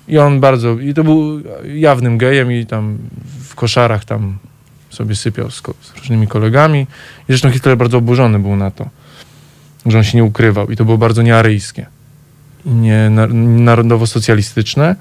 [0.10, 1.42] I on bardzo, i to był
[1.76, 2.98] jawnym gejem i tam
[3.50, 4.38] w koszarach tam
[4.90, 6.80] sobie sypiał z, z różnymi kolegami.
[7.22, 8.90] I zresztą Hitler bardzo oburzony był na to,
[9.86, 11.86] że on się nie ukrywał i to było bardzo niearyjskie.
[12.66, 13.28] Nie na,
[13.64, 14.96] narodowo-socjalistyczne.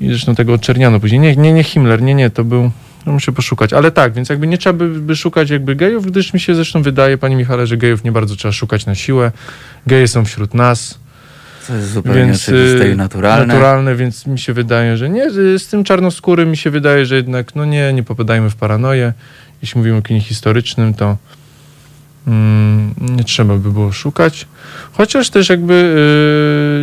[0.00, 1.20] I zresztą tego odczerniano później.
[1.20, 2.70] Nie, nie, nie Himmler, nie, nie, to był...
[3.06, 6.32] No muszę poszukać, ale tak, więc jakby nie trzeba by, by szukać jakby gejów, gdyż
[6.32, 9.32] mi się zresztą wydaje, panie Michale, że gejów nie bardzo trzeba szukać na siłę.
[9.86, 10.98] Geje są wśród nas,
[11.66, 13.46] Co jest zupełnie więc oczywiste y, i naturalne.
[13.46, 17.54] naturalne, więc mi się wydaje, że nie, z tym czarnoskórym mi się wydaje, że jednak,
[17.54, 19.12] no nie, nie popadajmy w paranoję.
[19.62, 21.16] Jeśli mówimy o kinie historycznym, to
[22.26, 24.46] mm, nie trzeba by było szukać.
[24.92, 25.96] Chociaż też jakby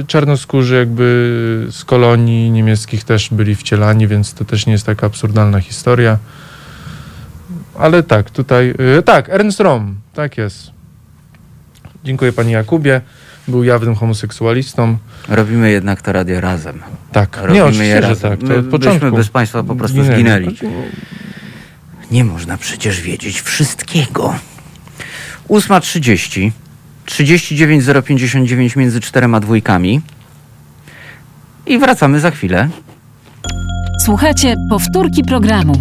[0.02, 5.08] y, czarnoskórzy jakby z kolonii niemieckich też byli wcielani, więc to też nie jest taka
[5.08, 6.18] absurdalna historia.
[7.80, 10.72] Ale tak, tutaj, y, tak, Ernst Rom, tak jest.
[12.04, 13.02] Dziękuję panie Jakubie.
[13.48, 14.98] Był jawnym homoseksualistą.
[15.30, 16.80] Robimy jednak to radio razem.
[17.12, 18.32] Tak, Robimy nie, je oczywiście, że razem.
[18.32, 18.40] tak.
[18.40, 19.00] To My od początku.
[19.06, 20.56] byśmy bez państwa po prostu zginęli.
[22.12, 24.36] Nie można przecież wiedzieć wszystkiego.
[25.50, 26.52] 8.30.
[27.06, 30.02] 39 059 między czterema dwójkami.
[31.66, 32.70] I wracamy za chwilę.
[34.06, 35.74] Słuchajcie powtórki programu.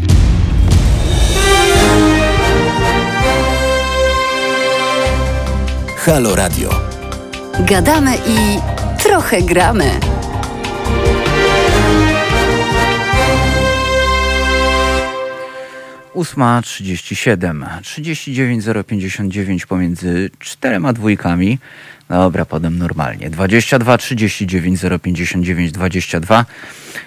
[6.05, 6.92] Halo Radio.
[7.61, 8.59] Gadamy i
[9.03, 9.91] trochę gramy.
[16.15, 21.59] Ósma 37, 39 059 pomiędzy czterema dwójkami.
[22.09, 23.31] Dobra, podam normalnie.
[23.31, 26.45] 22 39 059 22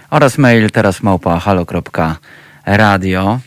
[0.10, 3.40] oraz mail teraz małpa halo.radio.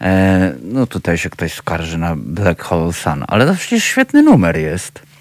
[0.00, 4.56] E, no tutaj się ktoś skarży na Black Hole Sun, ale to przecież świetny numer
[4.56, 5.11] jest.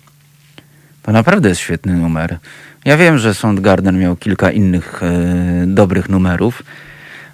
[1.04, 2.38] To naprawdę jest świetny numer.
[2.86, 6.64] Ja wiem, że Soundgarden miał kilka innych e, dobrych numerów,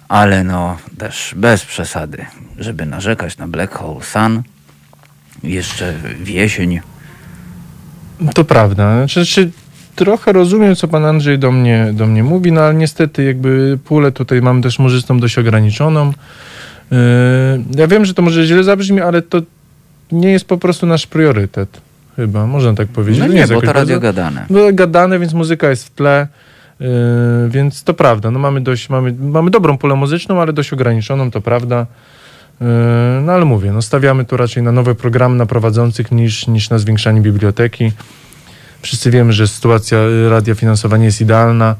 [0.08, 2.26] ale no też bez przesady,
[2.58, 4.42] żeby narzekać na Black Hole Sun
[5.42, 5.92] jeszcze
[6.22, 6.80] w jesień.
[8.34, 9.06] To prawda.
[9.06, 9.50] Znaczy,
[9.94, 14.12] trochę rozumiem, co pan Andrzej do mnie, do mnie mówi, no ale niestety jakby pulę
[14.12, 16.12] tutaj mam też murzystą dość ograniczoną.
[16.90, 16.98] Yy,
[17.76, 19.42] ja wiem, że to może źle zabrzmi, ale to
[20.12, 21.80] nie jest po prostu nasz priorytet.
[22.18, 23.20] Chyba, można tak powiedzieć.
[23.20, 24.46] No nie, jest bo to radio gadane.
[24.50, 26.28] Było gadane, więc muzyka jest w tle,
[26.80, 26.88] yy,
[27.48, 28.30] więc to prawda.
[28.30, 31.86] No mamy dość, mamy, mamy dobrą pulę muzyczną, ale dość ograniczoną, to prawda.
[32.60, 32.66] Yy,
[33.22, 36.78] no ale mówię, no stawiamy tu raczej na nowe programy na prowadzących niż, niż na
[36.78, 37.92] zwiększanie biblioteki.
[38.82, 41.74] Wszyscy wiemy, że sytuacja y, radia finansowania jest idealna,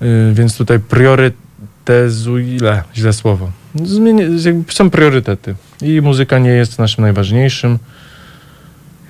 [0.00, 3.50] yy, więc tutaj priorytezuję, źle słowo.
[3.74, 7.78] Zmienię, jakby są priorytety i muzyka nie jest naszym najważniejszym.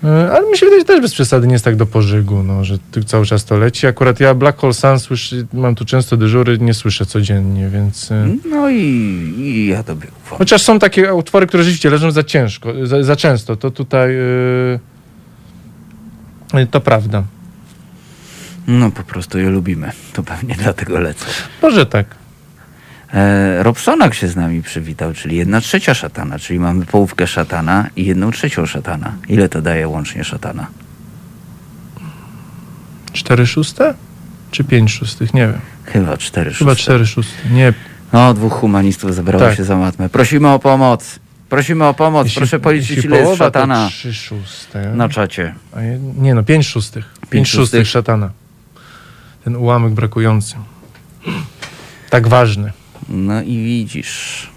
[0.05, 2.65] E, Ale mi się wydaje, że też bez przesady nie jest tak do pożygu, no,
[2.65, 3.87] że cały czas to leci.
[3.87, 8.13] Akurat ja Black Hole Sun słyszy, mam tu często dyżury, nie słyszę codziennie, więc...
[8.13, 8.77] e, No i,
[9.39, 10.39] i ja tobie ufam.
[10.39, 14.17] Chociaż są takie utwory, które rzeczywiście leżą za ciężko, za, za często, to tutaj...
[16.55, 17.23] e, to prawda.
[18.67, 19.93] No po prostu je lubimy.
[20.13, 21.27] To pewnie dlatego lecę.
[21.63, 22.18] Może tak.
[23.15, 28.05] E, Robsonak się z nami przywitał, czyli jedna trzecia szatana, czyli mamy połówkę szatana i
[28.07, 29.13] jedną trzecią szatana.
[29.29, 30.67] Ile to daje łącznie szatana?
[33.13, 33.95] Cztery szóste?
[34.51, 35.35] Czy pięć szóstych?
[35.35, 35.59] Nie wiem.
[35.85, 36.83] Chyba cztery Chyba szóste.
[36.83, 37.49] cztery szóste.
[37.51, 37.73] Nie,
[38.13, 39.57] No, dwóch humanistów zebrało Tak.
[39.57, 40.09] się za matmę.
[40.09, 41.19] Prosimy o pomoc.
[41.49, 42.27] Prosimy o pomoc.
[42.27, 44.93] jeśli- Proszę policzyć, ile jest szatana trzy szóste.
[44.95, 45.55] na czacie.
[46.19, 47.05] Nie no, pięć szóstych.
[47.21, 47.89] Pięć, Pięć szóstych szóstych?
[47.89, 48.31] szatana.
[49.45, 50.55] Ten ułamek brakujący.
[52.11, 52.73] Tak ważny.
[53.09, 54.51] No i widzisz.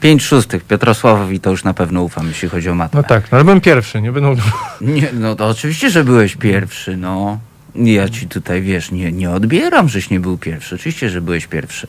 [0.00, 0.64] Pięć szóstych.
[0.64, 3.00] Piotrosławowi to już na pewno ufam, jeśli chodzi o matmę.
[3.00, 4.36] No tak, no ale byłem pierwszy, nie będą...
[4.80, 7.38] Nie, no to oczywiście, że byłeś pierwszy, no.
[7.74, 10.74] Ja ci tutaj, wiesz, nie, nie odbieram, żeś nie był pierwszy.
[10.74, 11.86] Oczywiście, że byłeś pierwszy.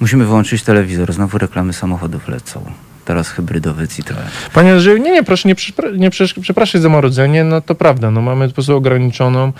[0.00, 1.12] Musimy wyłączyć telewizor.
[1.12, 2.72] Znowu reklamy samochodów lecą.
[3.10, 4.26] Teraz hybrydowy Citroen.
[4.54, 5.54] Panie Andrzeju, nie, nie, proszę nie,
[5.96, 6.10] nie
[6.42, 9.52] przepraszać za marudzenie, no to prawda, no mamy po prostu ograniczoną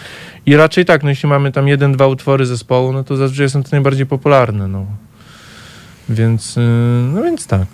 [0.46, 3.62] i raczej tak, no jeśli mamy tam jeden, dwa utwory zespołu, no to zazwyczaj są
[3.62, 4.86] to najbardziej popularne, no.
[6.08, 6.62] Więc, yy,
[7.14, 7.66] no więc tak.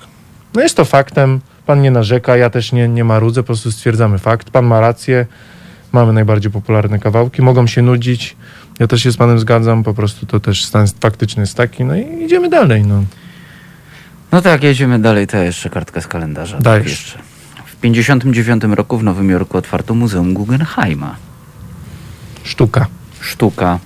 [0.55, 4.19] No jest to faktem, pan nie narzeka, ja też nie, nie marudzę, po prostu stwierdzamy
[4.19, 5.27] fakt, pan ma rację,
[5.93, 8.37] mamy najbardziej popularne kawałki, mogą się nudzić,
[8.81, 11.97] ja też się z panem zgadzam, po prostu to też stan faktyczny jest taki, no
[11.97, 13.03] i idziemy dalej, no.
[14.33, 15.27] No tak, jedziemy dalej.
[15.27, 16.59] To jeszcze kartka z kalendarza.
[16.61, 16.85] Dajesz.
[16.85, 17.19] Tak jeszcze.
[17.67, 21.17] W 59 roku w Nowym Jorku otwarto Muzeum Guggenheima.
[22.45, 22.87] Sztuka.
[23.21, 23.79] Sztuka.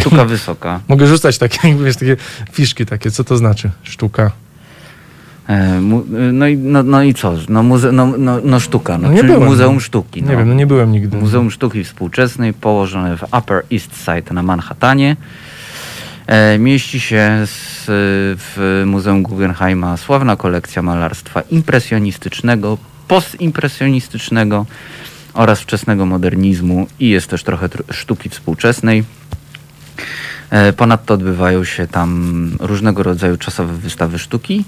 [0.00, 0.80] Sztuka wysoka.
[0.88, 2.16] Mogę rzucać takie, wiesz, takie
[2.52, 3.70] fiszki takie, co to znaczy?
[3.82, 4.30] Sztuka.
[5.48, 7.34] E, mu, no, i, no, no i co?
[7.48, 8.98] No, muze, no, no, no sztuka.
[8.98, 9.80] No, No czyli byłem, Muzeum.
[9.80, 10.22] Sztuki.
[10.22, 10.38] Nie no.
[10.38, 11.16] wiem, no nie byłem nigdy.
[11.16, 15.16] Muzeum Sztuki Współczesnej położone w Upper East Side na Manhattanie.
[16.26, 17.84] E, mieści się z,
[18.38, 22.78] w Muzeum Guggenheima sławna kolekcja malarstwa impresjonistycznego,
[23.08, 24.66] postimpresjonistycznego
[25.34, 29.04] oraz wczesnego modernizmu i jest też trochę tr- sztuki współczesnej.
[30.50, 34.64] E, Ponadto odbywają się tam różnego rodzaju czasowe wystawy sztuki.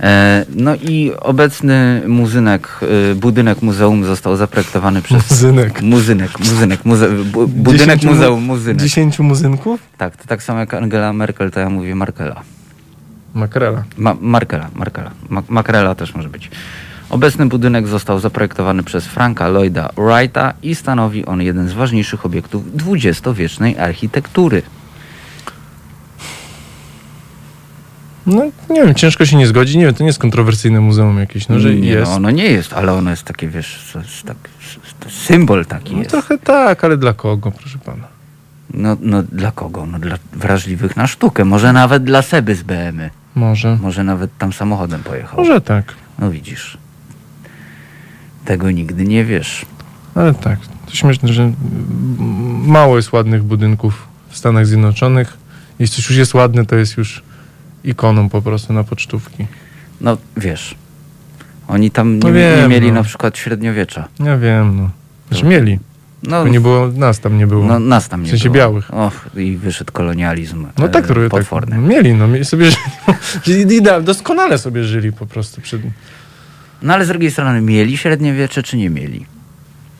[0.00, 2.68] E, No i obecny muzynek,
[3.10, 5.82] e, budynek muzeum został zaprojektowany przez Muzynek.
[5.82, 8.82] Muzynek, muzynek, muze, bu, budynek Dziesięciu mu- muzeum, muzynek.
[8.82, 9.80] Dziesięciu muzynków?
[9.98, 12.42] Tak, to tak samo jak Angela Merkel, to ja mówię Markela.
[13.34, 13.84] Makrela.
[13.96, 15.10] Ma, Markela, Markela.
[15.28, 16.50] Ma, Makrela też może być.
[17.10, 22.76] Obecny budynek został zaprojektowany przez Franka Lloyda Wrighta i stanowi on jeden z ważniejszych obiektów
[22.76, 24.62] dwudziestowiecznej architektury.
[28.26, 29.76] No nie wiem, ciężko się nie zgodzić.
[29.76, 32.10] Nie wiem, to nie jest kontrowersyjne muzeum jakieś, no że nie, jest.
[32.10, 34.36] No, ono nie jest, ale ono jest takie, wiesz, jest tak,
[35.12, 36.10] symbol taki No jest.
[36.10, 38.04] trochę tak, ale dla kogo, proszę pana?
[38.74, 39.86] No, no dla kogo?
[39.86, 41.44] No dla wrażliwych na sztukę.
[41.44, 43.10] Może nawet dla Seby z BM-y.
[43.34, 43.78] Może.
[43.82, 45.38] Może nawet tam samochodem pojechał.
[45.38, 46.78] Może tak, No widzisz.
[48.44, 49.66] Tego nigdy nie wiesz.
[50.14, 50.58] ale tak.
[50.86, 51.52] To śmieszne, że
[52.66, 55.36] mało jest ładnych budynków w Stanach Zjednoczonych.
[55.78, 57.22] Jeśli coś już jest ładne, to jest już
[57.84, 59.46] ikoną po prostu na pocztówki.
[60.00, 60.74] No wiesz.
[61.68, 62.94] Oni tam nie, No nie wiem, mieli no.
[62.94, 64.08] na przykład średniowiecza.
[64.24, 64.90] Ja wiem, no.
[65.30, 65.78] Znaczy mieli,
[66.22, 67.64] No, nie było, nas tam nie było.
[67.66, 68.54] no nas tam nie W sensie było.
[68.54, 68.94] białych.
[68.94, 70.66] Och, i wyszedł kolonializm.
[70.78, 71.30] No e, tak, trochę tak.
[71.30, 71.76] potworny.
[71.76, 72.70] No, mieli, no, mieli sobie
[73.46, 73.82] żyli.
[74.02, 75.82] Doskonale sobie żyli po prostu przed.
[76.82, 79.26] No ale z drugiej strony, mieli średniowiecze, czy nie mieli?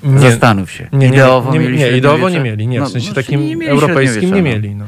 [0.03, 0.89] Nie, Zastanów się.
[0.93, 2.81] nie, nie, ideowo nie, mieli nie, ideowo nie mieli, nie.
[2.81, 4.43] No, w sensie no, takim czyli nie mieli europejskim nie no.
[4.43, 4.85] mieli, no.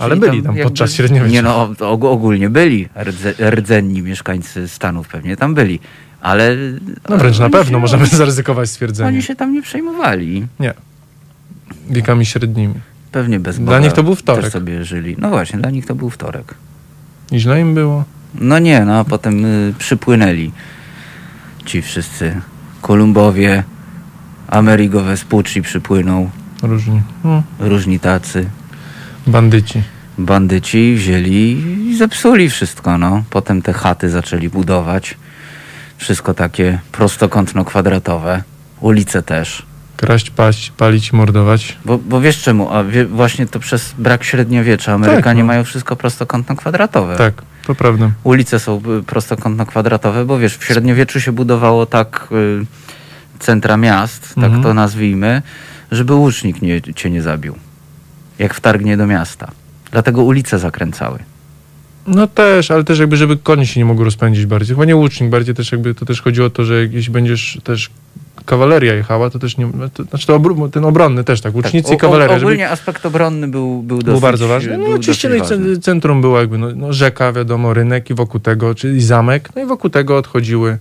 [0.00, 1.32] Ale Czyli byli tam jakby- podczas średniowiecza.
[1.32, 1.68] Nie no,
[2.10, 5.80] ogólnie byli rdze, rdzenni mieszkańcy Stanów, pewnie tam byli.
[6.20, 6.56] Ale...
[7.08, 9.08] No wręcz na pewno się- możemy zaryzykować stwierdzenie.
[9.08, 10.46] Oni się tam nie przejmowali.
[10.60, 10.74] Nie.
[11.90, 12.74] Wiekami średnimi.
[13.12, 14.44] Pewnie bez Dla Boga nich to był wtorek.
[14.44, 15.16] Też sobie żyli.
[15.18, 16.54] No właśnie, dla nich to był wtorek.
[17.32, 18.04] I źle im było.
[18.34, 20.52] No nie, no a potem y, przypłynęli
[21.64, 22.40] ci wszyscy
[22.82, 23.64] Kolumbowie,
[24.48, 26.30] Amerigo Vespucci przypłynął,
[26.62, 27.02] Różni.
[27.24, 28.48] No, różni tacy.
[29.30, 29.82] Bandyci.
[30.18, 33.24] Bandyci wzięli i zepsuli wszystko, no.
[33.30, 35.16] Potem te chaty zaczęli budować.
[35.98, 38.42] Wszystko takie prostokątno-kwadratowe.
[38.80, 39.62] Ulice też.
[39.96, 41.78] Kraść, paść, palić, mordować.
[41.84, 42.70] Bo, bo wiesz czemu?
[42.70, 45.46] A wie, właśnie to przez brak średniowiecza Amerykanie no.
[45.46, 47.16] mają wszystko prostokątno-kwadratowe.
[47.16, 48.10] Tak, to prawda.
[48.24, 52.66] Ulice są y, prostokątno-kwadratowe, bo wiesz, w średniowieczu się budowało tak y,
[53.38, 54.52] centra miast, Mhm.
[54.54, 55.42] tak to nazwijmy,
[55.92, 57.54] żeby łucznik nie, cię nie zabił.
[58.40, 59.50] Jak wtargnie do miasta.
[59.92, 61.18] Dlatego ulice zakręcały.
[62.06, 64.76] No też, ale też jakby, żeby konie się nie mogły rozpędzić bardziej.
[64.76, 67.90] Chyba nie łucznik, bardziej też jakby to też chodziło o to, że jeśli będziesz też
[68.44, 71.98] kawaleria jechała, to też nie, to, znaczy to obr- ten obronny też tak, łucznicy tak,
[71.98, 74.78] i kawaleria, żeby Ogólnie aspekt obronny był, był, dosyć, był bardzo ważny.
[74.78, 78.74] No oczywiście no i centrum było jakby no, no, rzeka, wiadomo, rynek i wokół tego,
[78.74, 80.78] czyli zamek, no i wokół tego odchodziły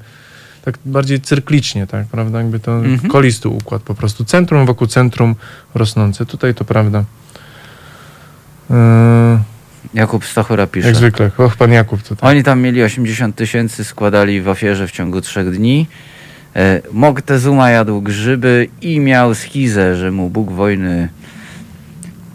[0.66, 3.12] tak bardziej cyrklicznie, tak, prawda, jakby to Mhm.
[3.12, 4.26] kolisty układ po prostu.
[4.26, 5.36] Centrum wokół centrum
[5.76, 6.26] rosnące.
[6.26, 7.04] Tutaj to prawda.
[8.70, 8.76] Yy,
[9.94, 10.88] Jakub Stachura pisze.
[10.88, 11.32] jak zwykle.
[11.38, 12.32] Och, pan Jakub tutaj.
[12.32, 15.88] Oni tam mieli 80 tysięcy, składali w ofierze w ciągu trzech dni.
[16.56, 21.10] E, Moctezuma jadł grzyby i miał schizę, że mu Bóg wojny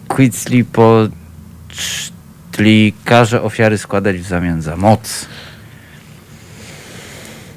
[0.09, 1.13] Quetzalcoatl
[3.05, 5.27] każe ofiary składać w zamian za moc.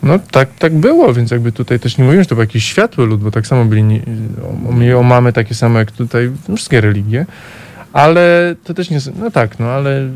[0.04, 3.06] No tak, tak było, więc jakby tutaj też nie mówimy, że to był jakiś światły
[3.06, 4.02] lud, bo tak samo byli,
[4.98, 7.26] o mamy takie same jak tutaj wszystkie religie,
[7.98, 10.10] ale to też nie, no tak, no ale,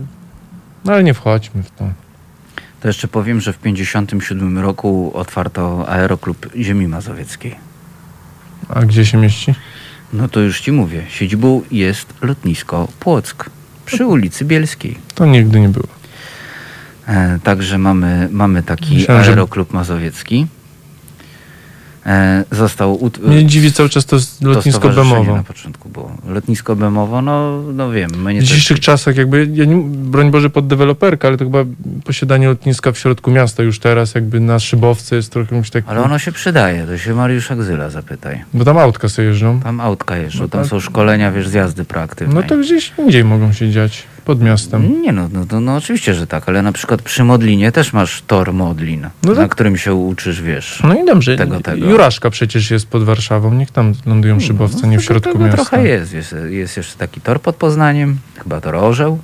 [0.86, 1.90] no ale nie wchodźmy w to.
[2.82, 7.56] To jeszcze powiem, że w 1957 roku otwarto Aeroklub Ziemi Mazowieckiej.
[8.70, 9.56] A gdzie się mieści?
[10.14, 11.04] No to już ci mówię.
[11.10, 13.50] Siedzibą jest lotnisko Płock
[13.86, 14.98] przy ulicy Bielskiej.
[15.16, 15.88] To nigdy nie było.
[17.08, 20.48] E, także mamy, mamy taki Myślałem, że- Aeroklub Mazowiecki.
[22.06, 25.36] E, został Mnie dziwi cały czas to to lotnisko stowarzyszenie Bemowo.
[25.38, 26.12] na początku było.
[26.28, 28.10] Lotnisko Bemowo, no, no wiem.
[28.10, 31.60] W dzisiejszych czasach jakby, ja nie, broń Boże pod deweloperkę, ale to chyba
[32.04, 35.84] posiadanie lotniska w środku miasta już teraz jakby na szybowce jest trochę już tak...
[35.88, 38.44] Ale ono się przydaje, to się Mariusza Gzyla zapytaj.
[38.54, 39.60] Bo tam autka sobie jeżdżą.
[39.60, 40.70] Tam autka jeżdżą, No tam tak.
[40.70, 42.36] są szkolenia, wiesz, z jazdy proaktywnej.
[42.36, 44.04] No to gdzieś indziej mogą się dziać.
[44.26, 45.02] Pod miastem.
[45.02, 48.22] Nie no, no, no, no oczywiście, że tak, ale na przykład przy Modlinie też masz
[48.28, 49.52] tor Modlin, No na tak.
[49.52, 50.82] którym się uczysz, wiesz.
[50.84, 51.36] No i dobrze.
[51.36, 51.90] Tego, tego.
[51.90, 53.54] Juraszka przecież jest pod Warszawą.
[53.54, 55.56] Niech tam lądują szybowce, nie w środku miasta.
[55.56, 56.14] trochę jest.
[56.14, 56.36] jest.
[56.50, 59.20] Jest jeszcze taki tor pod Poznaniem, chyba to Orzeł.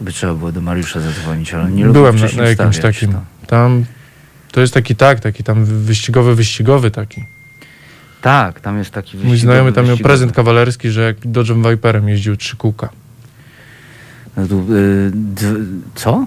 [0.00, 3.12] By trzeba było do Mariusza zadzwonić, ale nie lubię Byłem na, na jakimś takim.
[3.12, 3.20] To.
[3.46, 3.84] Tam
[4.52, 7.24] to jest taki tak, taki tam wyścigowy, wyścigowy taki.
[8.22, 10.08] Tak, tam jest taki Mój wyścigowy, znajomy tam miał wyścigowy.
[10.08, 12.88] prezent kawalerski, że jak Dodge'em Viperem jeździł trzy kółka.
[14.38, 15.12] Y,
[15.94, 16.26] co?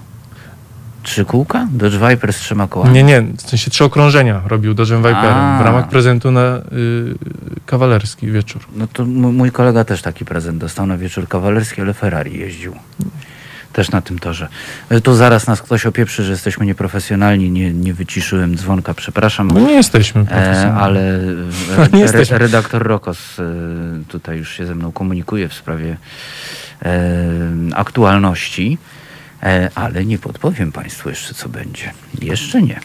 [1.02, 1.68] Trzy kółka?
[1.72, 2.92] Dodge Viper z trzema kołami.
[2.94, 6.62] Nie, nie, w sensie trzy okrążenia robił Dodge'em Viperem w ramach prezentu na y,
[7.66, 8.62] kawalerski wieczór.
[8.76, 12.76] No to mój kolega też taki prezent dostał na wieczór kawalerski, ale Ferrari jeździł.
[13.72, 14.48] Też na tym torze.
[14.88, 17.50] E, Tu zaraz nas ktoś opieprzy, że jesteśmy nieprofesjonalni.
[17.50, 19.48] Nie, nie wyciszyłem dzwonka, przepraszam.
[19.48, 20.78] No nie jesteśmy E, profesjonalni.
[20.80, 22.38] ale e, nie re, jesteśmy.
[22.38, 23.42] redaktor Rokos e,
[24.08, 25.96] tutaj już się ze mną komunikuje w sprawie
[27.74, 28.78] aktualności,
[29.42, 31.92] e, ale nie podpowiem Państwu jeszcze, co będzie.
[32.22, 32.80] Jeszcze nie.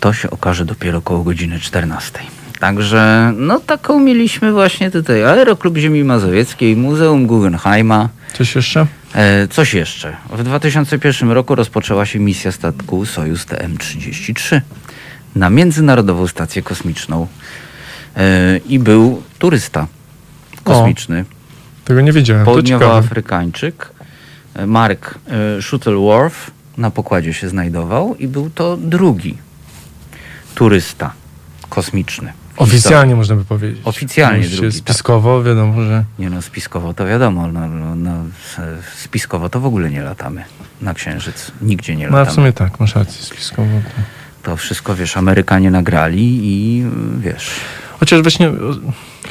[0.00, 2.18] To się okaże dopiero koło godziny 14.
[2.60, 8.08] Także, no taką mieliśmy właśnie tutaj Aeroklub Ziemi Mazowieckiej, Muzeum Guggenheima.
[8.32, 8.86] Coś jeszcze?
[9.14, 10.16] E, coś jeszcze.
[10.30, 14.60] W 2001 roku rozpoczęła się misja statku Sojus TM-33
[15.34, 17.26] na Międzynarodową Stację Kosmiczną
[18.16, 19.86] e, i był turysta
[20.64, 21.24] kosmiczny,
[21.84, 22.44] Tego nie wiedziałem.
[22.44, 23.90] Południowoafrykańczyk
[24.54, 25.18] e, Mark
[25.58, 29.38] e, Shuttleworth na pokładzie się znajdował i był to drugi
[30.54, 31.12] turysta
[31.68, 32.32] kosmiczny.
[32.56, 33.80] Oficjalnie można by powiedzieć.
[33.84, 34.84] Oficjalnie Oczywiście drugi, tak.
[34.84, 36.04] Spiskowo wiadomo, że...
[36.18, 38.10] Nie no, spiskowo to wiadomo, no, no, no,
[38.58, 40.44] e, spiskowo to w ogóle nie latamy
[40.80, 41.52] na Księżyc.
[41.62, 42.32] Nigdzie nie No a latamy.
[42.32, 43.68] w sumie tak, masz rację, spiskowo.
[43.68, 44.02] To.
[44.42, 46.84] To wszystko, wiesz, Amerykanie nagrali i
[47.18, 47.50] wiesz...
[48.02, 48.52] Chociaż właśnie o,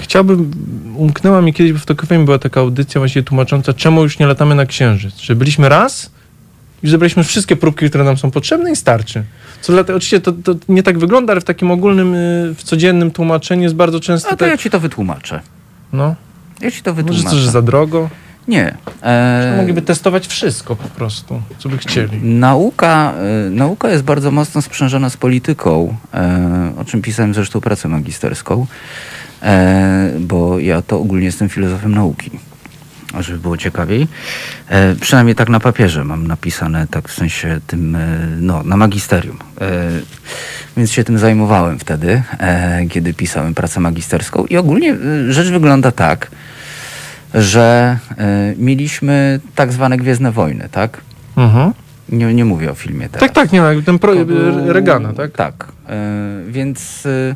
[0.02, 0.52] chciałbym,
[0.95, 4.56] umknęła mi kiedyś, bo w TOK była taka audycja właśnie tłumacząca, czemu już nie latamy
[4.56, 5.18] na Księżyc.
[5.19, 6.11] Że byliśmy raz
[6.84, 9.23] i zebraliśmy wszystkie próbki, które nam są potrzebne i starczy.
[9.61, 13.11] Co dlatego, oczywiście to, to nie tak wygląda, ale w takim ogólnym, y, w codziennym
[13.11, 15.39] tłumaczeniu jest bardzo często A to tak, ja ci to wytłumaczę.
[15.93, 16.15] no,
[16.61, 17.30] Ja ci to może wytłumaczę.
[17.30, 18.10] to, że za drogo.
[18.47, 18.76] Nie.
[19.03, 22.18] E, Mogliby testować wszystko po prostu, co by chcieli.
[22.23, 23.13] Nauka,
[23.47, 28.65] e, nauka jest bardzo mocno sprzężona z polityką, e, o czym pisałem zresztą pracę magisterską,
[29.43, 32.31] e, bo ja to ogólnie jestem filozofem nauki.
[33.19, 34.07] Żeby było ciekawiej.
[34.69, 39.38] E, przynajmniej tak na papierze mam napisane, tak w sensie tym, e, no, na magisterium.
[40.77, 42.23] Więc się tym zajmowałem wtedy,
[42.89, 44.45] kiedy pisałem pracę magisterską.
[44.45, 44.95] I ogólnie
[45.30, 46.31] rzecz wygląda tak,
[47.34, 51.02] że e, mieliśmy tak zwane Gwiezdne Wojny, tak?
[51.38, 51.74] Mhm.
[52.10, 53.20] Nie, nie mówię o filmie teraz.
[53.20, 55.32] Tak, tak, nie, no, ten pro, To był- Regana, tak?
[55.32, 55.68] Tak.
[55.90, 55.99] E,
[56.48, 57.36] więc e,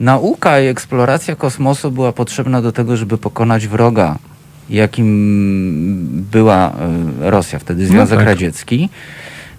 [0.00, 4.16] nauka i eksploracja kosmosu była potrzebna do tego, żeby pokonać wroga,
[4.70, 6.72] jakim była
[7.20, 8.26] Rosja, wtedy Związek tak.
[8.28, 8.88] Radziecki.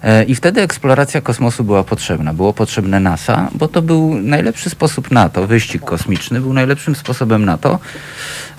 [0.06, 2.34] E, I wtedy eksploracja kosmosu była potrzebna.
[2.34, 7.44] Było potrzebne NASA, bo to był najlepszy sposób na to, wyścig kosmiczny był najlepszym sposobem
[7.44, 7.78] na to,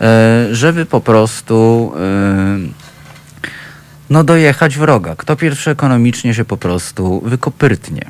[0.02, 2.58] e, żeby po prostu e,
[4.10, 5.16] no dojechać wroga.
[5.16, 8.06] Kto pierwszy ekonomicznie się po prostu wykopyrtnie.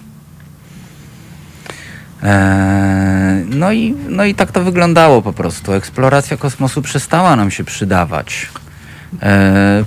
[3.45, 5.73] No, i, no i tak to wyglądało po prostu.
[5.73, 8.49] Eksploracja kosmosu przestała nam się przydawać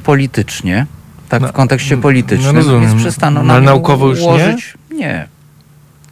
[0.05, 0.87] politycznie,
[1.31, 2.89] tak No, w kontekście no politycznym, rozumiem.
[2.89, 4.27] więc przestano No, nam ale naukowo już nie?
[4.27, 4.75] ułożyć.
[4.91, 5.29] Nie.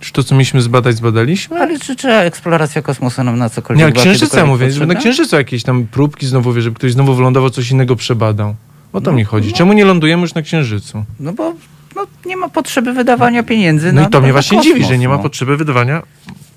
[0.01, 1.61] Czy to, co mieliśmy zbadać, zbadaliśmy?
[1.61, 5.37] Ale czy, czy eksploracja kosmosu nam na cokolwiek Nie, ale księżyca mówię, że na księżycu
[5.37, 8.55] jakieś tam próbki znowu, wie, żeby ktoś znowu wylądował, coś innego przebadał.
[8.93, 9.53] O to mi chodzi.
[9.53, 11.05] Czemu nie lądujemy już na księżycu?
[11.21, 11.55] No bo
[11.97, 14.99] no, nie ma potrzeby wydawania pieniędzy No na i to mnie właśnie kosmos, dziwi, że
[14.99, 15.23] nie ma no.
[15.23, 16.03] potrzeby wydawania.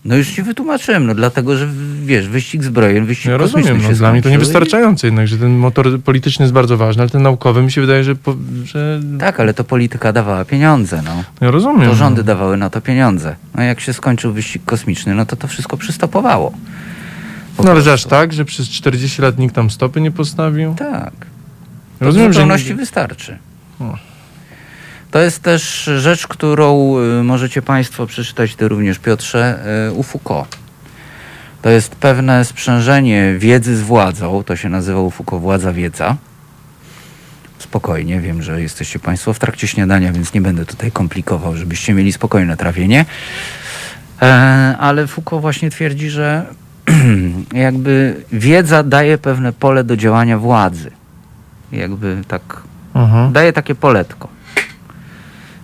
[0.05, 1.69] No już ci wytłumaczyłem, no dlatego, że
[2.03, 5.27] wiesz, wyścig zbrojen, wyścig Ja kosmiczny rozumiem, no, dla mnie to skończył i- niewystarczające jednak,
[5.27, 8.15] że ten motor polityczny jest bardzo ważny, ale ten naukowy mi się wydaje, że...
[8.15, 9.01] Po, że...
[9.19, 11.23] Tak, ale to polityka dawała pieniądze, no.
[11.41, 11.89] Ja rozumiem.
[11.89, 13.35] To rządy dawały na to pieniądze.
[13.55, 16.51] No jak się skończył wyścig kosmiczny, no to to wszystko przystopowało.
[17.57, 20.75] Po No ale aż tak, że przez 40 lat nikt tam stopy nie postawił?
[20.75, 21.13] Tak.
[21.99, 22.75] Rozumiem, w że...
[22.75, 23.37] wystarczy.
[23.79, 24.10] O.
[25.11, 29.59] To jest też rzecz, którą y, możecie Państwo przeczytać, Ty również Piotrze,
[29.89, 30.57] y, u Foucault.
[31.61, 36.15] To jest pewne sprzężenie wiedzy z władzą, to się nazywa u Foucault władza wiedza.
[37.59, 42.11] Spokojnie, wiem, że jesteście Państwo w trakcie śniadania, więc nie będę tutaj komplikował, żebyście mieli
[42.13, 43.05] spokojne trawienie.
[44.21, 44.25] E,
[44.79, 46.45] ale Foucault właśnie twierdzi, że
[47.53, 50.91] jakby wiedza daje pewne pole do działania władzy.
[51.71, 52.61] Jakby tak
[52.93, 53.33] Mhm.
[53.33, 54.27] daje takie poletko.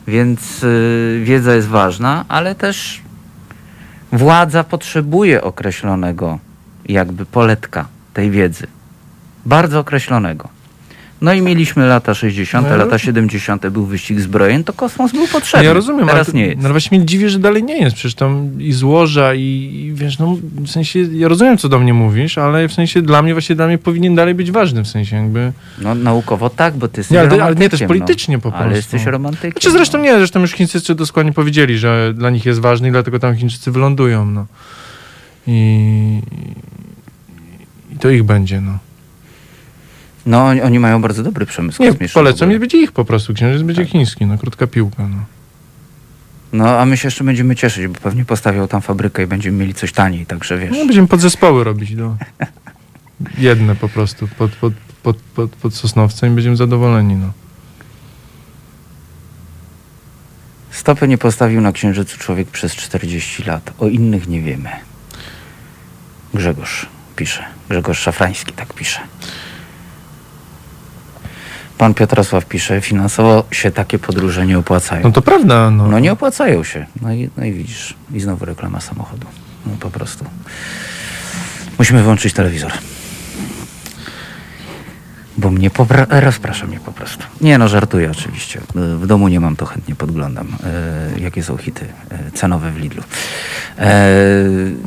[0.08, 3.02] Więc y, wiedza jest ważna, ale też
[4.12, 6.40] władza potrzebuje określonego
[6.86, 8.68] jakby poletka tej wiedzy.
[9.46, 10.57] Bardzo określonego.
[11.22, 13.68] No i mieliśmy lata 60., No lata roz- 70.
[13.70, 15.66] był wyścig zbrojeń, to kosmos był potrzebny.
[15.66, 16.62] Ja rozumiem, ale Teraz nie jest.
[16.62, 17.96] No właśnie mnie dziwi, że dalej nie jest.
[17.96, 21.94] Przecież tam i złoża i, i wiesz, no w sensie, ja rozumiem, co do mnie
[21.94, 25.16] mówisz, ale w sensie dla mnie, właśnie dla mnie powinien dalej być ważny, w sensie
[25.16, 25.52] jakby...
[25.82, 28.52] No naukowo tak, bo ty jesteś Nie, ale, ale nie też politycznie po no.
[28.52, 28.68] prostu.
[28.68, 29.52] Ale jesteś romantykiem.
[29.52, 30.04] Znaczy zresztą no.
[30.04, 33.72] nie, zresztą już Chińczycy dosłownie powiedzieli, że dla nich jest ważny i dlatego tam Chińczycy
[33.72, 34.46] wylądują, no.
[35.48, 36.22] I,
[37.94, 38.78] i to ich będzie, no.
[40.28, 42.14] No oni, oni mają bardzo dobry przemysł Nie, kosmiczny.
[42.14, 43.92] polecam, nie będzie ich po prostu, księżyc będzie Tak.
[43.92, 45.18] chiński, no, krótka piłka, no.
[46.54, 49.74] No a my się jeszcze będziemy cieszyć, bo pewnie postawią tam fabrykę i będziemy mieli
[49.74, 50.72] coś taniej, także wiesz.
[50.72, 52.18] No, będziemy podzespoły robić, no.
[53.38, 54.74] Jedne po prostu, pod, pod,
[55.04, 57.32] pod, pod, pod Sosnowcem i będziemy zadowoleni, no.
[60.72, 63.74] Stopy nie postawił na księżycu człowiek przez 40 lat.
[63.80, 64.70] O innych nie wiemy.
[66.34, 66.86] Grzegorz
[67.16, 67.44] pisze.
[67.70, 69.00] Grzegorz Szafrański tak pisze.
[71.78, 75.04] Pan Piotrosław pisze, finansowo się takie podróże nie opłacają.
[75.04, 75.88] No to prawda, no.
[75.88, 76.86] No nie opłacają się.
[77.02, 77.94] No i, no i widzisz.
[78.14, 79.28] I znowu reklama samochodu.
[79.66, 80.26] No po prostu.
[81.80, 82.72] Musimy wyłączyć telewizor.
[85.38, 87.24] Bo mnie popra- rozprasza mnie po prostu.
[87.42, 88.62] Nie no, żartuję oczywiście.
[88.76, 90.48] W domu nie mam, to chętnie podglądam,
[91.18, 91.86] y, jakie są hity
[92.28, 93.04] y, cenowe w Lidlu.
[93.80, 94.06] E,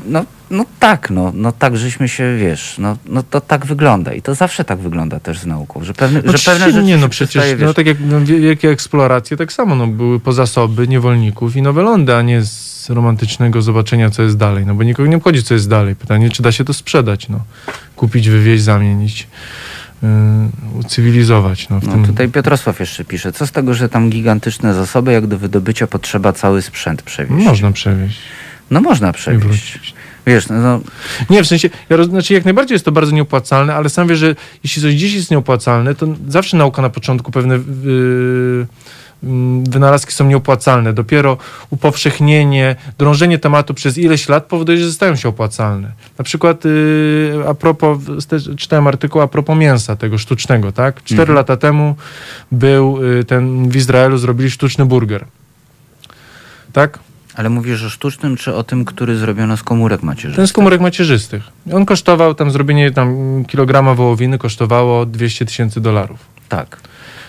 [0.07, 4.13] no, no tak, no, no tak, żeśmy się, wiesz, no, no to tak wygląda.
[4.13, 6.85] I to zawsze tak wygląda też z nauką, że pewne, No że pewne czy- rzeczy
[6.85, 10.21] nie, no przecież, no wiesz, tak jak no, wie- wielkie eksploracje, tak samo, no były
[10.21, 14.75] po zasoby niewolników i nowe lądy, a nie z romantycznego zobaczenia, co jest dalej, no
[14.75, 15.97] bo nikogo nie obchodzi, co jest dalej.
[15.97, 17.41] Pytanie, czy da się to sprzedać, no.
[17.97, 19.29] Kupić, wywieźć, zamienić,
[20.03, 20.09] yy,
[20.81, 21.81] ucywilizować, no.
[21.81, 25.39] W No tutaj Piotrosław jeszcze pisze, co z tego, że tam gigantyczne zasoby, jak do
[25.39, 27.45] wydobycia potrzeba cały sprzęt przewieźć.
[27.47, 28.19] Można przewieźć
[28.71, 29.95] No można przewieźć.
[30.27, 30.81] Wiesz, no, no
[31.31, 34.35] Nie, w sensie, ja znaczy jak najbardziej jest to bardzo nieopłacalne, ale sam wiesz, że
[34.65, 38.67] jeśli coś dziś jest nieopłacalne, to zawsze nauka na początku pewne yy,
[39.71, 40.93] wynalazki są nieopłacalne.
[40.93, 41.37] Dopiero
[41.71, 45.93] upowszechnienie, drążenie tematu przez ileś lat powoduje, że stają się opłacalne.
[46.19, 47.99] Na przykład yy, a propos,
[48.57, 51.03] czytałem artykuł a propos mięsa tego sztucznego, tak?
[51.05, 51.37] Cztery Mhm.
[51.37, 51.97] lata temu
[52.53, 55.25] był yy, ten, w Izraelu zrobili sztuczny burger.
[56.73, 56.99] Tak?
[57.35, 60.37] Ale mówisz o sztucznym, czy o tym, który zrobiono z komórek macierzystych?
[60.37, 61.43] Ten z komórek macierzystych.
[61.73, 66.19] On kosztował, tam zrobienie tam kilograma wołowiny kosztowało 200 tysięcy dolarów.
[66.49, 66.81] Tak.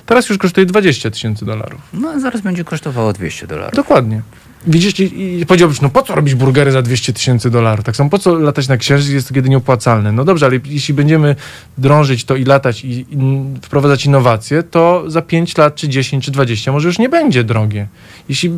[0.05, 1.81] Teraz już kosztuje 20 tysięcy dolarów.
[1.93, 3.75] No a zaraz będzie kosztowało 200 dolarów.
[3.75, 4.21] Dokładnie.
[4.67, 7.85] Widzisz, i, i powiedziałbyś, no po co robić burgery za 200 tysięcy dolarów?
[7.85, 10.11] Tak samo, po co latać na księżyc, jest to kiedy nieopłacalne?
[10.11, 11.35] No dobrze, ale jeśli będziemy
[11.77, 13.17] drążyć to i latać i, i
[13.61, 17.87] wprowadzać innowacje, to za 5 lat, czy 10, czy 20 może już nie będzie drogie.
[18.29, 18.51] Jeśli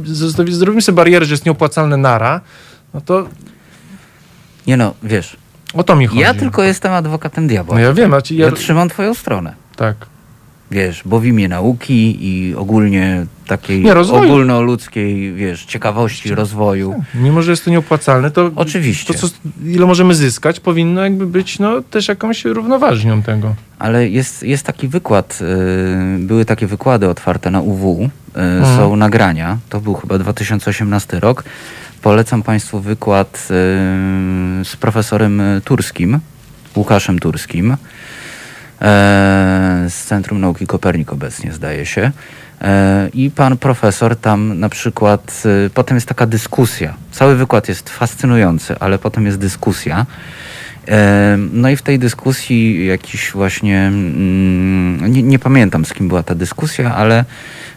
[0.49, 2.41] zrobimy sobie barierę, że jest nieopłacalne nara,
[2.93, 3.27] no to
[4.67, 5.37] Nie no, wiesz,
[5.73, 6.19] o to mi chodzi.
[6.21, 7.75] ja tylko jestem adwokatem diabła.
[7.75, 9.53] No ja wiem, a ci, Ja ja, trzymam twoją stronę.
[9.75, 9.95] tak.
[10.71, 14.23] Wiesz, bo w imię nauki i ogólnie takiej Nie, rozwoju.
[14.23, 17.03] ogólnoludzkiej, wiesz, ciekawości, rozwoju.
[17.15, 19.13] Mimo, że jest to nieopłacalne, to Oczywiście.
[19.13, 19.27] to, co,
[19.65, 23.55] ile możemy zyskać, powinno jakby być no, też jakąś równoważnią tego.
[23.79, 28.77] Ale jest, jest taki wykład, y, były takie wykłady otwarte na UW, y, Mhm.
[28.77, 31.43] są nagrania, to był chyba 2018 rok.
[32.01, 33.45] Polecam Państwu wykład y,
[34.65, 36.19] z profesorem Turskim,
[36.75, 37.77] Łukaszem Turskim,
[39.89, 42.11] z Centrum Nauki Kopernik obecnie zdaje się.
[42.61, 46.93] E, I pan profesor tam na przykład, y, potem jest taka dyskusja.
[47.11, 50.05] Cały wykład jest fascynujący, ale potem jest dyskusja.
[51.51, 56.35] No i w tej dyskusji jakiś właśnie, mm, nie, nie pamiętam z kim była ta
[56.35, 57.25] dyskusja, ale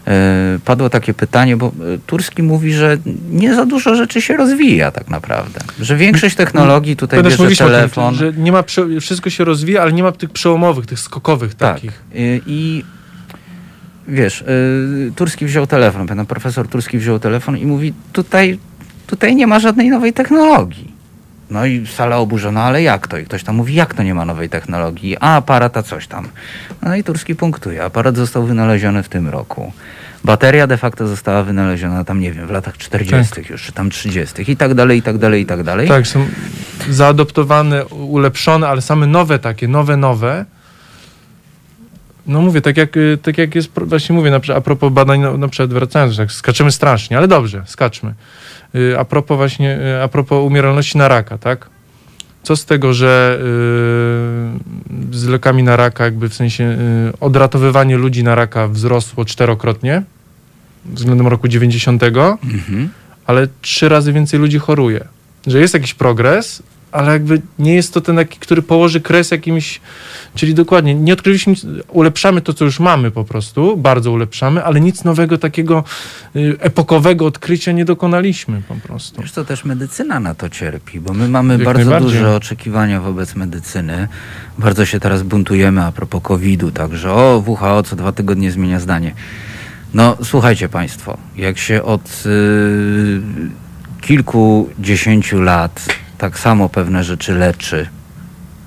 [0.07, 1.71] e, padło takie pytanie, bo e,
[2.05, 2.97] Turski mówi, że
[3.31, 5.59] nie za dużo rzeczy się rozwija tak naprawdę.
[5.79, 8.15] Że większość technologii tutaj Też bierze telefon.
[8.15, 8.63] tym, że nie ma,
[9.01, 11.75] wszystko się rozwija, ale nie ma tych przełomowych, tych skokowych Tak.
[11.75, 12.03] takich.
[12.15, 12.83] Y, I
[14.07, 14.43] wiesz,
[15.15, 18.59] Turski wziął telefon, pamiętam, profesor Turski wziął telefon i mówi, tutaj,
[19.07, 20.96] tutaj nie ma żadnej nowej technologii.
[21.49, 23.17] No i sala oburzona, ale jak to?
[23.17, 25.17] I ktoś tam mówi, jak to nie ma nowej technologii?
[25.19, 26.27] A aparat, a coś tam.
[26.83, 27.83] No i Turski punktuje.
[27.83, 29.71] Aparat został wynaleziony w tym roku.
[30.23, 33.41] Bateria de facto została wynaleziona tam, nie wiem, w latach 40.
[33.49, 34.51] już, czy tam 30.
[34.51, 35.87] i tak dalej, i tak dalej, i tak dalej.
[35.87, 36.25] Tak, są
[36.89, 40.45] zaadoptowane, ulepszone, ale same nowe takie, nowe, nowe.
[42.27, 45.37] No mówię, tak jak, y, tak jak jest, właśnie mówię, na, a propos badań, no,
[45.37, 48.13] na przykład wracając, tak skaczemy strasznie, ale dobrze, skaczmy.
[48.75, 51.69] Y, A propos właśnie, y, a propos umieralności na raka, tak?
[52.43, 53.39] Co z tego, że
[55.11, 60.03] y, z lekami na raka, jakby w sensie y, odratowywanie ludzi na raka wzrosło czterokrotnie
[60.85, 62.89] względem roku 90 Mhm.
[63.25, 65.05] ale trzy razy więcej ludzi choruje.
[65.47, 69.81] Że jest jakiś progres, ale jakby nie jest to ten, taki, który położy kres jakimś.
[70.35, 71.53] Czyli dokładnie, nie odkryliśmy,
[71.87, 75.83] ulepszamy to, co już mamy po prostu, bardzo ulepszamy, ale nic nowego takiego
[76.35, 79.23] y, epokowego odkrycia nie dokonaliśmy po prostu.
[79.33, 84.07] Co, też medycyna na to cierpi, bo my mamy Jak bardzo duże oczekiwania wobec medycyny.
[84.57, 89.13] Bardzo się teraz buntujemy a propos COVID-u, także o, WHO co dwa tygodnie zmienia zdanie.
[89.93, 93.21] No, słuchajcie Państwo, jak się od y,
[94.01, 95.85] kilkudziesięciu lat
[96.17, 97.87] tak samo pewne rzeczy leczy,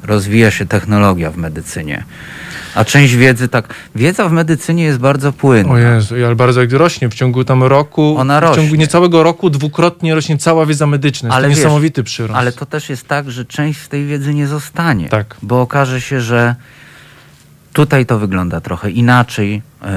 [0.02, 2.04] rozwija się technologia w medycynie,
[2.74, 3.74] a część wiedzy tak...
[3.94, 5.72] Wiedza w medycynie jest bardzo płynna.
[5.72, 8.78] O Jezu, ale bardzo jak rośnie w ciągu tam roku, Ona w ciągu rośnie.
[8.78, 11.26] niecałego roku dwukrotnie rośnie cała wiedza medyczna.
[11.26, 12.38] Jest Ale to wiesz, niesamowity przyrost.
[12.38, 15.08] Ale to też jest tak, że część z tej wiedzy nie zostanie.
[15.08, 15.36] Tak.
[15.42, 16.54] Bo okaże się, że
[17.72, 19.62] tutaj to wygląda trochę inaczej.
[19.82, 19.88] Yy,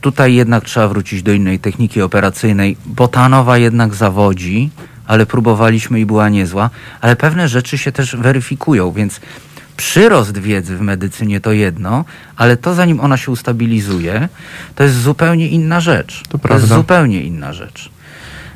[0.00, 4.70] Tutaj jednak trzeba wrócić do innej techniki operacyjnej, bo ta nowa jednak zawodzi,
[5.06, 6.70] ale próbowaliśmy i była niezła.
[7.00, 9.20] Ale pewne rzeczy się też weryfikują, więc
[9.76, 12.04] przyrost wiedzy w medycynie to jedno,
[12.36, 14.28] ale to zanim ona się ustabilizuje,
[14.74, 16.22] to jest zupełnie inna rzecz.
[16.28, 16.76] To jest prawda.
[16.76, 17.90] zupełnie inna rzecz.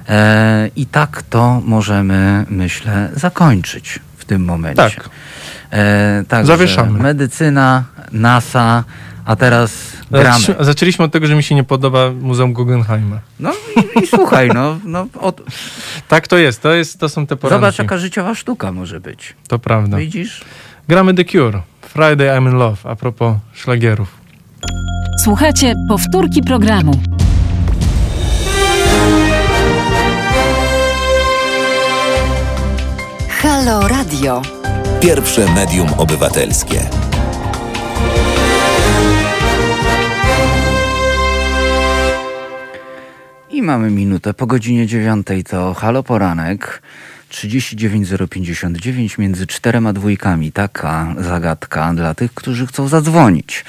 [0.09, 4.77] E, I tak to możemy, myślę, zakończyć w tym momencie.
[4.77, 5.11] Tak.
[5.71, 7.03] E, także Zawieszamy.
[7.03, 8.85] Medycyna, NASA,
[9.31, 9.73] a teraz
[10.11, 10.45] gramy.
[10.61, 13.19] Zaczęliśmy- od tego, że mi się nie podoba Muzeum Guggenheima.
[13.41, 15.41] No i, i słuchaj, no, no od,
[16.09, 17.61] Tak to jest, to, jest, to są te poranki.
[17.61, 19.35] zobacz jaka życiowa sztuka może być.
[19.49, 19.97] To prawda.
[19.97, 20.41] Widzisz?
[20.89, 21.63] Gramy The Cure.
[21.83, 24.09] Friday I'm in Love, a propos szlagierów.
[25.25, 26.93] Słuchajcie powtórki programu.
[33.43, 34.43] Halo Radio.
[35.01, 36.81] Pierwsze medium obywatelskie.
[43.61, 46.83] I mamy minutę po godzinie dziewiątej to Halo Poranek
[47.29, 50.53] 39059 między czterema dwójkami.
[50.53, 53.65] Taka zagadka dla tych, którzy chcą zadzwonić.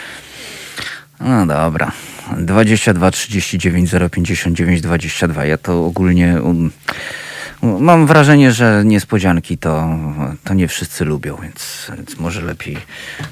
[1.19, 1.91] No dobra.
[2.37, 5.45] 22 39 059 22.
[5.45, 6.71] Ja to ogólnie um,
[7.61, 9.89] mam wrażenie, że niespodzianki to,
[10.43, 12.77] to nie wszyscy lubią, więc, więc może lepiej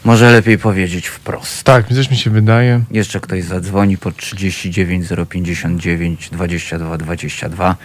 [0.06, 1.64] może lepiej powiedzieć wprost.
[1.64, 2.81] Tak, też mi się wydaje.
[2.91, 7.76] Jeszcze ktoś zadzwoni pod 39 059 22 22.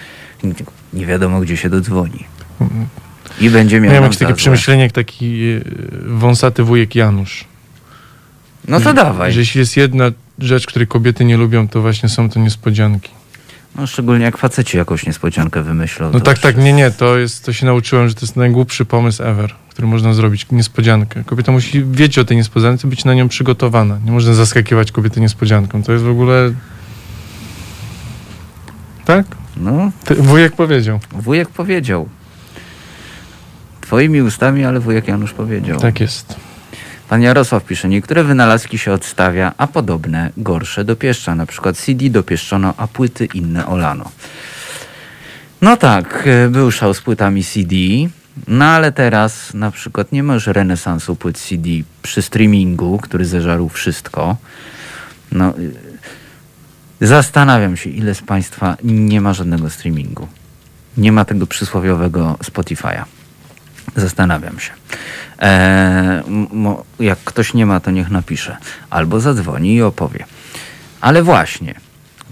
[0.44, 0.54] Nie-
[0.92, 2.24] Nie wiadomo, gdzie się dodzwoni.
[3.40, 5.60] I będzie miał Miałem jakieś takie przemyślenie jak taki e,
[6.02, 7.44] wąsaty wujek Janusz.
[8.68, 9.32] No to dawaj.
[9.32, 10.04] Że jeśli jest jedna
[10.38, 13.10] rzecz, której kobiety nie lubią, to właśnie są to niespodzianki.
[13.76, 16.10] No, szczególnie jak faceci jakąś niespodziankę wymyślą.
[16.12, 19.22] No tak, tak, nie, nie, to jest, to się nauczyłem, że to jest najgłupszy pomysł
[19.22, 21.24] ever, który można zrobić, niespodziankę.
[21.24, 23.98] Kobieta musi wiedzieć o tej niespodziance, być na nią przygotowana.
[24.04, 25.82] Nie można zaskakiwać kobiety niespodzianką.
[25.82, 26.52] To jest w ogóle...
[29.04, 29.26] Tak?
[29.56, 31.00] No, Ty, wujek powiedział.
[31.12, 32.08] wujek powiedział.
[33.80, 35.80] Twoimi ustami, ale wujek Janusz powiedział.
[35.80, 36.36] Tak jest.
[37.08, 41.34] Pan Jarosław pisze, niektóre wynalazki się odstawia, a podobne gorsze dopieszcza.
[41.34, 44.10] Na przykład CD dopieszczono, a płyty inne olano.
[45.62, 47.74] No tak, e, był szał z płytami CD,
[48.48, 51.68] no ale teraz na przykład nie ma już renesansu płyt CD
[52.02, 54.36] przy streamingu, który zeżarł wszystko.
[55.32, 60.28] No, y, zastanawiam się, ile z Państwa nie ma żadnego streamingu.
[60.96, 63.04] Nie ma tego przysłowiowego Spotify'a.
[63.96, 64.72] Zastanawiam się.
[66.26, 68.56] M- mo- jak ktoś nie ma, to niech napisze.
[68.90, 70.24] Albo zadzwoni i opowie.
[71.00, 71.74] Ale właśnie,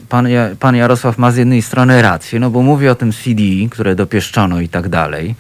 [0.08, 0.26] pan,
[0.60, 4.60] pan Jarosław ma z jednej strony rację, no bo mówi o tym CD, które dopieszczono
[4.60, 5.34] i tak dalej.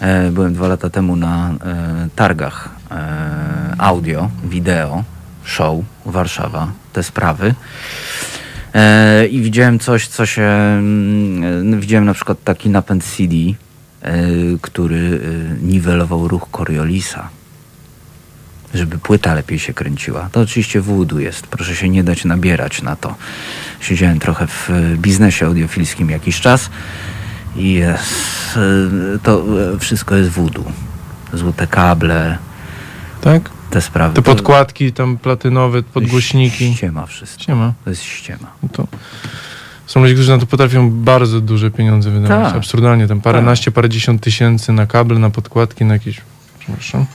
[0.00, 1.54] E, byłem dwa lata temu na e,
[2.16, 5.04] targach e, audio, wideo,
[5.44, 7.54] show Warszawa, te sprawy.
[8.74, 10.42] E, I widziałem coś, co się.
[10.42, 13.54] mm, e, Widziałem na przykład taki napęd CD, e,
[14.62, 15.20] który
[15.60, 17.28] e, niwelował ruch Coriolisa,
[18.74, 20.28] żeby płyta lepiej się kręciła.
[20.32, 23.14] To oczywiście voodoo jest, proszę się nie dać nabierać na to.
[23.80, 26.70] Siedziałem trochę w e, biznesie audiofilskim jakiś czas
[27.56, 29.44] i jest, e, to
[29.74, 30.64] e, wszystko jest voodoo.
[31.32, 32.38] Złote kable,
[33.20, 33.50] Tak?
[33.70, 34.14] te sprawy.
[34.14, 36.74] Te podkładki tam platynowe, podgłośniki.
[36.74, 37.42] Ściema wszystko.
[37.42, 37.72] Ściema.
[37.84, 38.46] To jest ściema.
[38.62, 38.86] No to
[39.86, 42.46] są ludzie, którzy na to potrafią bardzo duże pieniądze wydawać.
[42.46, 42.56] Tak.
[42.56, 46.20] Absurdalnie, tam paręnaście, parędziesiąt tysięcy na kable, na podkładki, na jakieś...
[46.58, 47.06] Przepraszam.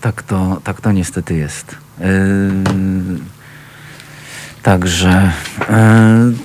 [0.00, 1.76] Tak to, tak to niestety jest.
[2.00, 2.06] Yy,
[4.62, 5.66] Także yy,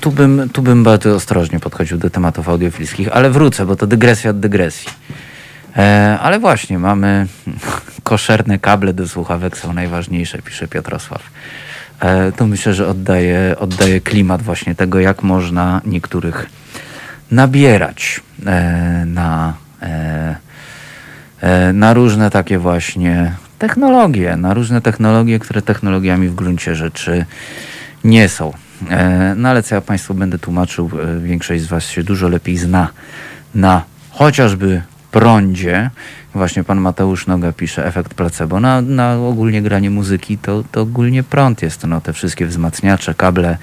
[0.02, 4.30] tu, bym, tu bym bardzo ostrożnie podchodził do tematów audiofilskich, ale wrócę, bo to dygresja
[4.32, 4.90] od dygresji.
[5.78, 7.28] E, ale właśnie, mamy
[8.04, 11.22] koszerne kable do słuchawek są najważniejsze, pisze Piotrosław.
[12.02, 16.50] E, tu myślę, że oddaje, oddaje klimat właśnie tego, jak można niektórych
[17.32, 26.36] nabierać e, na, e, na różne takie właśnie technologie, na różne technologie, które technologiami w
[26.36, 27.26] gruncie rzeczy
[28.04, 28.54] nie są.
[29.36, 30.90] No ale co ja Państwu będę tłumaczył,
[31.24, 32.88] większość z Was się dużo lepiej zna
[33.56, 35.90] na chociażby prądzie.
[36.36, 38.60] Właśnie pan Mateusz Noga pisze efekt placebo.
[38.60, 41.88] Na, na ogólnie granie muzyki to, to ogólnie prąd jest.
[41.88, 43.58] No, te wszystkie wzmacniacze, kable,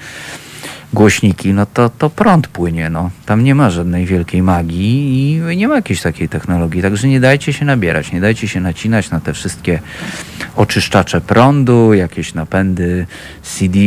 [0.93, 2.89] głośniki, no to, to prąd płynie.
[2.89, 3.09] No.
[3.25, 6.81] Tam nie ma żadnej wielkiej magii i nie ma jakiejś takiej technologii.
[6.81, 9.79] Także nie dajcie się nabierać, nie dajcie się nacinać na te wszystkie
[10.55, 13.07] oczyszczacze prądu, jakieś napędy
[13.43, 13.79] CD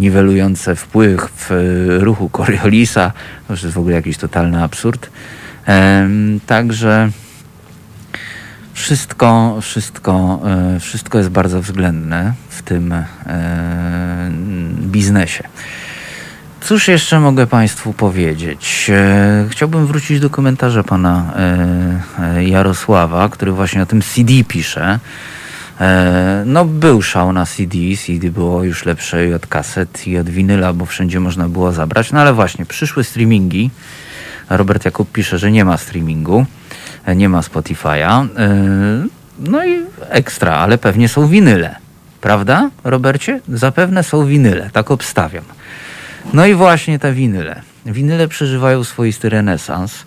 [0.00, 1.54] niwelujące wpływ w e,
[2.04, 3.12] ruchu Coriolisa.
[3.46, 5.10] To już jest w ogóle jakiś totalny absurd.
[6.46, 7.10] Także
[8.78, 10.40] wszystko, wszystko,
[10.76, 13.04] e, wszystko jest bardzo względne w tym e,
[14.80, 15.44] biznesie.
[16.60, 18.90] Cóż jeszcze mogę Państwu powiedzieć?
[18.94, 21.32] E, Chciałbym wrócić do komentarza pana
[22.40, 24.98] Jarosława, który właśnie o tym CD pisze.
[26.46, 27.76] No, był szał na CD.
[28.06, 32.12] CD było już lepsze i od kaset, i od winyla, bo wszędzie można było zabrać.
[32.12, 33.70] No ale właśnie, przyszły streamingi.
[34.50, 36.46] Robert Jakub pisze, że nie ma streamingu,
[37.14, 38.26] nie ma Spotify'a.
[38.38, 41.76] E, No i ekstra, ale pewnie są winyle.
[42.20, 43.40] Prawda, Robercie?
[43.48, 45.44] Zapewne są winyle, tak obstawiam.
[46.32, 47.62] No i właśnie te winyle.
[47.86, 50.04] Winyle przeżywają swoisty renesans.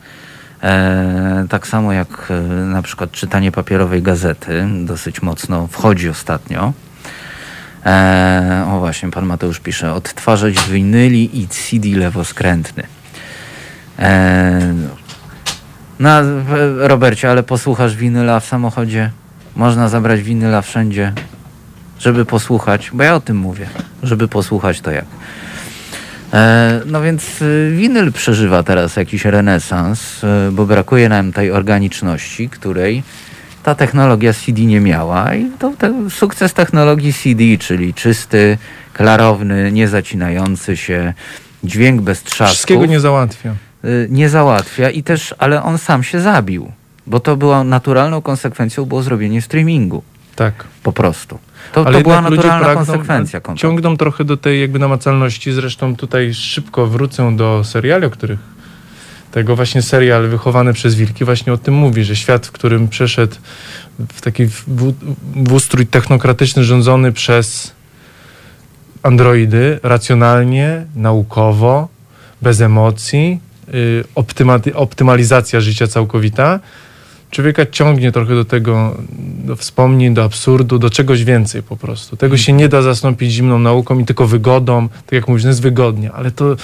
[0.63, 6.73] E, tak samo jak e, na przykład czytanie papierowej gazety dosyć mocno wchodzi ostatnio.
[7.85, 12.83] E, o właśnie, pan Mateusz pisze, odtwarzać winyli i CD lewoskrętny.
[13.99, 14.73] E,
[16.01, 16.21] no,
[16.87, 19.11] Robercie, ale posłuchasz winyla w samochodzie?
[19.55, 21.13] Można zabrać winyla wszędzie,
[21.99, 23.67] żeby posłuchać, bo ja o tym mówię,
[24.03, 25.05] żeby posłuchać to jak.
[26.33, 32.49] E, No więc y, winyl przeżywa teraz jakiś renesans, y, bo brakuje nam tej organiczności,
[32.49, 33.03] której
[33.63, 35.35] ta technologia CD nie miała.
[35.35, 38.57] I to ten sukces technologii CD, czyli czysty,
[38.93, 41.13] klarowny, niezacinający się,
[41.63, 43.55] dźwięk bez trzasków, Wszystkiego nie załatwia.
[43.85, 46.71] Y, nie załatwia i też, ale on sam się zabił,
[47.07, 50.03] bo to była naturalną konsekwencją było zrobienie streamingu.
[50.35, 50.53] Tak.
[50.83, 51.39] Po prostu.
[51.73, 53.41] To, Ale to była naturalna pragną- konsekwencja.
[53.41, 53.61] kompletnie.
[53.69, 55.51] Ciągną trochę do tej jakby namacalności.
[55.51, 58.39] Zresztą tutaj szybko wrócę do seriali, o których
[59.31, 63.35] tego właśnie serial wychowany przez wilki właśnie o tym mówi, że świat, w którym przeszedł
[64.13, 64.63] w taki w,
[65.35, 67.71] w ustrój technokratyczny rządzony przez
[69.03, 71.87] androidy, racjonalnie, naukowo,
[72.41, 73.39] bez emocji,
[74.15, 76.59] optyma- optymalizacja życia całkowita,
[77.31, 78.97] człowieka ciągnie trochę do tego,
[79.45, 82.17] do wspomnień, do absurdu, do czegoś więcej po prostu.
[82.17, 85.61] Tego się nie da zastąpić zimną nauką i tylko wygodą, tak jak mówisz, no jest
[85.61, 86.55] wygodnie, ale to,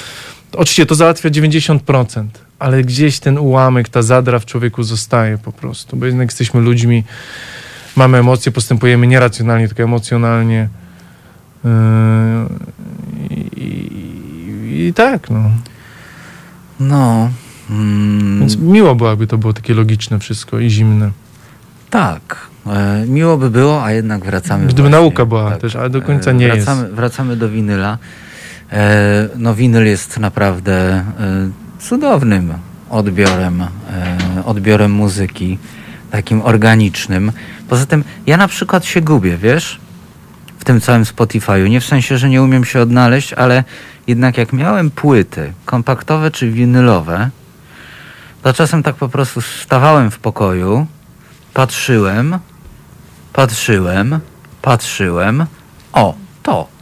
[0.51, 2.25] to oczywiście to załatwia 90%,
[2.59, 7.03] ale gdzieś ten ułamek, ta zadra w człowieku zostaje po prostu, bo jednak jesteśmy ludźmi,
[7.95, 10.69] mamy emocje, postępujemy nieracjonalnie, tylko emocjonalnie.
[11.63, 11.69] Yy,
[13.29, 15.51] i, i, I tak, no.
[16.79, 17.29] No.
[17.69, 21.11] Mm, Więc miło było, jakby to było takie logiczne wszystko i zimne.
[21.89, 22.47] Tak.
[22.67, 24.65] E, miło by było, a jednak wracamy.
[24.65, 27.97] Gdyby właśnie, nauka była też, ale do końca e, nie wracamy, Wracamy do winyla.
[28.71, 31.03] E, no winyl jest naprawdę e,
[31.79, 32.53] cudownym
[32.89, 33.63] odbiorem,
[34.45, 35.57] odbiorem muzyki,
[36.11, 37.31] takim organicznym.
[37.69, 39.79] Poza tym ja na przykład się gubię, wiesz,
[40.67, 41.69] tym całym Spotify'u.
[41.69, 43.63] Nie w sensie, że nie umiem się odnaleźć, ale
[44.07, 47.29] jednak jak miałem płyty kompaktowe czy winylowe,
[48.41, 50.87] to czasem tak po prostu stawałem w pokoju,
[51.53, 52.39] patrzyłem,
[53.33, 54.19] patrzyłem,
[54.61, 55.45] patrzyłem.
[55.93, 56.76] O, to.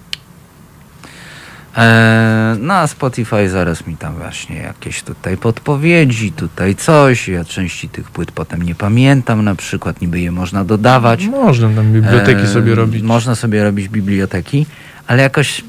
[1.78, 7.28] Eee, na Spotify zaraz mi tam właśnie jakieś tutaj podpowiedzi, tutaj coś.
[7.28, 11.26] Ja części tych płyt potem nie pamiętam, na przykład niby je można dodawać.
[11.28, 13.04] Można tam biblioteki Eee, sobie robić.
[13.04, 14.66] Można sobie robić biblioteki,
[15.08, 15.62] ale jakoś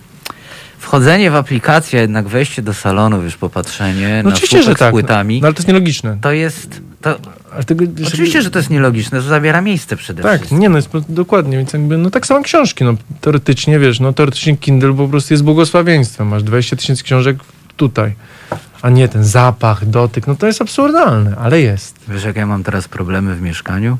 [0.78, 4.88] wchodzenie w aplikację, jednak wejście do salonu, wiesz, popatrzenie No na oczywiście, że tak.
[4.88, 6.18] z płytami, No ale to jest nielogiczne.
[6.20, 6.80] to jest...
[7.00, 7.18] To,
[7.64, 10.58] tego, Oczywiście, że to jest nielogiczne, że zabiera miejsce przede Tak, wszystkim.
[10.58, 14.56] nie no, jest, dokładnie, więc jakby, no tak samo książki, no teoretycznie, wiesz, no teoretycznie
[14.56, 17.36] Kindle po prostu jest błogosławieństwem, masz 20 tysięcy książek
[17.76, 18.12] tutaj,
[18.82, 21.96] a nie ten zapach, dotyk, no to jest absurdalne, ale jest.
[22.08, 23.98] Wiesz, jak ja mam teraz problemy w mieszkaniu?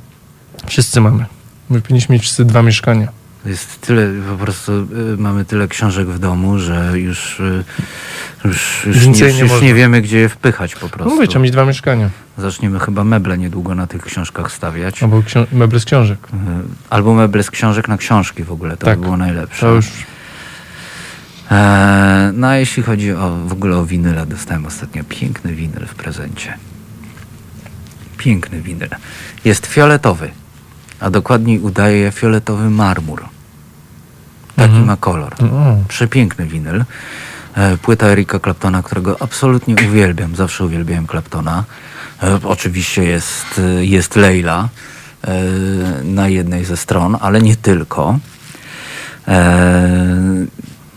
[0.67, 1.25] Wszyscy mamy.
[1.71, 3.09] My powinniśmy mieć wszyscy dwa mieszkania.
[3.47, 4.87] Jest tyle, po prostu y,
[5.19, 7.65] mamy tyle książek w domu, że już, y,
[8.45, 11.15] już, już, już, nie już nie wiemy, gdzie je wpychać po prostu.
[11.15, 15.03] mówię, trzeba mieć dwa mieszkania, Zaczniemy chyba meble niedługo na tych książkach stawiać.
[15.03, 16.19] albo ksią- meble z książek.
[16.35, 16.37] Y,
[16.91, 18.99] Albo meble z książek na książki w ogóle, to Tak.
[18.99, 19.61] by było najlepsze.
[19.61, 19.87] To już
[21.51, 25.95] Eee, no a jeśli chodzi o, w ogóle o winyla, dostałem ostatnio piękny winyl w
[25.95, 26.55] prezencie.
[28.19, 28.89] Piękny winyl.
[29.45, 30.31] Jest fioletowy,
[31.01, 33.25] a dokładniej udaje fioletowy marmur.
[34.57, 34.85] Taki Mhm.
[34.87, 35.35] ma kolor.
[35.35, 36.85] o, Przepiękny winyl.
[37.55, 40.37] E, Płyta Erika Claptona, którego absolutnie uwielbiam.
[40.37, 41.65] Zawsze uwielbiałem Claptona.
[42.23, 44.69] E, Oczywiście jest, e, jest Leila
[46.05, 48.19] na jednej ze stron, ale nie tylko.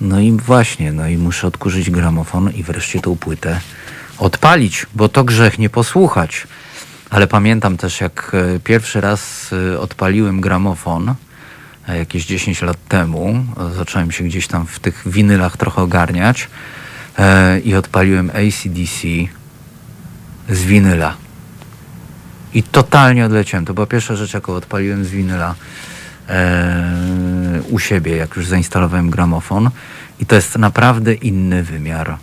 [0.01, 3.59] No i właśnie, no i muszę odkurzyć gramofon i wreszcie tą płytę
[4.17, 6.47] odpalić, bo to grzech nie posłuchać.
[7.09, 8.31] Ale pamiętam też, jak
[8.63, 11.13] pierwszy raz odpaliłem gramofon,
[11.93, 16.47] jakieś 10 lat temu, e, zacząłem się gdzieś tam w tych winylach trochę ogarniać
[17.17, 19.07] e, i odpaliłem ACDC
[20.49, 21.15] z winyla.
[22.53, 23.65] I totalnie odleciałem.
[23.65, 25.55] To była pierwsza rzecz, jaką odpaliłem z winyla
[26.29, 29.69] e, u siebie, jak już zainstalowałem gramofon.
[30.19, 32.17] I to jest naprawdę inny wymiar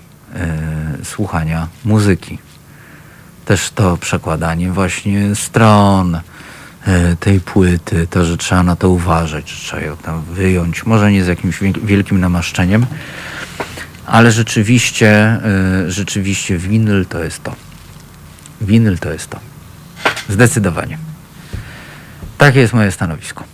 [1.05, 2.39] słuchania muzyki.
[3.45, 6.21] Też to przekładanie właśnie stron
[7.21, 11.25] tej płyty, to, że trzeba na to uważać, że trzeba ją tam wyjąć, może nie
[11.25, 12.87] z jakimś wielkim namaszczeniem,
[14.07, 15.41] ale rzeczywiście, e,
[15.89, 17.55] rzeczywiście winyl to jest to.
[18.61, 19.41] Winyl to jest to.
[20.29, 20.99] Zdecydowanie.
[22.39, 23.45] Takie jest moje stanowisko.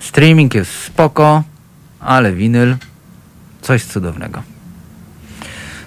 [0.00, 1.42] Streaming jest spoko,
[2.00, 2.76] ale winyl
[3.62, 4.42] coś cudownego.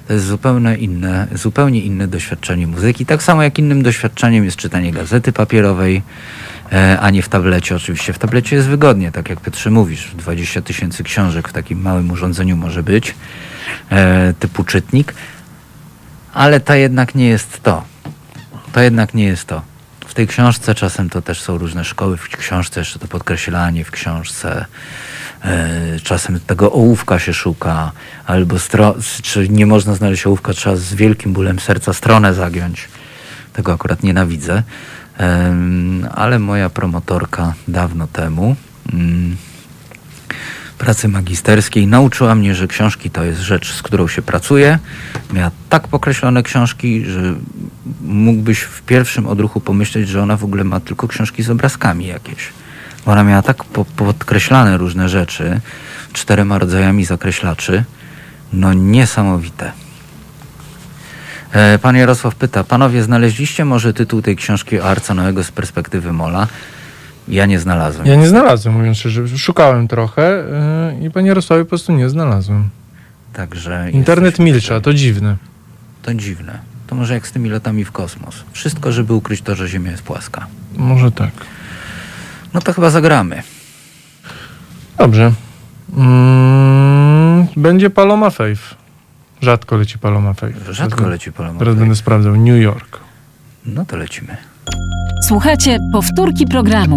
[0.07, 3.06] To jest zupełnie inne, zupełnie inne doświadczenie muzyki.
[3.06, 6.01] Tak samo jak innym doświadczeniem jest czytanie gazety papierowej, e,
[7.00, 7.76] a nie w tablecie.
[7.76, 10.12] Oczywiście w tablecie jest wygodnie, tak jak Piotrze mówisz.
[10.16, 13.16] 20 tysięcy książek w takim małym urządzeniu może być,
[13.90, 15.14] e, typu czytnik,
[16.34, 17.84] ale to jednak nie jest to.
[18.72, 19.62] To jednak nie jest to.
[20.08, 23.91] W tej książce czasem to też są różne szkoły, w książce jeszcze to podkreślanie, w
[23.91, 24.66] książce
[25.44, 27.91] e, czasem tego ołówka się szuka,
[28.26, 28.56] albo
[29.24, 32.88] czy nie można znaleźć ołówka, trzeba z wielkim bólem serca stronę zagiąć.
[33.54, 34.64] Tego akurat nienawidzę.
[36.16, 38.56] Ale moja promotorka dawno temu
[38.94, 39.36] mm,
[40.78, 44.80] pracy magisterskiej nauczyła mnie, że książki to jest rzecz, z którą się pracuje.
[45.34, 47.36] Miała tak pokreślone książki, że
[48.02, 52.50] mógłbyś w pierwszym odruchu pomyśleć, że ona w ogóle ma tylko książki z obrazkami jakieś.
[53.06, 55.62] Bo ona miała tak po, podkreślane różne rzeczy
[56.14, 57.84] czterema rodzajami zakreślaczy.
[58.54, 59.72] No niesamowite.
[61.53, 66.47] E, Pan Jarosław pyta, panowie znaleźliście może tytuł tej książki Arca Noego z perspektywy Mola?
[67.27, 68.07] Ja nie znalazłem.
[68.07, 69.38] Ja nie znalazłem, mówiąc szczerze.
[69.38, 70.43] Szukałem trochę
[70.99, 72.69] yy, i panie Jarosławie po prostu nie znalazłem.
[73.34, 74.81] Także Internet milcza, tutaj.
[74.81, 75.35] to dziwne.
[76.01, 76.59] To dziwne.
[76.88, 78.35] To może jak z tymi lotami w kosmos.
[78.51, 80.47] Wszystko, żeby ukryć to, że Ziemia jest płaska.
[80.77, 81.31] Może tak.
[82.53, 83.43] No to chyba zagramy.
[84.97, 85.31] Dobrze.
[85.97, 88.78] Mm, będzie Paloma Faith.
[89.41, 90.57] Rzadko leci Paloma Faith.
[90.70, 91.80] Rzadko Teraz- leci Paloma Teraz Faith.
[91.80, 92.36] będę sprawdzał.
[92.36, 92.99] New York.
[93.66, 94.38] No to lecimy.
[95.28, 96.95] Słuchajcie powtórki programu.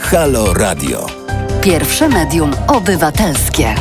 [0.00, 1.06] Halo Radio.
[1.62, 3.74] Pierwsze medium obywatelskie.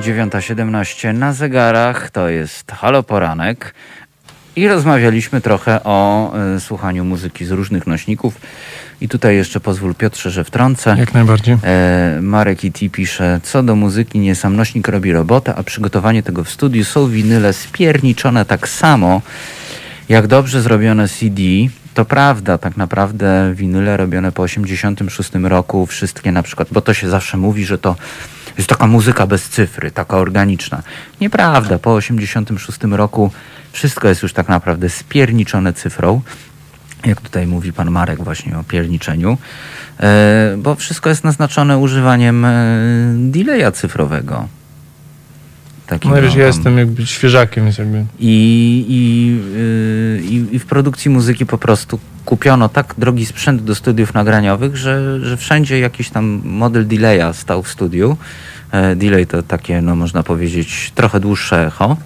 [0.00, 3.74] Dziewiąta siedemnaście na zegarach, to jest Halo Poranek
[4.58, 8.40] i rozmawialiśmy trochę o y, słuchaniu muzyki z różnych nośników
[9.00, 10.96] i tutaj jeszcze pozwól Piotrze, że wtrącę.
[10.98, 11.56] Jak najbardziej.
[11.64, 12.88] E, Marek E.T.
[12.88, 17.08] pisze, co do muzyki nie sam nośnik robi robotę, a przygotowanie tego w studiu są
[17.08, 19.22] winyle spierniczone tak samo
[20.08, 21.42] jak dobrze zrobione CD.
[21.94, 27.08] To prawda, tak naprawdę winyle robione po 86 roku, wszystkie na przykład, bo to się
[27.08, 27.96] zawsze mówi, że to
[28.58, 30.82] jest taka muzyka bez cyfry, taka organiczna.
[31.20, 33.30] Nieprawda, po 86 roku
[33.72, 36.20] wszystko jest już tak naprawdę spierniczone cyfrą
[37.04, 39.38] jak tutaj mówi pan Marek właśnie o pierniczeniu,
[40.00, 42.54] e, bo wszystko jest naznaczone używaniem e,
[43.14, 44.48] delaya cyfrowego.
[45.88, 48.04] Taki, No wiesz, no, ja jestem jakby świeżakiem, więc jakby...
[48.18, 53.74] I, i, yy, i, I w produkcji muzyki po prostu kupiono tak drogi sprzęt do
[53.74, 58.16] studiów nagraniowych, że, że wszędzie jakiś tam model delaya stał w studiu.
[58.70, 61.96] E, delay to takie, no można powiedzieć, trochę dłuższe echo.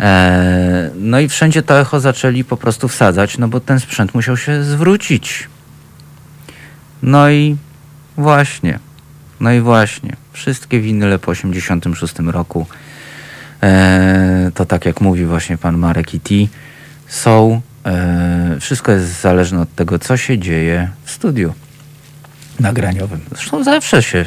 [0.00, 4.36] E, no i wszędzie to echo zaczęli po prostu wsadzać, no bo ten sprzęt musiał
[4.36, 5.48] się zwrócić.
[7.02, 7.56] No i
[8.16, 8.78] właśnie,
[9.40, 12.66] no i właśnie, wszystkie winyle po 86 roku
[13.62, 16.34] E, to tak jak mówi właśnie pan Marek i T,
[17.08, 21.54] są, e, wszystko jest zależne od tego, co się dzieje w studiu
[22.60, 23.20] nagraniowym.
[23.32, 24.26] Zresztą zawsze się,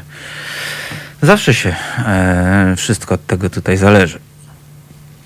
[1.21, 1.75] zawsze się
[2.05, 4.19] e, wszystko od tego tutaj zależy.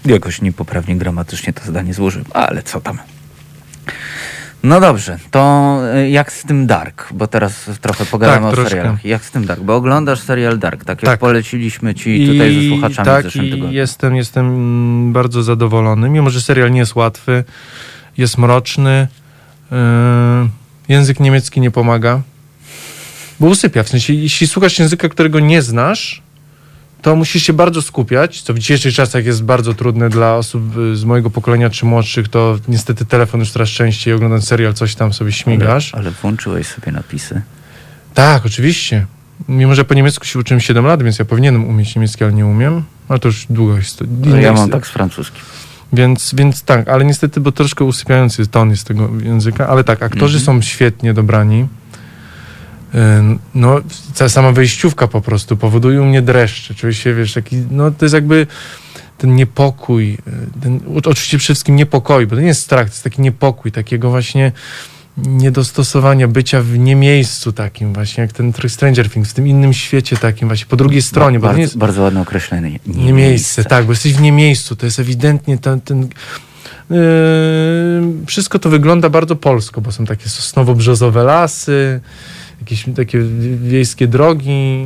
[0.06, 3.00] Jakoś niepoprawnie gramatycznie to zdanie złożyłem, ale co tam.
[4.64, 7.14] No dobrze, to e, jak z tym Dark?
[7.14, 8.70] Bo teraz trochę pogadamy Tak, o troszkę.
[8.70, 9.06] serialach.
[9.06, 9.62] Jak z tym Dark?
[9.62, 11.20] Bo oglądasz serial Dark, tak jak Tak.
[11.20, 13.74] poleciliśmy ci tutaj ze słuchaczami w tak, zeszłym i tygodniu.
[13.76, 17.44] jestem, jestem bardzo zadowolony, mimo że serial nie jest łatwy,
[18.18, 19.08] jest mroczny,
[19.72, 19.78] yy,
[20.90, 22.22] język niemiecki nie pomaga,
[23.40, 26.22] bo usypia, w sensie jeśli słuchasz języka, którego nie znasz,
[27.02, 30.96] to musisz się bardzo skupiać, co w dzisiejszych czasach jest bardzo trudne dla osób y,
[30.96, 35.14] z mojego pokolenia czy młodszych, to niestety telefon już coraz częściej oglądając serial coś tam
[35.14, 35.94] sobie śmigasz.
[35.94, 37.42] Ale, ale włączyłeś sobie napisy.
[38.14, 39.06] Tak, oczywiście.
[39.50, 42.46] Mimo, że po niemiecku się uczyłem 7 lat, więc ja powinienem umieć niemiecki, ale nie
[42.46, 42.84] umiem.
[43.10, 44.04] Ale to już długo jest.
[44.26, 45.42] No, ja mam tak z francuskim.
[45.94, 50.38] Więc, więc tak, ale niestety, bo troszkę usypiający ton jest tego języka, ale tak, aktorzy
[50.38, 50.46] Mhm.
[50.62, 51.68] są świetnie dobrani.
[52.96, 53.82] Ym, No,
[54.18, 56.76] ta sama wejściówka po prostu powoduje u mnie dreszcze.
[56.76, 58.48] Czuję się, wiesz, taki, no to jest jakby
[59.18, 63.04] ten niepokój, y, ten, oczywiście przede wszystkim niepokój, bo to nie jest strach, to jest
[63.04, 64.52] taki niepokój, takiego właśnie
[65.18, 70.48] niedostosowania, bycia w niemiejscu takim właśnie, jak ten Stranger Things, w tym innym świecie takim
[70.48, 72.80] właśnie, po drugiej stronie, to bardzo, jest bardzo ładne określenie.
[72.88, 76.02] nie miejsce, tak, bo jesteś w nie miejscu, to jest ewidentnie ten, ten
[76.90, 76.98] yy,
[78.26, 82.00] wszystko to wygląda bardzo polsko, bo są takie sosnowo-brzozowe lasy,
[82.68, 83.20] jakieś takie
[83.62, 84.86] wiejskie drogi.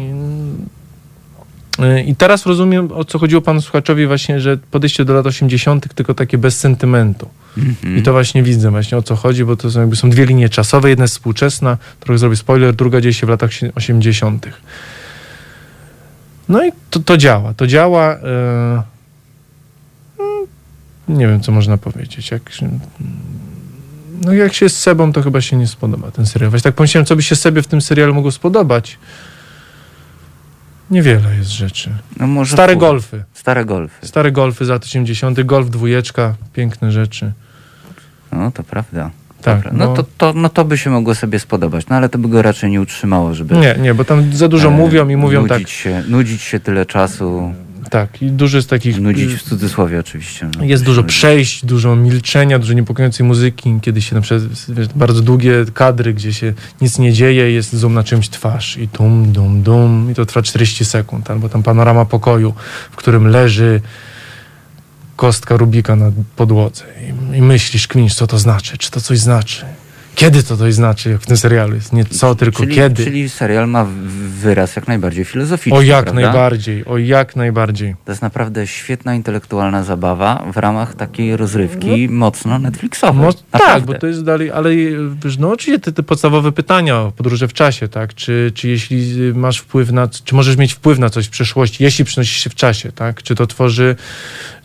[1.80, 5.94] Yy, I teraz rozumiem, o co chodziło panu słuchaczowi właśnie, że podejście do lat 80.,
[5.94, 7.30] tylko takie bez sentymentu.
[7.58, 7.98] Mhm.
[7.98, 10.50] I to właśnie widzę właśnie o co chodzi, bo to są, jakby są dwie linie
[10.50, 10.90] czasowe.
[10.90, 14.48] Jedna jest współczesna, trochę zrobię spoiler, druga dzieje się w latach 80.
[16.50, 17.54] No i to, to działa.
[17.54, 18.18] To działa.
[18.18, 18.82] mm,
[21.10, 22.32] nie wiem, co można powiedzieć.
[22.32, 22.52] Jak,
[24.26, 26.50] no jak się z sebą, to chyba się nie spodoba ten serial.
[26.50, 28.98] Właśnie tak pomyślałem, co by się sobie w tym serialu mogło spodobać.
[30.92, 31.90] Niewiele jest rzeczy.
[32.18, 33.24] No Stare golfy.
[33.34, 34.08] Stare golfy.
[34.08, 37.32] Stare golfy z lat 80., golf dwójeczka, piękne rzeczy.
[38.32, 39.12] No to prawda.
[39.42, 39.72] Tak, Dobra.
[39.74, 39.94] No, no.
[39.94, 42.72] to, to, no to by się mogło sobie spodobać, no ale to by go raczej
[42.72, 43.56] nie utrzymało, żeby...
[43.56, 46.60] Nie, nie, bo tam za dużo e, mówią i mówią nudzić tak, Się, nudzić się
[46.60, 47.54] tyle czasu,
[47.90, 48.22] tak.
[48.22, 49.00] I dużo jest takich...
[49.00, 50.50] nudzić w cudzysłowie oczywiście.
[50.58, 55.22] No, Jest dużo przejść, dużo milczenia, dużo niepokojącej muzyki, kiedy się na przykład wiesz, bardzo
[55.22, 59.64] długie kadry, gdzie się nic nie dzieje, jest zoom na czymś twarz i tum, dum,
[59.64, 62.54] dum i to trwa 40 sekund, albo tam panorama pokoju,
[62.92, 63.82] w którym leży
[65.16, 66.84] kostka Rubika na podłodze
[67.34, 69.66] i, i myślisz, kminisz, co to znaczy, czy to coś znaczy.
[70.16, 71.94] Kiedy to coś znaczy, jak w tym serialu jest?
[71.94, 73.04] Nie co, tylko czyli, kiedy.
[73.04, 73.88] Czyli serial ma
[74.42, 76.22] wyraz jak najbardziej filozoficzny, O jak prawda?
[76.22, 77.96] najbardziej, o jak najbardziej.
[78.06, 83.22] To jest naprawdę świetna intelektualna zabawa w ramach takiej rozrywki mocno Netflixowej.
[83.26, 84.70] No, tak, bo to jest dalej, ale
[85.24, 88.16] wiesz, no oczywiście te, te podstawowe pytania o podróże w czasie, tak?
[88.16, 91.84] Czy, czy jeśli y, masz wpływ na, czy możesz mieć wpływ na coś w przeszłości,
[91.84, 93.24] jeśli przenosisz się w czasie, tak?
[93.24, 93.96] Czy to tworzy,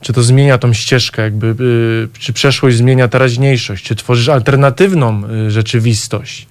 [0.06, 1.46] czy to zmienia tą ścieżkę, jakby,
[2.16, 6.46] y, czy przeszłość zmienia teraźniejszość, czy tworzysz alternatywną y, rzeczywistość.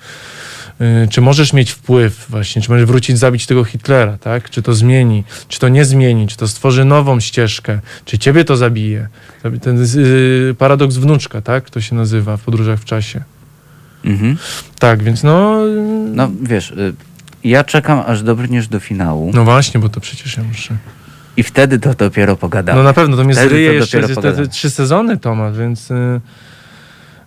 [0.82, 4.50] Y, Czy możesz mieć wpływ właśnie, czy możesz wrócić, zabić tego Hitlera, tak?
[4.50, 8.58] Czy to zmieni, czy to nie zmieni, czy to stworzy nową ścieżkę, czy ciebie to
[8.58, 9.08] zabije.
[9.62, 11.70] Ten y, paradoks wnuczka, tak?
[11.70, 13.22] To się nazywa w podróżach w czasie.
[14.06, 14.38] Mhm.
[14.80, 15.62] Tak, więc no...
[16.14, 16.94] No wiesz, y,
[17.44, 20.78] ja czekam aż dobrniesz do finału No właśnie, bo to przecież ja muszę...
[21.38, 22.78] i wtedy to dopiero pogadamy.
[22.78, 25.92] No na pewno, to mnie zryje jeszcze, te, trzy sezony to ma, więc...
[25.92, 25.94] y,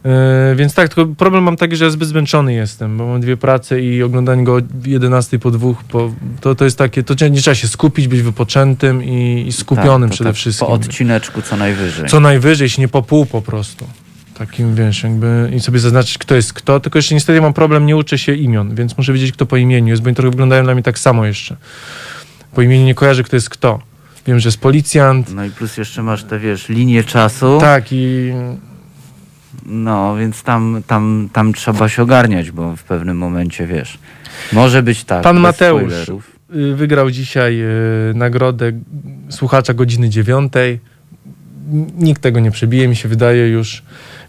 [0.07, 3.37] y, więc tak, tylko problem mam taki, że ja zbyt zmęczony jestem, bo mam dwie
[3.37, 7.41] prace i oglądanie go o 11 po dwóch, po, to, to jest takie, to nie
[7.41, 10.67] trzeba się skupić, być wypoczętym i, i skupionym Tak, przede tak wszystkim.
[10.67, 12.09] Po odcineczku co najwyżej.
[12.09, 13.87] Co najwyżej, jeśli nie po pół po prostu.
[14.39, 17.97] Takim, wiesz, jakby i sobie zaznaczyć, kto jest kto, tylko jeszcze niestety mam problem, nie
[17.97, 20.75] uczę się imion, więc muszę wiedzieć, kto po imieniu jest, bo oni trochę wyglądają dla
[20.75, 21.57] mnie tak samo jeszcze.
[22.55, 23.88] Po imieniu nie kojarzę, kto jest kto.
[24.29, 27.59] Wiem, że jest policjant, No i plus jeszcze masz te, wiesz, linie czasu.
[27.61, 28.33] tak i
[29.67, 33.99] No, więc tam, tam, tam trzeba się ogarniać, bo w pewnym momencie, wiesz,
[34.53, 35.23] może być tak.
[35.23, 35.83] Pan Mateusz.
[35.83, 36.31] spoilerów.
[36.55, 37.61] y, wygrał dzisiaj
[38.11, 38.73] y, nagrodę
[39.31, 40.81] słuchacza godziny dziewiątej.
[41.99, 43.83] Nikt tego nie przebije, mi się wydaje już.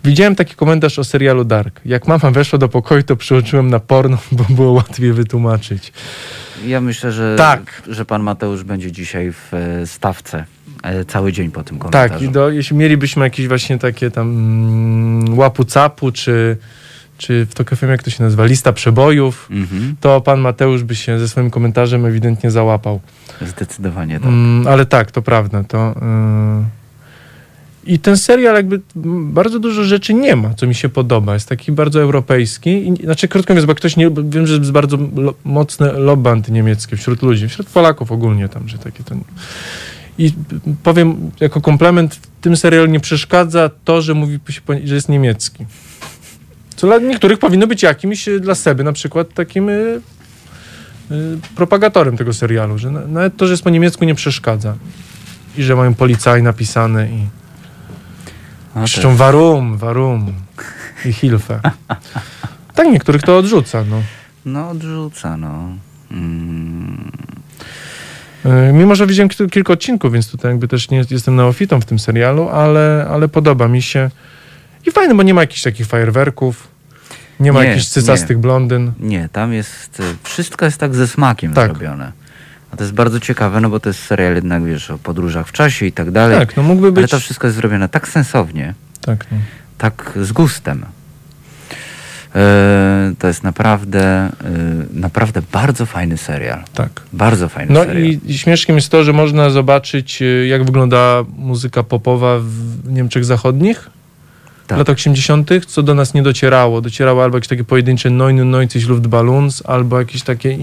[0.04, 1.82] Widziałem taki komentarz o serialu Dark.
[1.86, 5.94] Jak mama weszła do pokoju, to przełączyłem na porno, bo było łatwiej wytłumaczyć.
[6.68, 7.82] Ja myślę, że, Tak.
[7.88, 10.46] że pan Mateusz będzie dzisiaj w e, stawce
[10.84, 12.14] e, cały dzień po tym komentarzu.
[12.14, 16.58] Tak, i do, jeśli mielibyśmy jakieś właśnie takie tam mm, łapu capu, czy,
[17.18, 21.20] czy w to jak to się nazywa, lista przebojów, Mhm, to pan Mateusz by się
[21.20, 23.00] ze swoim komentarzem ewidentnie załapał.
[23.42, 24.30] zdecydowanie tak.
[24.30, 25.64] Mm, ale tak, to prawda.
[25.64, 25.96] To,
[26.58, 26.79] yy...
[27.84, 28.82] I ten serial jakby
[29.32, 31.34] bardzo dużo rzeczy nie ma, co mi się podoba.
[31.34, 32.70] Jest taki bardzo europejski.
[32.70, 36.98] I, znaczy, krótko mówiąc, bo ktoś nie, wiem, że jest bardzo lo, mocne lobby antyniemieckie
[36.98, 39.16] wśród ludzi, wśród Polaków ogólnie tam, że takie to...
[40.18, 40.34] I
[40.84, 45.66] powiem jako komplement, w tym serialu nie przeszkadza to, że mówi się, że jest niemiecki.
[46.76, 50.02] Co dla niektórych powinno być jakimś, y, dla Seby na przykład, takim y,
[51.12, 54.76] y, propagatorem tego serialu, że na, nawet to, że jest po niemiecku nie przeszkadza.
[55.58, 57.39] I że mają policaj napisane i
[58.86, 60.34] krzyczą warum, warum
[61.06, 61.60] i Hilfe.
[62.76, 64.02] Tak niektórych to odrzuca, no.
[64.46, 65.70] No odrzuca, no.
[66.12, 67.12] Mm,
[68.46, 71.86] Y, Mimo, że widziałem kil- kilka odcinków, więc tutaj jakby też nie jestem neofitą w
[71.86, 74.10] tym serialu, ale, ale podoba mi się.
[74.88, 76.68] I fajne, bo nie ma jakichś takich fajerwerków,
[77.40, 78.92] nie ma Nie, jakichś cycastych blondyn.
[79.00, 81.72] nie, tam jest, e, wszystko jest tak ze smakiem Tak.
[81.72, 82.12] zrobione.
[82.72, 85.52] A to jest bardzo ciekawe, no bo to jest serial jednak, wiesz, o podróżach w
[85.52, 86.40] czasie i tak dalej.
[86.40, 87.12] Tak, no mógłby Ale być...
[87.12, 89.38] to wszystko jest zrobione tak sensownie, Tak, no.
[89.78, 90.86] tak z gustem.
[92.36, 94.30] E, to jest naprawdę, e,
[94.94, 96.64] naprawdę bardzo fajny serial.
[96.74, 96.90] tak.
[97.14, 98.04] Bardzo fajny No serial.
[98.04, 103.26] i, i śmieszkiem jest to, że można zobaczyć, y, jak wygląda muzyka popowa w Niemczech
[103.26, 103.90] Zachodnich.
[104.76, 106.82] W latach 80., co do nas nie docierało.
[106.82, 110.58] Docierało albo jakieś takie pojedyncze Neun und Neunzig Luftballons, albo jakieś takie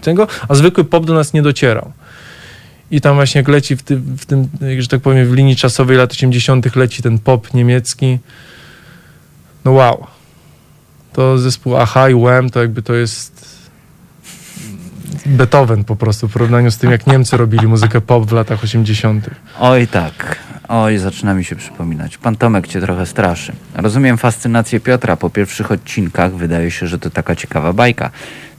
[0.00, 1.92] tego, a zwykły pop do nas nie docierał.
[2.90, 4.48] I tam właśnie jak leci w tym, w tym,
[4.78, 6.76] że tak powiem, w linii czasowej lat 80.
[6.76, 8.18] leci ten pop niemiecki.
[9.64, 10.06] No wow.
[11.12, 13.54] To zespół Aha i Wham to jakby to jest
[15.26, 19.30] Beethoven po prostu w porównaniu z tym, jak Niemcy robili muzykę pop w latach 80.
[19.60, 20.38] Oj tak,
[20.68, 22.18] oj zaczyna mi się przypominać.
[22.18, 23.52] Pan Tomek cię trochę straszy.
[23.74, 26.34] Rozumiem fascynację Piotra po pierwszych odcinkach.
[26.34, 28.10] Wydaje się, że to taka ciekawa bajka.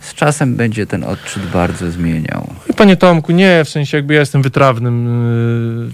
[0.05, 2.47] Z czasem będzie ten odczyt bardzo zmieniał.
[2.77, 5.05] Panie Tomku, nie, w sensie jakby ja jestem wytrawnym.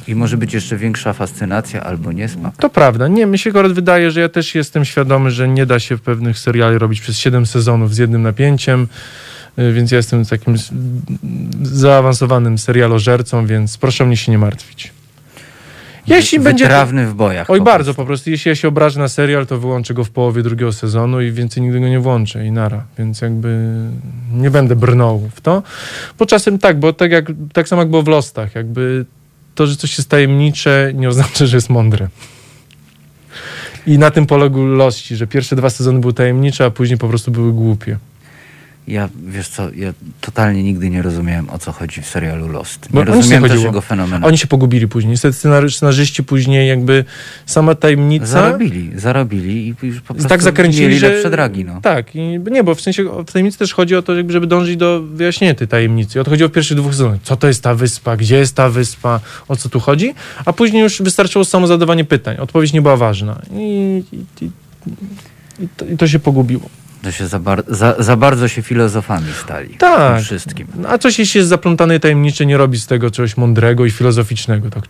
[0.07, 2.57] Yy, I może być jeszcze większa fascynacja albo niesmak.
[2.57, 3.07] To prawda.
[3.07, 6.39] Nie, mi się akurat wydaje, że ja też jestem świadomy, że nie da się pewnych
[6.39, 8.88] seriali robić przez 7 sezonów z jednym napięciem,
[9.57, 10.55] yy, więc ja jestem takim
[11.61, 15.01] zaawansowanym serialożercą, więc proszę mnie się nie martwić.
[16.07, 16.65] Jeśli będzie...
[16.65, 17.49] Wytrawny w bojach.
[17.49, 18.30] Oj, po bardzo po prostu.
[18.30, 21.64] Jeśli ja się obrażę na serial, to wyłączę go w połowie drugiego sezonu i więcej
[21.64, 22.84] nigdy go nie włączę i nara.
[22.98, 23.69] Więc jakby
[24.34, 25.64] nie będę brnął w to.
[26.19, 29.06] Bo czasem tak, bo tak, jak, tak samo jak było w Lostach, jakby
[29.56, 32.07] to, że coś jest tajemnicze, nie oznacza, że jest mądre.
[33.88, 37.32] I na tym poległ Lości, że pierwsze dwa sezony były tajemnicze, a później po prostu
[37.32, 37.98] były głupie.
[38.88, 42.88] Ja, wiesz co, ja totalnie nigdy nie rozumiałem, o co chodzi w serialu Lost.
[42.90, 44.28] Bo Nie o nic nie rozumiałem też jego fenomenu.
[44.28, 45.12] Oni się pogubili później.
[45.12, 47.06] Niestety scenarzy- scenarzyści później jakby
[47.45, 48.26] sama tajemnica...
[48.26, 51.10] Zarobili, zarobili i już po prostu tak zakręcili, że...
[51.10, 51.66] lepsze dragi.
[51.66, 51.82] No.
[51.82, 54.78] Tak, i nie, bo w sensie w tajemnicy też chodzi o to, jakby, żeby dążyć
[54.78, 56.18] do wyjaśnienia tej tajemnicy.
[56.18, 57.20] I o to chodziło w pierwszych dwóch sezonach.
[57.24, 58.18] Co to jest ta wyspa?
[58.18, 59.20] Gdzie jest ta wyspa?
[59.48, 60.14] O co tu chodzi?
[60.45, 62.38] A później już wystarczyło samo zadawanie pytań.
[62.38, 63.41] Odpowiedź nie była ważna.
[63.53, 64.49] I, i, i,
[65.64, 66.70] i, to, i to się pogubiło.
[67.02, 69.69] To się za, bar- za, za bardzo się filozofami stali.
[69.78, 70.22] Tak.
[70.23, 70.68] Wszystkim.
[70.76, 73.91] No, A coś jeśli jest zaplątane i tajemnicze, nie robi z tego czegoś mądrego i
[73.91, 74.69] filozoficznego.
[74.69, 74.84] Tak,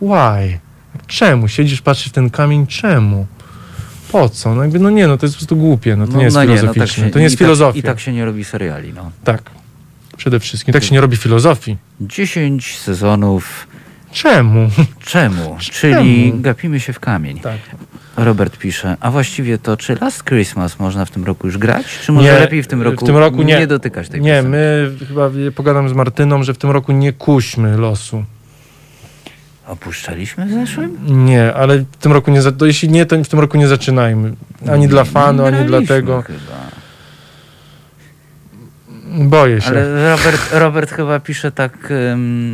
[0.00, 0.58] why?
[1.06, 1.48] Czemu?
[1.48, 3.26] Siedzisz, patrzysz w ten kamień, czemu?
[4.12, 4.54] Po co?
[4.54, 6.42] No jakby, no nie, no to jest po prostu głupie, no to nie jest no
[6.42, 6.86] filozoficzne.
[6.86, 7.78] tak się- to nie jest tak- filozofia.
[7.78, 8.92] I tak się nie robi seriali.
[8.92, 9.10] No.
[9.24, 9.42] Tak.
[10.16, 10.72] Przede wszystkim.
[10.72, 11.76] Tak się nie robi filozofii.
[12.00, 13.66] 10 sezonów.
[14.12, 14.70] Czemu?
[15.04, 15.56] Czemu?
[15.72, 16.42] Czyli Czemu?
[16.42, 17.40] gapimy się w kamień.
[17.40, 17.58] Tak.
[18.16, 21.86] Robert pisze, a właściwie to czy Last Christmas można w tym roku już grać?
[22.02, 24.50] Czy może lepiej w tym roku, w tym roku nie, nie dotykać tej Nie, piosenki?
[24.50, 28.24] my chyba pogadam z Martyną, że w tym roku nie kuśmy losu.
[29.66, 30.98] Opuszczaliśmy w zeszłym?
[31.26, 34.32] Nie, ale w tym roku nie, to jeśli nie, to w tym roku nie zaczynajmy.
[34.72, 36.22] Ani dla fanu, ani Graliśmy dlatego.
[36.22, 36.69] Chyba.
[39.10, 39.68] Boję się.
[39.68, 41.92] Ale Robert, Robert chyba pisze tak,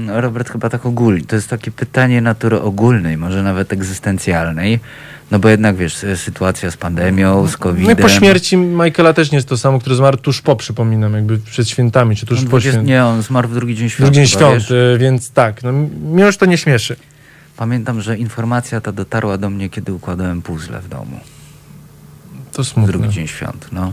[0.08, 1.24] Robert chyba tak ogólnie.
[1.24, 4.80] To jest takie pytanie natury ogólnej, może nawet egzystencjalnej.
[5.30, 9.36] No bo jednak wiesz, sytuacja z pandemią, z No i po śmierci Michaela też nie
[9.36, 12.48] jest to samo, który zmarł tuż po, przypominam, jakby przed świętami, czy tuż On po
[12.48, 12.88] 20 świętach.
[12.88, 14.10] Nie, on zmarł w drugi dzień świąt.
[14.10, 14.70] Drugi dzień świąt, wiesz?
[14.70, 15.72] y, więc tak, no,
[16.12, 16.96] mnie już to nie śmieszy.
[17.56, 21.20] Pamiętam, że informacja ta dotarła do mnie, kiedy układałem puzzle w domu.
[22.52, 22.92] To smutne.
[22.92, 23.92] drugi dzień świąt, no.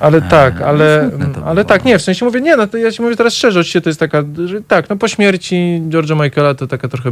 [0.00, 1.64] Ale E, tak, ale, to ale było.
[1.64, 3.90] tak, nie, w sensie mówię, nie, no to ja ci mówię teraz szczerze, oczywiście to
[3.90, 7.10] jest taka, że tak, no po śmierci George'a Michaela to taka trochę,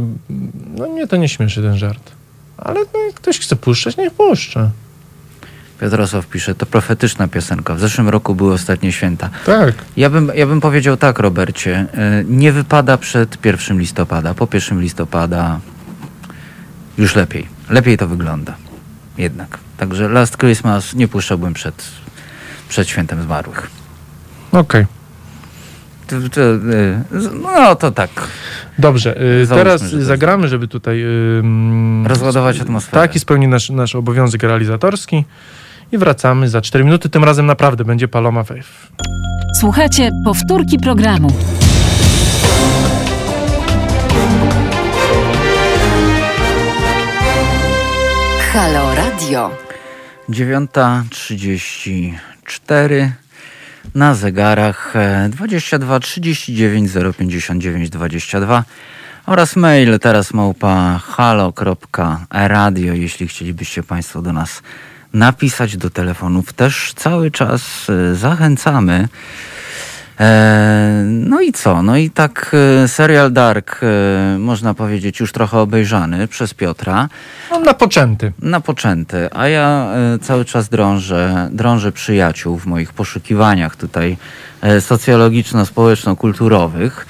[0.77, 2.11] no mnie to nie śmieszy ten żart.
[2.57, 4.69] Ale no, jak ktoś chce puszczać, niech puszcza.
[5.81, 7.73] Piotrosław pisze, to profetyczna piosenka.
[7.75, 9.29] W zeszłym roku były ostatnie święta.
[9.45, 9.73] Tak.
[9.97, 11.85] Ja bym, ja bym powiedział tak, Robercie.
[12.21, 14.33] y, Nie wypada przed 1 listopada.
[14.33, 15.59] Po 1 listopada
[16.97, 17.47] już lepiej.
[17.69, 18.55] Lepiej to wygląda.
[19.17, 19.57] Jednak.
[19.77, 21.83] Także Last Christmas nie puszczałbym przed,
[22.73, 23.69] przed świętem zmarłych.
[24.51, 24.85] Okej.
[26.13, 28.09] Y, z- no to tak.
[28.79, 31.05] Dobrze, y, Załóżmy, teraz zagramy, żeby tutaj...
[32.05, 33.01] Rozładować atmosferę.
[33.07, 35.25] Tak, i spełni nasz, nasz obowiązek realizatorski.
[35.91, 37.09] I wracamy za 4 minuty.
[37.09, 38.91] Tym razem naprawdę będzie Paloma Wave.
[39.59, 41.33] Słuchajcie powtórki programu.
[48.53, 49.51] Halo Radio.
[52.43, 53.09] 9.34
[53.95, 58.63] na zegarach e, 22 39 059 22
[59.25, 64.61] oraz mail teraz małpa halo.radio, jeśli chcielibyście Państwo do nas
[65.13, 66.53] napisać do telefonów.
[66.53, 69.07] Też cały czas e, zachęcamy.
[70.19, 71.83] E, No i co?
[71.83, 72.51] No i tak
[72.83, 77.09] e, serial Dark, e, można powiedzieć, już trochę obejrzany przez Piotra
[77.51, 78.31] No, napoczęty.
[78.41, 79.87] napoczęty, a ja
[80.21, 84.17] cały czas drążę, drążę przyjaciół w moich poszukiwaniach tutaj
[84.79, 87.05] socjologiczno-społeczno-kulturowych.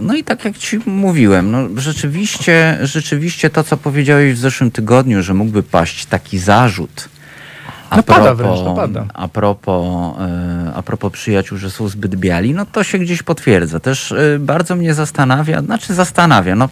[0.00, 5.22] No i tak jak ci mówiłem, no rzeczywiście, rzeczywiście to, co powiedziałeś w zeszłym tygodniu,
[5.22, 7.08] że mógłby paść taki zarzut.
[7.90, 9.06] A No pada propos, wręcz, no pada.
[9.14, 13.80] A propos, e, a propos przyjaciół, że są zbyt biali, no to się gdzieś potwierdza.
[13.80, 16.68] Też e, bardzo mnie zastanawia, znaczy zastanawia, no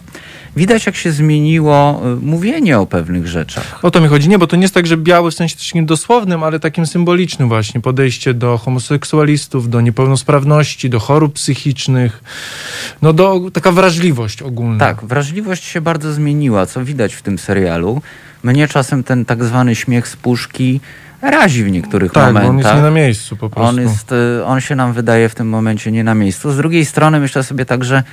[0.55, 3.79] widać jak się zmieniło e, mówienie o pewnych rzeczach.
[3.85, 4.29] O to mi chodzi.
[4.29, 7.49] Nie, bo to nie jest tak, że biały w sensie takim dosłownym, ale takim symbolicznym
[7.49, 7.81] właśnie.
[7.81, 12.23] Podejście do homoseksualistów, do niepełnosprawności, do chorób psychicznych.
[13.01, 14.79] No do, taka wrażliwość ogólna.
[14.79, 18.01] Tak, wrażliwość się bardzo zmieniła, co widać w tym serialu.
[18.43, 20.79] Mnie czasem ten tak zwany śmiech z puszki
[21.21, 22.49] razi w niektórych Tak, momentach.
[22.49, 23.69] on jest nie na miejscu po prostu.
[23.69, 26.51] On, jest, y, on się nam wydaje w tym momencie nie na miejscu.
[26.51, 28.03] Z drugiej strony myślę sobie tak, że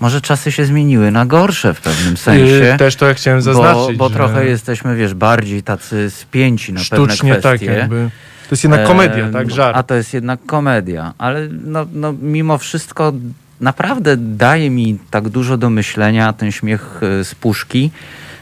[0.00, 2.44] może czasy się zmieniły na gorsze w pewnym sensie.
[2.54, 3.96] Yy, Też to ja chciałem zaznaczyć.
[3.96, 7.66] bo, bo trochę jesteśmy, wiesz, bardziej tacy spięci na pewne sztucznie tak kwestie.
[7.66, 8.10] jakby.
[8.48, 9.50] To jest jednak komedia, E, tak?
[9.50, 9.76] Żart.
[9.76, 11.14] A to jest jednak komedia.
[11.18, 13.12] Ale no, no, mimo wszystko
[13.60, 17.90] naprawdę daje mi tak dużo do myślenia ten śmiech e, z puszki.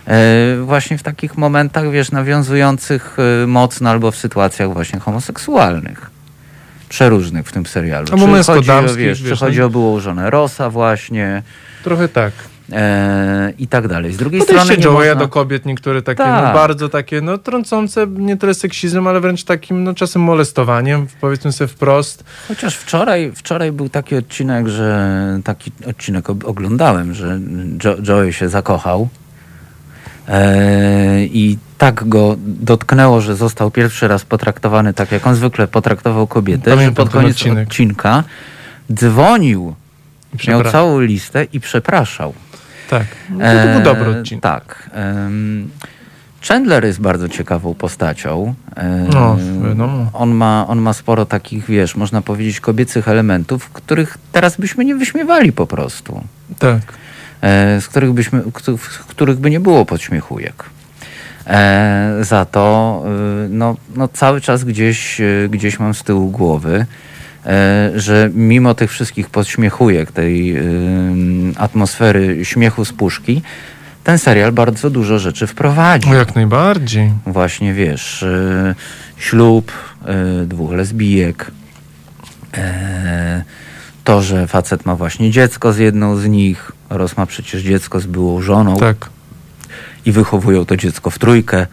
[0.08, 6.10] E, właśnie w takich momentach, wiesz, nawiązujących e, mocno albo w sytuacjach właśnie homoseksualnych.
[6.88, 8.06] Przeróżnych w tym serialu.
[8.12, 9.66] Albo Czy chodzi o, wiesz, czy wiesz, chodzi no.
[9.66, 11.42] o byłą żonę Rosa właśnie
[11.84, 12.32] Trochę tak.
[12.72, 14.12] e, i tak dalej.
[14.12, 15.14] Z drugiej Podejście strony Joeya można...
[15.14, 16.54] do kobiet, niektóre takie, no Tak.
[16.54, 21.68] bardzo takie, no trącące nie tyle seksizmem, ale wręcz takim, no czasem molestowaniem, powiedzmy sobie
[21.68, 22.24] wprost.
[22.48, 27.40] Chociaż wczoraj, wczoraj był taki odcinek, że taki odcinek oglądałem, że
[27.84, 29.08] jo, Joey się zakochał
[31.24, 36.70] i tak go dotknęło, że został pierwszy raz potraktowany tak, jak on zwykle potraktował kobietę,
[36.70, 37.68] Pamiętam że pod koniec odcinek.
[37.68, 38.24] odcinka
[38.94, 39.74] dzwonił,
[40.48, 42.34] miał całą listę i przepraszał.
[42.90, 43.06] Tak.
[43.30, 44.42] No, to, to był E, dobry odcinek.
[44.42, 44.90] Tak.
[44.94, 45.70] em,
[46.48, 48.54] Chandler jest bardzo ciekawą postacią.
[48.76, 49.36] E, No,
[49.68, 50.10] wiadomo.
[50.12, 54.94] On ma, on ma sporo takich, wiesz, można powiedzieć, kobiecych elementów, których teraz byśmy nie
[54.94, 56.20] wyśmiewali po prostu.
[56.58, 56.78] Tak.
[57.42, 58.42] E, z których, byśmy,
[58.78, 60.64] w których by nie było podśmiechujek.
[61.48, 63.04] E, za to
[63.44, 66.86] y, no, no cały czas gdzieś, y, gdzieś mam z tyłu głowy,
[67.46, 70.62] e, że mimo tych wszystkich podśmiechujek, tej y,
[71.56, 73.42] atmosfery śmiechu z puszki,
[74.04, 76.12] ten serial bardzo dużo rzeczy wprowadził.
[76.12, 77.12] O, jak najbardziej.
[77.26, 78.24] Właśnie wiesz,
[79.16, 79.72] ślub
[80.46, 81.50] dwóch lesbijek,
[84.08, 88.06] to, że facet ma właśnie dziecko z jedną z nich, Ros ma przecież dziecko z
[88.06, 89.10] byłą żoną Tak.
[90.06, 91.66] i wychowują to dziecko w trójkę.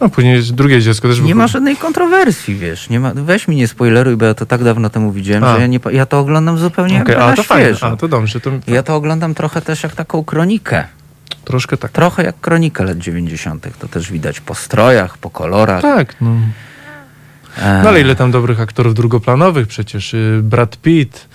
[0.00, 2.88] No później drugie dziecko też Nie ma żadnej kontrowersji, wiesz.
[2.90, 5.54] Nie ma, weź mi nie spoileruj, bo ja to tak dawno temu widziałem, A.
[5.54, 7.64] że ja, nie, ja to oglądam zupełnie Okej, jakby a to fajnie.
[7.66, 7.86] świeżo.
[7.86, 8.40] A, to dobrze.
[8.40, 10.84] To Ja to oglądam trochę też jak taką kronikę.
[11.44, 11.90] troszkę tak.
[11.92, 13.66] Trochę jak kronikę lat 90.
[13.78, 15.82] To też widać po strojach, po kolorach.
[15.82, 16.30] Tak, no.
[17.82, 20.14] No ale ile tam dobrych aktorów drugoplanowych przecież.
[20.14, 21.28] y, Brad Pitt,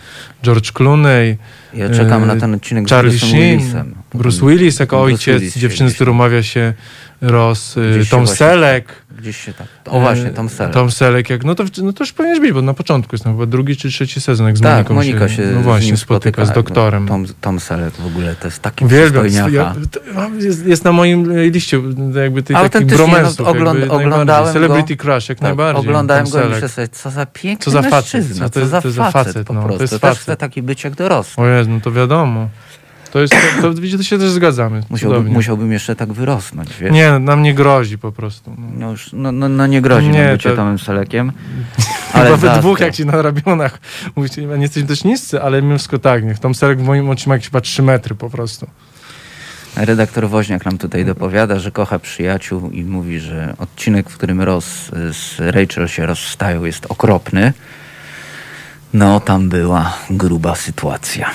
[0.44, 1.38] George Clooney.
[1.74, 3.60] Ja czekam e, na ten odcinek Charlie z Bruce'em Sheen.
[3.60, 3.96] Willisem.
[4.14, 6.74] Bruce Willis jako Bruce ojciec Willis dziewczyny, z którą umawia się
[7.24, 8.90] Ross, y, Gdzieś się Tom właśnie- Selleck.
[9.18, 9.68] Gdzieś się tak.
[9.86, 10.74] O właśnie, Tom Selleck.
[10.74, 13.32] Tom Selleck, jak, no, to, no to już powinieneś być, bo na początku jest no,
[13.32, 15.98] chyba drugi czy trzeci sezon, jak z tak, Moniką Monika się, no z właśnie, nim
[15.98, 17.08] spotyka z no, doktorem.
[17.08, 19.50] Tom, Tom Selleck w ogóle to jest taki przystojniaka.
[19.50, 21.78] Ja, to, mam- jest, jest na moim e, liście
[22.24, 24.46] jakby tych takich Autentycznie, no, ogląd- oglądałem najbardziej.
[24.46, 24.68] go.
[24.68, 25.82] Celebrity Crush, jak Tak, najbardziej.
[25.82, 26.56] Oglądałem Tom go i Selleck.
[26.56, 29.14] myślę sobie, co za piękny Co za facet, co to jest- co to za jest
[29.14, 29.84] facet, facet, po no, to prostu.
[29.84, 30.22] jest Też facet.
[30.24, 31.44] chce taki być jak dorosły.
[31.44, 32.50] O Jezu, no to wiadomo.
[33.14, 34.82] To jest, to, to, widzicie, to się też zgadzamy.
[34.90, 35.34] Musiałbym, Cudownie.
[35.34, 36.92] musiałbym jeszcze tak wyrosnąć, wiesz?
[36.92, 38.56] Nie, no, nam nie grozi po prostu.
[38.58, 38.68] No.
[38.78, 41.32] No, już, no, no, no nie grozi Nie, nam bycie to- Tomem Selekiem.
[42.14, 43.80] Chyba we dwóch, jak ci na ramionach
[44.16, 47.30] mówicie, nie jesteśmy też niscy, ale mimo wszystko tak, niech Tom Selleck w moim oczy
[47.30, 48.68] ma jakieś chyba 3 metry po prostu.
[49.76, 54.66] Redaktor Woźniak nam tutaj dopowiada, że kocha przyjaciół i mówi, że odcinek, w którym Ross
[55.12, 57.54] z Rachel się rozstają jest okropny.
[58.94, 61.30] No, tam była gruba sytuacja.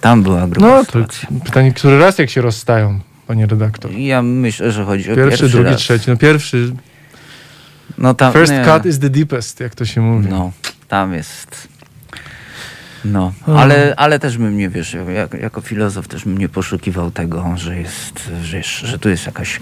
[0.00, 0.98] Tam była gruba No to
[1.44, 3.92] pytanie, który raz jak się rozstają, panie redaktor?
[3.92, 5.80] Ja myślę, że chodzi o Pierwszy, pierwszy, drugi, raz.
[5.80, 6.10] trzeci.
[6.10, 6.72] No pierwszy,
[7.98, 8.64] No, tam, first nie.
[8.64, 10.28] cut is the deepest, jak to się mówi.
[10.28, 10.52] No,
[10.88, 11.68] tam jest.
[13.12, 13.62] No, Hmm.
[13.62, 17.76] ale, ale też bym nie wiesz, jak, jako filozof też bym nie poszukiwał tego, że
[17.78, 19.60] jest, że, że tu jest jakaś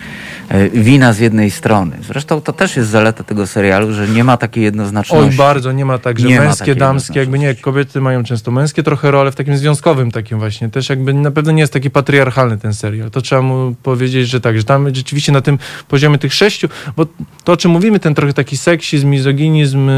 [0.48, 1.96] e, wina z jednej strony.
[2.06, 5.28] Zresztą to też jest zaleta tego serialu, że nie ma takiej jednoznaczności.
[5.30, 8.82] Oj, bardzo, nie ma tak, że Nie męskie, damskie, jakby nie, kobiety mają często męskie
[8.82, 12.58] trochę role w takim związkowym takim właśnie, też jakby na pewno nie jest taki patriarchalny
[12.58, 15.58] ten serial, to trzeba mu powiedzieć, że tak, że tam rzeczywiście na tym
[15.88, 17.06] poziomie tych sześciu, bo
[17.44, 19.90] to o czym mówimy, ten trochę taki seksizm, mizoginizm,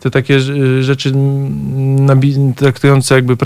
[0.00, 1.12] te takie y, rzeczy
[1.96, 3.36] nabi- traktujące jakby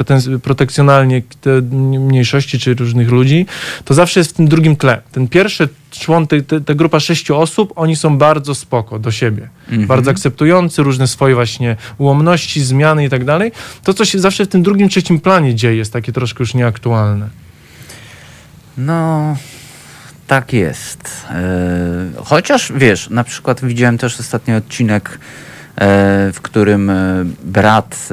[0.42, 1.60] protekcjonalnie te
[1.98, 3.46] mniejszości czy różnych ludzi,
[3.84, 5.02] to zawsze jest w tym drugim tle.
[5.12, 9.48] Ten pierwszy człon, te, te, ta grupa sześciu osób, oni są bardzo spoko do siebie.
[9.68, 9.86] Mhm.
[9.86, 13.52] Bardzo akceptujący różne swoje właśnie ułomności, zmiany i tak dalej.
[13.84, 17.28] To, co się zawsze w tym drugim, trzecim planie dzieje, jest takie troszkę już nieaktualne.
[18.78, 19.36] No,
[20.26, 21.26] tak jest.
[21.30, 25.18] E, chociaż wiesz, na przykład widziałem też ostatni odcinek,
[25.76, 28.08] e, w którym e, brat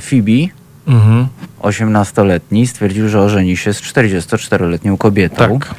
[0.00, 0.59] Phoebe,
[0.90, 1.26] Mhm.
[1.60, 5.58] 18-letni, stwierdził, że ożeni się z 44-letnią kobietą.
[5.58, 5.74] Tak.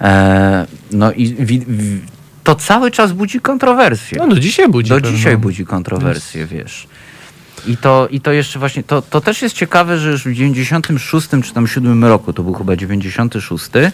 [0.00, 2.00] E, no i wi, wi,
[2.44, 4.18] to cały czas budzi kontrowersje.
[4.18, 4.88] No do dzisiaj budzi.
[4.88, 5.16] Do pewno.
[5.16, 6.86] dzisiaj budzi kontrowersje, wiesz.
[7.66, 11.28] I to, I to jeszcze właśnie, to, to też jest ciekawe, że już w 96
[11.44, 13.92] czy tam 7 roku, to był chyba 96, e,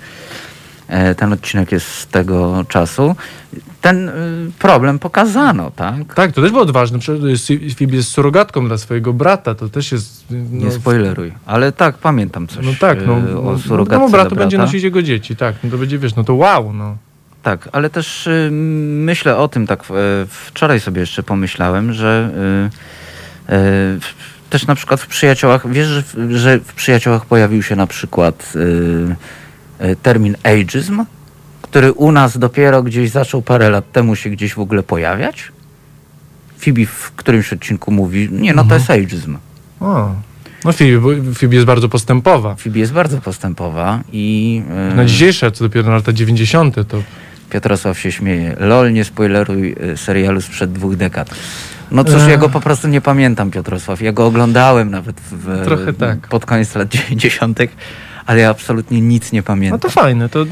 [1.16, 3.16] ten odcinek jest z tego czasu,
[3.80, 4.12] ten y,
[4.58, 6.14] problem pokazano, tak?
[6.14, 6.66] Tak, to też było.
[6.98, 7.46] Przecież
[7.78, 10.24] Phoebe jest surogatką dla swojego brata, to też jest...
[10.30, 13.94] No, Nie spoileruj, ale tak, pamiętam coś No tak, no, e, no, o no surogatce
[13.96, 14.40] temu dla bratu brata.
[14.44, 16.96] będzie nosić jego dzieci, tak, no to będzie, wiesz, no to wow, no.
[17.42, 19.84] Tak, ale też y, myślę o tym, tak y,
[20.28, 22.30] wczoraj sobie jeszcze pomyślałem, że
[23.48, 24.14] y, y, w-
[24.50, 28.52] też na przykład w przyjaciołach, wiesz, że w, że w przyjaciołach pojawił się na przykład
[28.56, 29.16] y, y,
[30.02, 31.04] termin ageism,
[31.62, 35.52] który u nas dopiero gdzieś zaczął parę lat temu się gdzieś w ogóle pojawiać.
[36.58, 39.36] Phoebe w którymś odcinku mówi, nie no to jest ageism.
[39.80, 40.14] O.
[40.64, 42.54] No bo Phoebe jest bardzo postępowa.
[42.54, 44.62] Phoebe jest bardzo postępowa i
[44.92, 46.74] y, Na dzisiejsze, co dopiero na lata 90.
[46.88, 47.02] to
[47.50, 48.56] Piotrosław się śmieje.
[48.60, 51.30] Lol, nie spoileruj y, serialu sprzed dwóch dekad.
[51.90, 54.02] No cóż, ja go po prostu nie pamiętam, Piotrosław.
[54.02, 56.28] Ja go oglądałem nawet w, Trochę tak.
[56.28, 57.58] pod koniec lat 90.,
[58.26, 59.80] ale ja absolutnie nic nie No pamiętam.
[59.80, 60.46] to fajne, to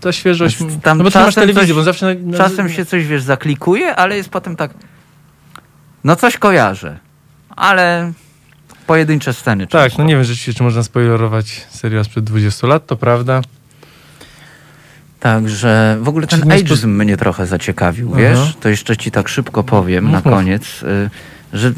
[0.00, 0.58] ta świeżość.
[0.82, 2.14] Tam- no bo ty masz czasem telewizję, coś- bo zawsze.
[2.14, 4.70] Na, Czasem się coś, wiesz, zaklikuje, ale jest potem tak...
[6.04, 6.98] No coś kojarzę,
[7.56, 8.12] ale
[8.86, 9.66] pojedyncze sceny.
[9.66, 10.02] Tak, często.
[10.02, 13.40] no nie wiem rzeczywiście, czy można spoilerować serial sprzed 20 lat, to prawda.
[15.20, 18.18] Także w ogóle ten Czy nie spo- ageism mnie trochę zaciekawił, Aha.
[18.20, 18.56] wiesz?
[18.60, 20.24] To jeszcze ci tak szybko powiem Mów, na mów.
[20.38, 21.10] koniec, y,
[21.52, 21.72] że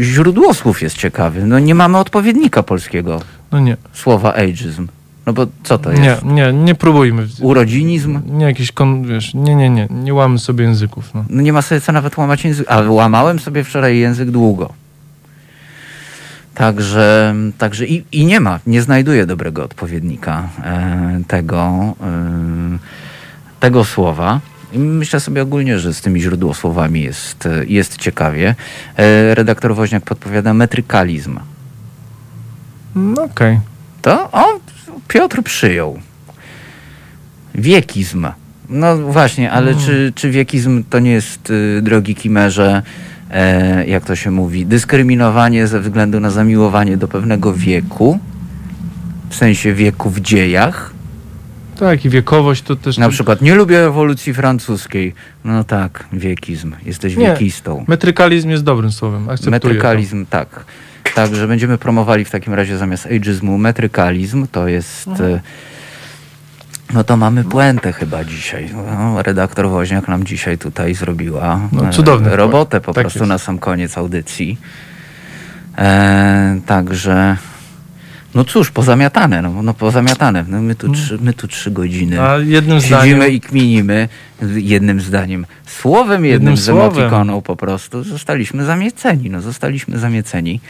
[0.00, 1.46] źródło słów jest ciekawe.
[1.46, 3.20] No nie mamy odpowiednika polskiego
[3.52, 3.76] No nie.
[3.92, 4.88] słowa ageism.
[5.26, 6.02] No bo co to jest?
[6.02, 7.26] Nie, nie, nie próbujmy.
[7.40, 8.20] Urodzinizm?
[8.26, 11.14] Nie jakieś, kon, wiesz, nie, nie, nie, nie łamy sobie języków.
[11.14, 11.24] No.
[11.30, 12.66] No nie ma sobie co nawet łamać język.
[12.68, 14.72] Ale łamałem sobie wczoraj język długo.
[16.54, 22.78] Także, także i, i nie ma, nie znajduję dobrego odpowiednika e, tego, e,
[23.60, 24.40] tego słowa.
[24.72, 28.54] I myślę sobie ogólnie, że z tymi źródłosłowami jest, jest ciekawie.
[28.96, 31.38] E, redaktor Woźniak podpowiada metrykalizm.
[32.94, 33.60] No okej.
[34.02, 34.60] To o,
[35.08, 35.98] Piotr przyjął.
[37.54, 38.26] Wiekizm.
[38.68, 42.82] No właśnie, ale czy, czy wiekizm to nie jest, y, drogi Kimerze,
[43.30, 48.18] e, jak to się mówi, dyskryminowanie ze względu na zamiłowanie do pewnego wieku,
[49.30, 50.92] w sensie wieku w dziejach?
[51.78, 52.98] Tak, i wiekowość to też...
[52.98, 55.14] Na przykład nie lubię rewolucji francuskiej.
[55.44, 56.72] No tak, wiekizm.
[56.86, 57.26] Jesteś Nie.
[57.26, 57.84] wiekistą.
[57.88, 60.64] Metrykalizm jest dobrym słowem, akceptuję Metrykalizm, tak.
[61.22, 64.46] Także będziemy promowali w takim razie zamiast ageizmu metrykalizm.
[64.52, 65.08] To jest...
[65.08, 65.40] E,
[66.94, 68.70] no to mamy puentę chyba dzisiaj.
[68.74, 73.28] No, redaktor Woźniak nam dzisiaj tutaj zrobiła No, e, cudowny robotę po Tak prostu jest.
[73.28, 74.58] na sam koniec audycji.
[75.78, 77.36] E, także
[78.34, 80.44] no cóż, pozamiatane, no, no pozamiatane.
[80.48, 84.08] No, my, tu trzy, my tu trzy godziny A jednym siedzimy zdaniem, i kminimy
[84.56, 85.46] jednym zdaniem.
[85.66, 86.98] Słowem jednym, Jednym z słowem.
[86.98, 88.04] emotikoną po prostu.
[88.04, 90.60] Zostaliśmy zamieceni, no zostaliśmy zamieceni,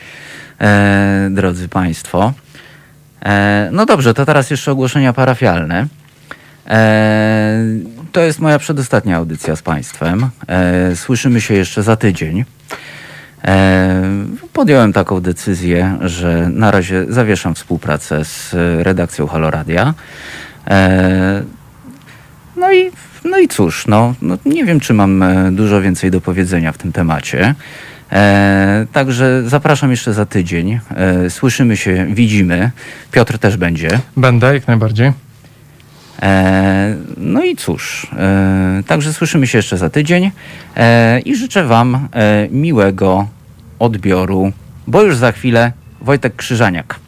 [0.61, 2.33] e, drodzy Państwo.
[3.25, 5.87] E, no dobrze, to teraz jeszcze ogłoszenia parafialne.
[6.67, 7.65] E,
[8.13, 10.31] to jest moja przedostatnia audycja z Państwem.
[10.49, 12.45] E, słyszymy się jeszcze za tydzień.
[13.45, 14.03] E,
[14.53, 19.95] podjąłem taką decyzję, że na razie zawieszam współpracę z redakcją Haloradia.
[20.67, 21.43] E,
[22.57, 22.91] no i,
[23.25, 26.79] no i cóż, no, no nie wiem, czy mam e, dużo więcej do powiedzenia w
[26.79, 27.55] tym temacie.
[28.13, 30.81] E, także zapraszam jeszcze za tydzień.
[30.91, 32.71] E, słyszymy się, widzimy.
[33.13, 33.89] Piotr też będzie.
[34.17, 35.13] będę jak najbardziej.
[36.23, 40.31] E, no i cóż, e, także słyszymy się jeszcze za tydzień
[40.77, 42.09] e, i życzę Wam
[42.51, 43.29] miłego
[43.79, 44.53] odbioru,
[44.87, 47.01] bo już za chwilę Wojtek Krzyżaniak.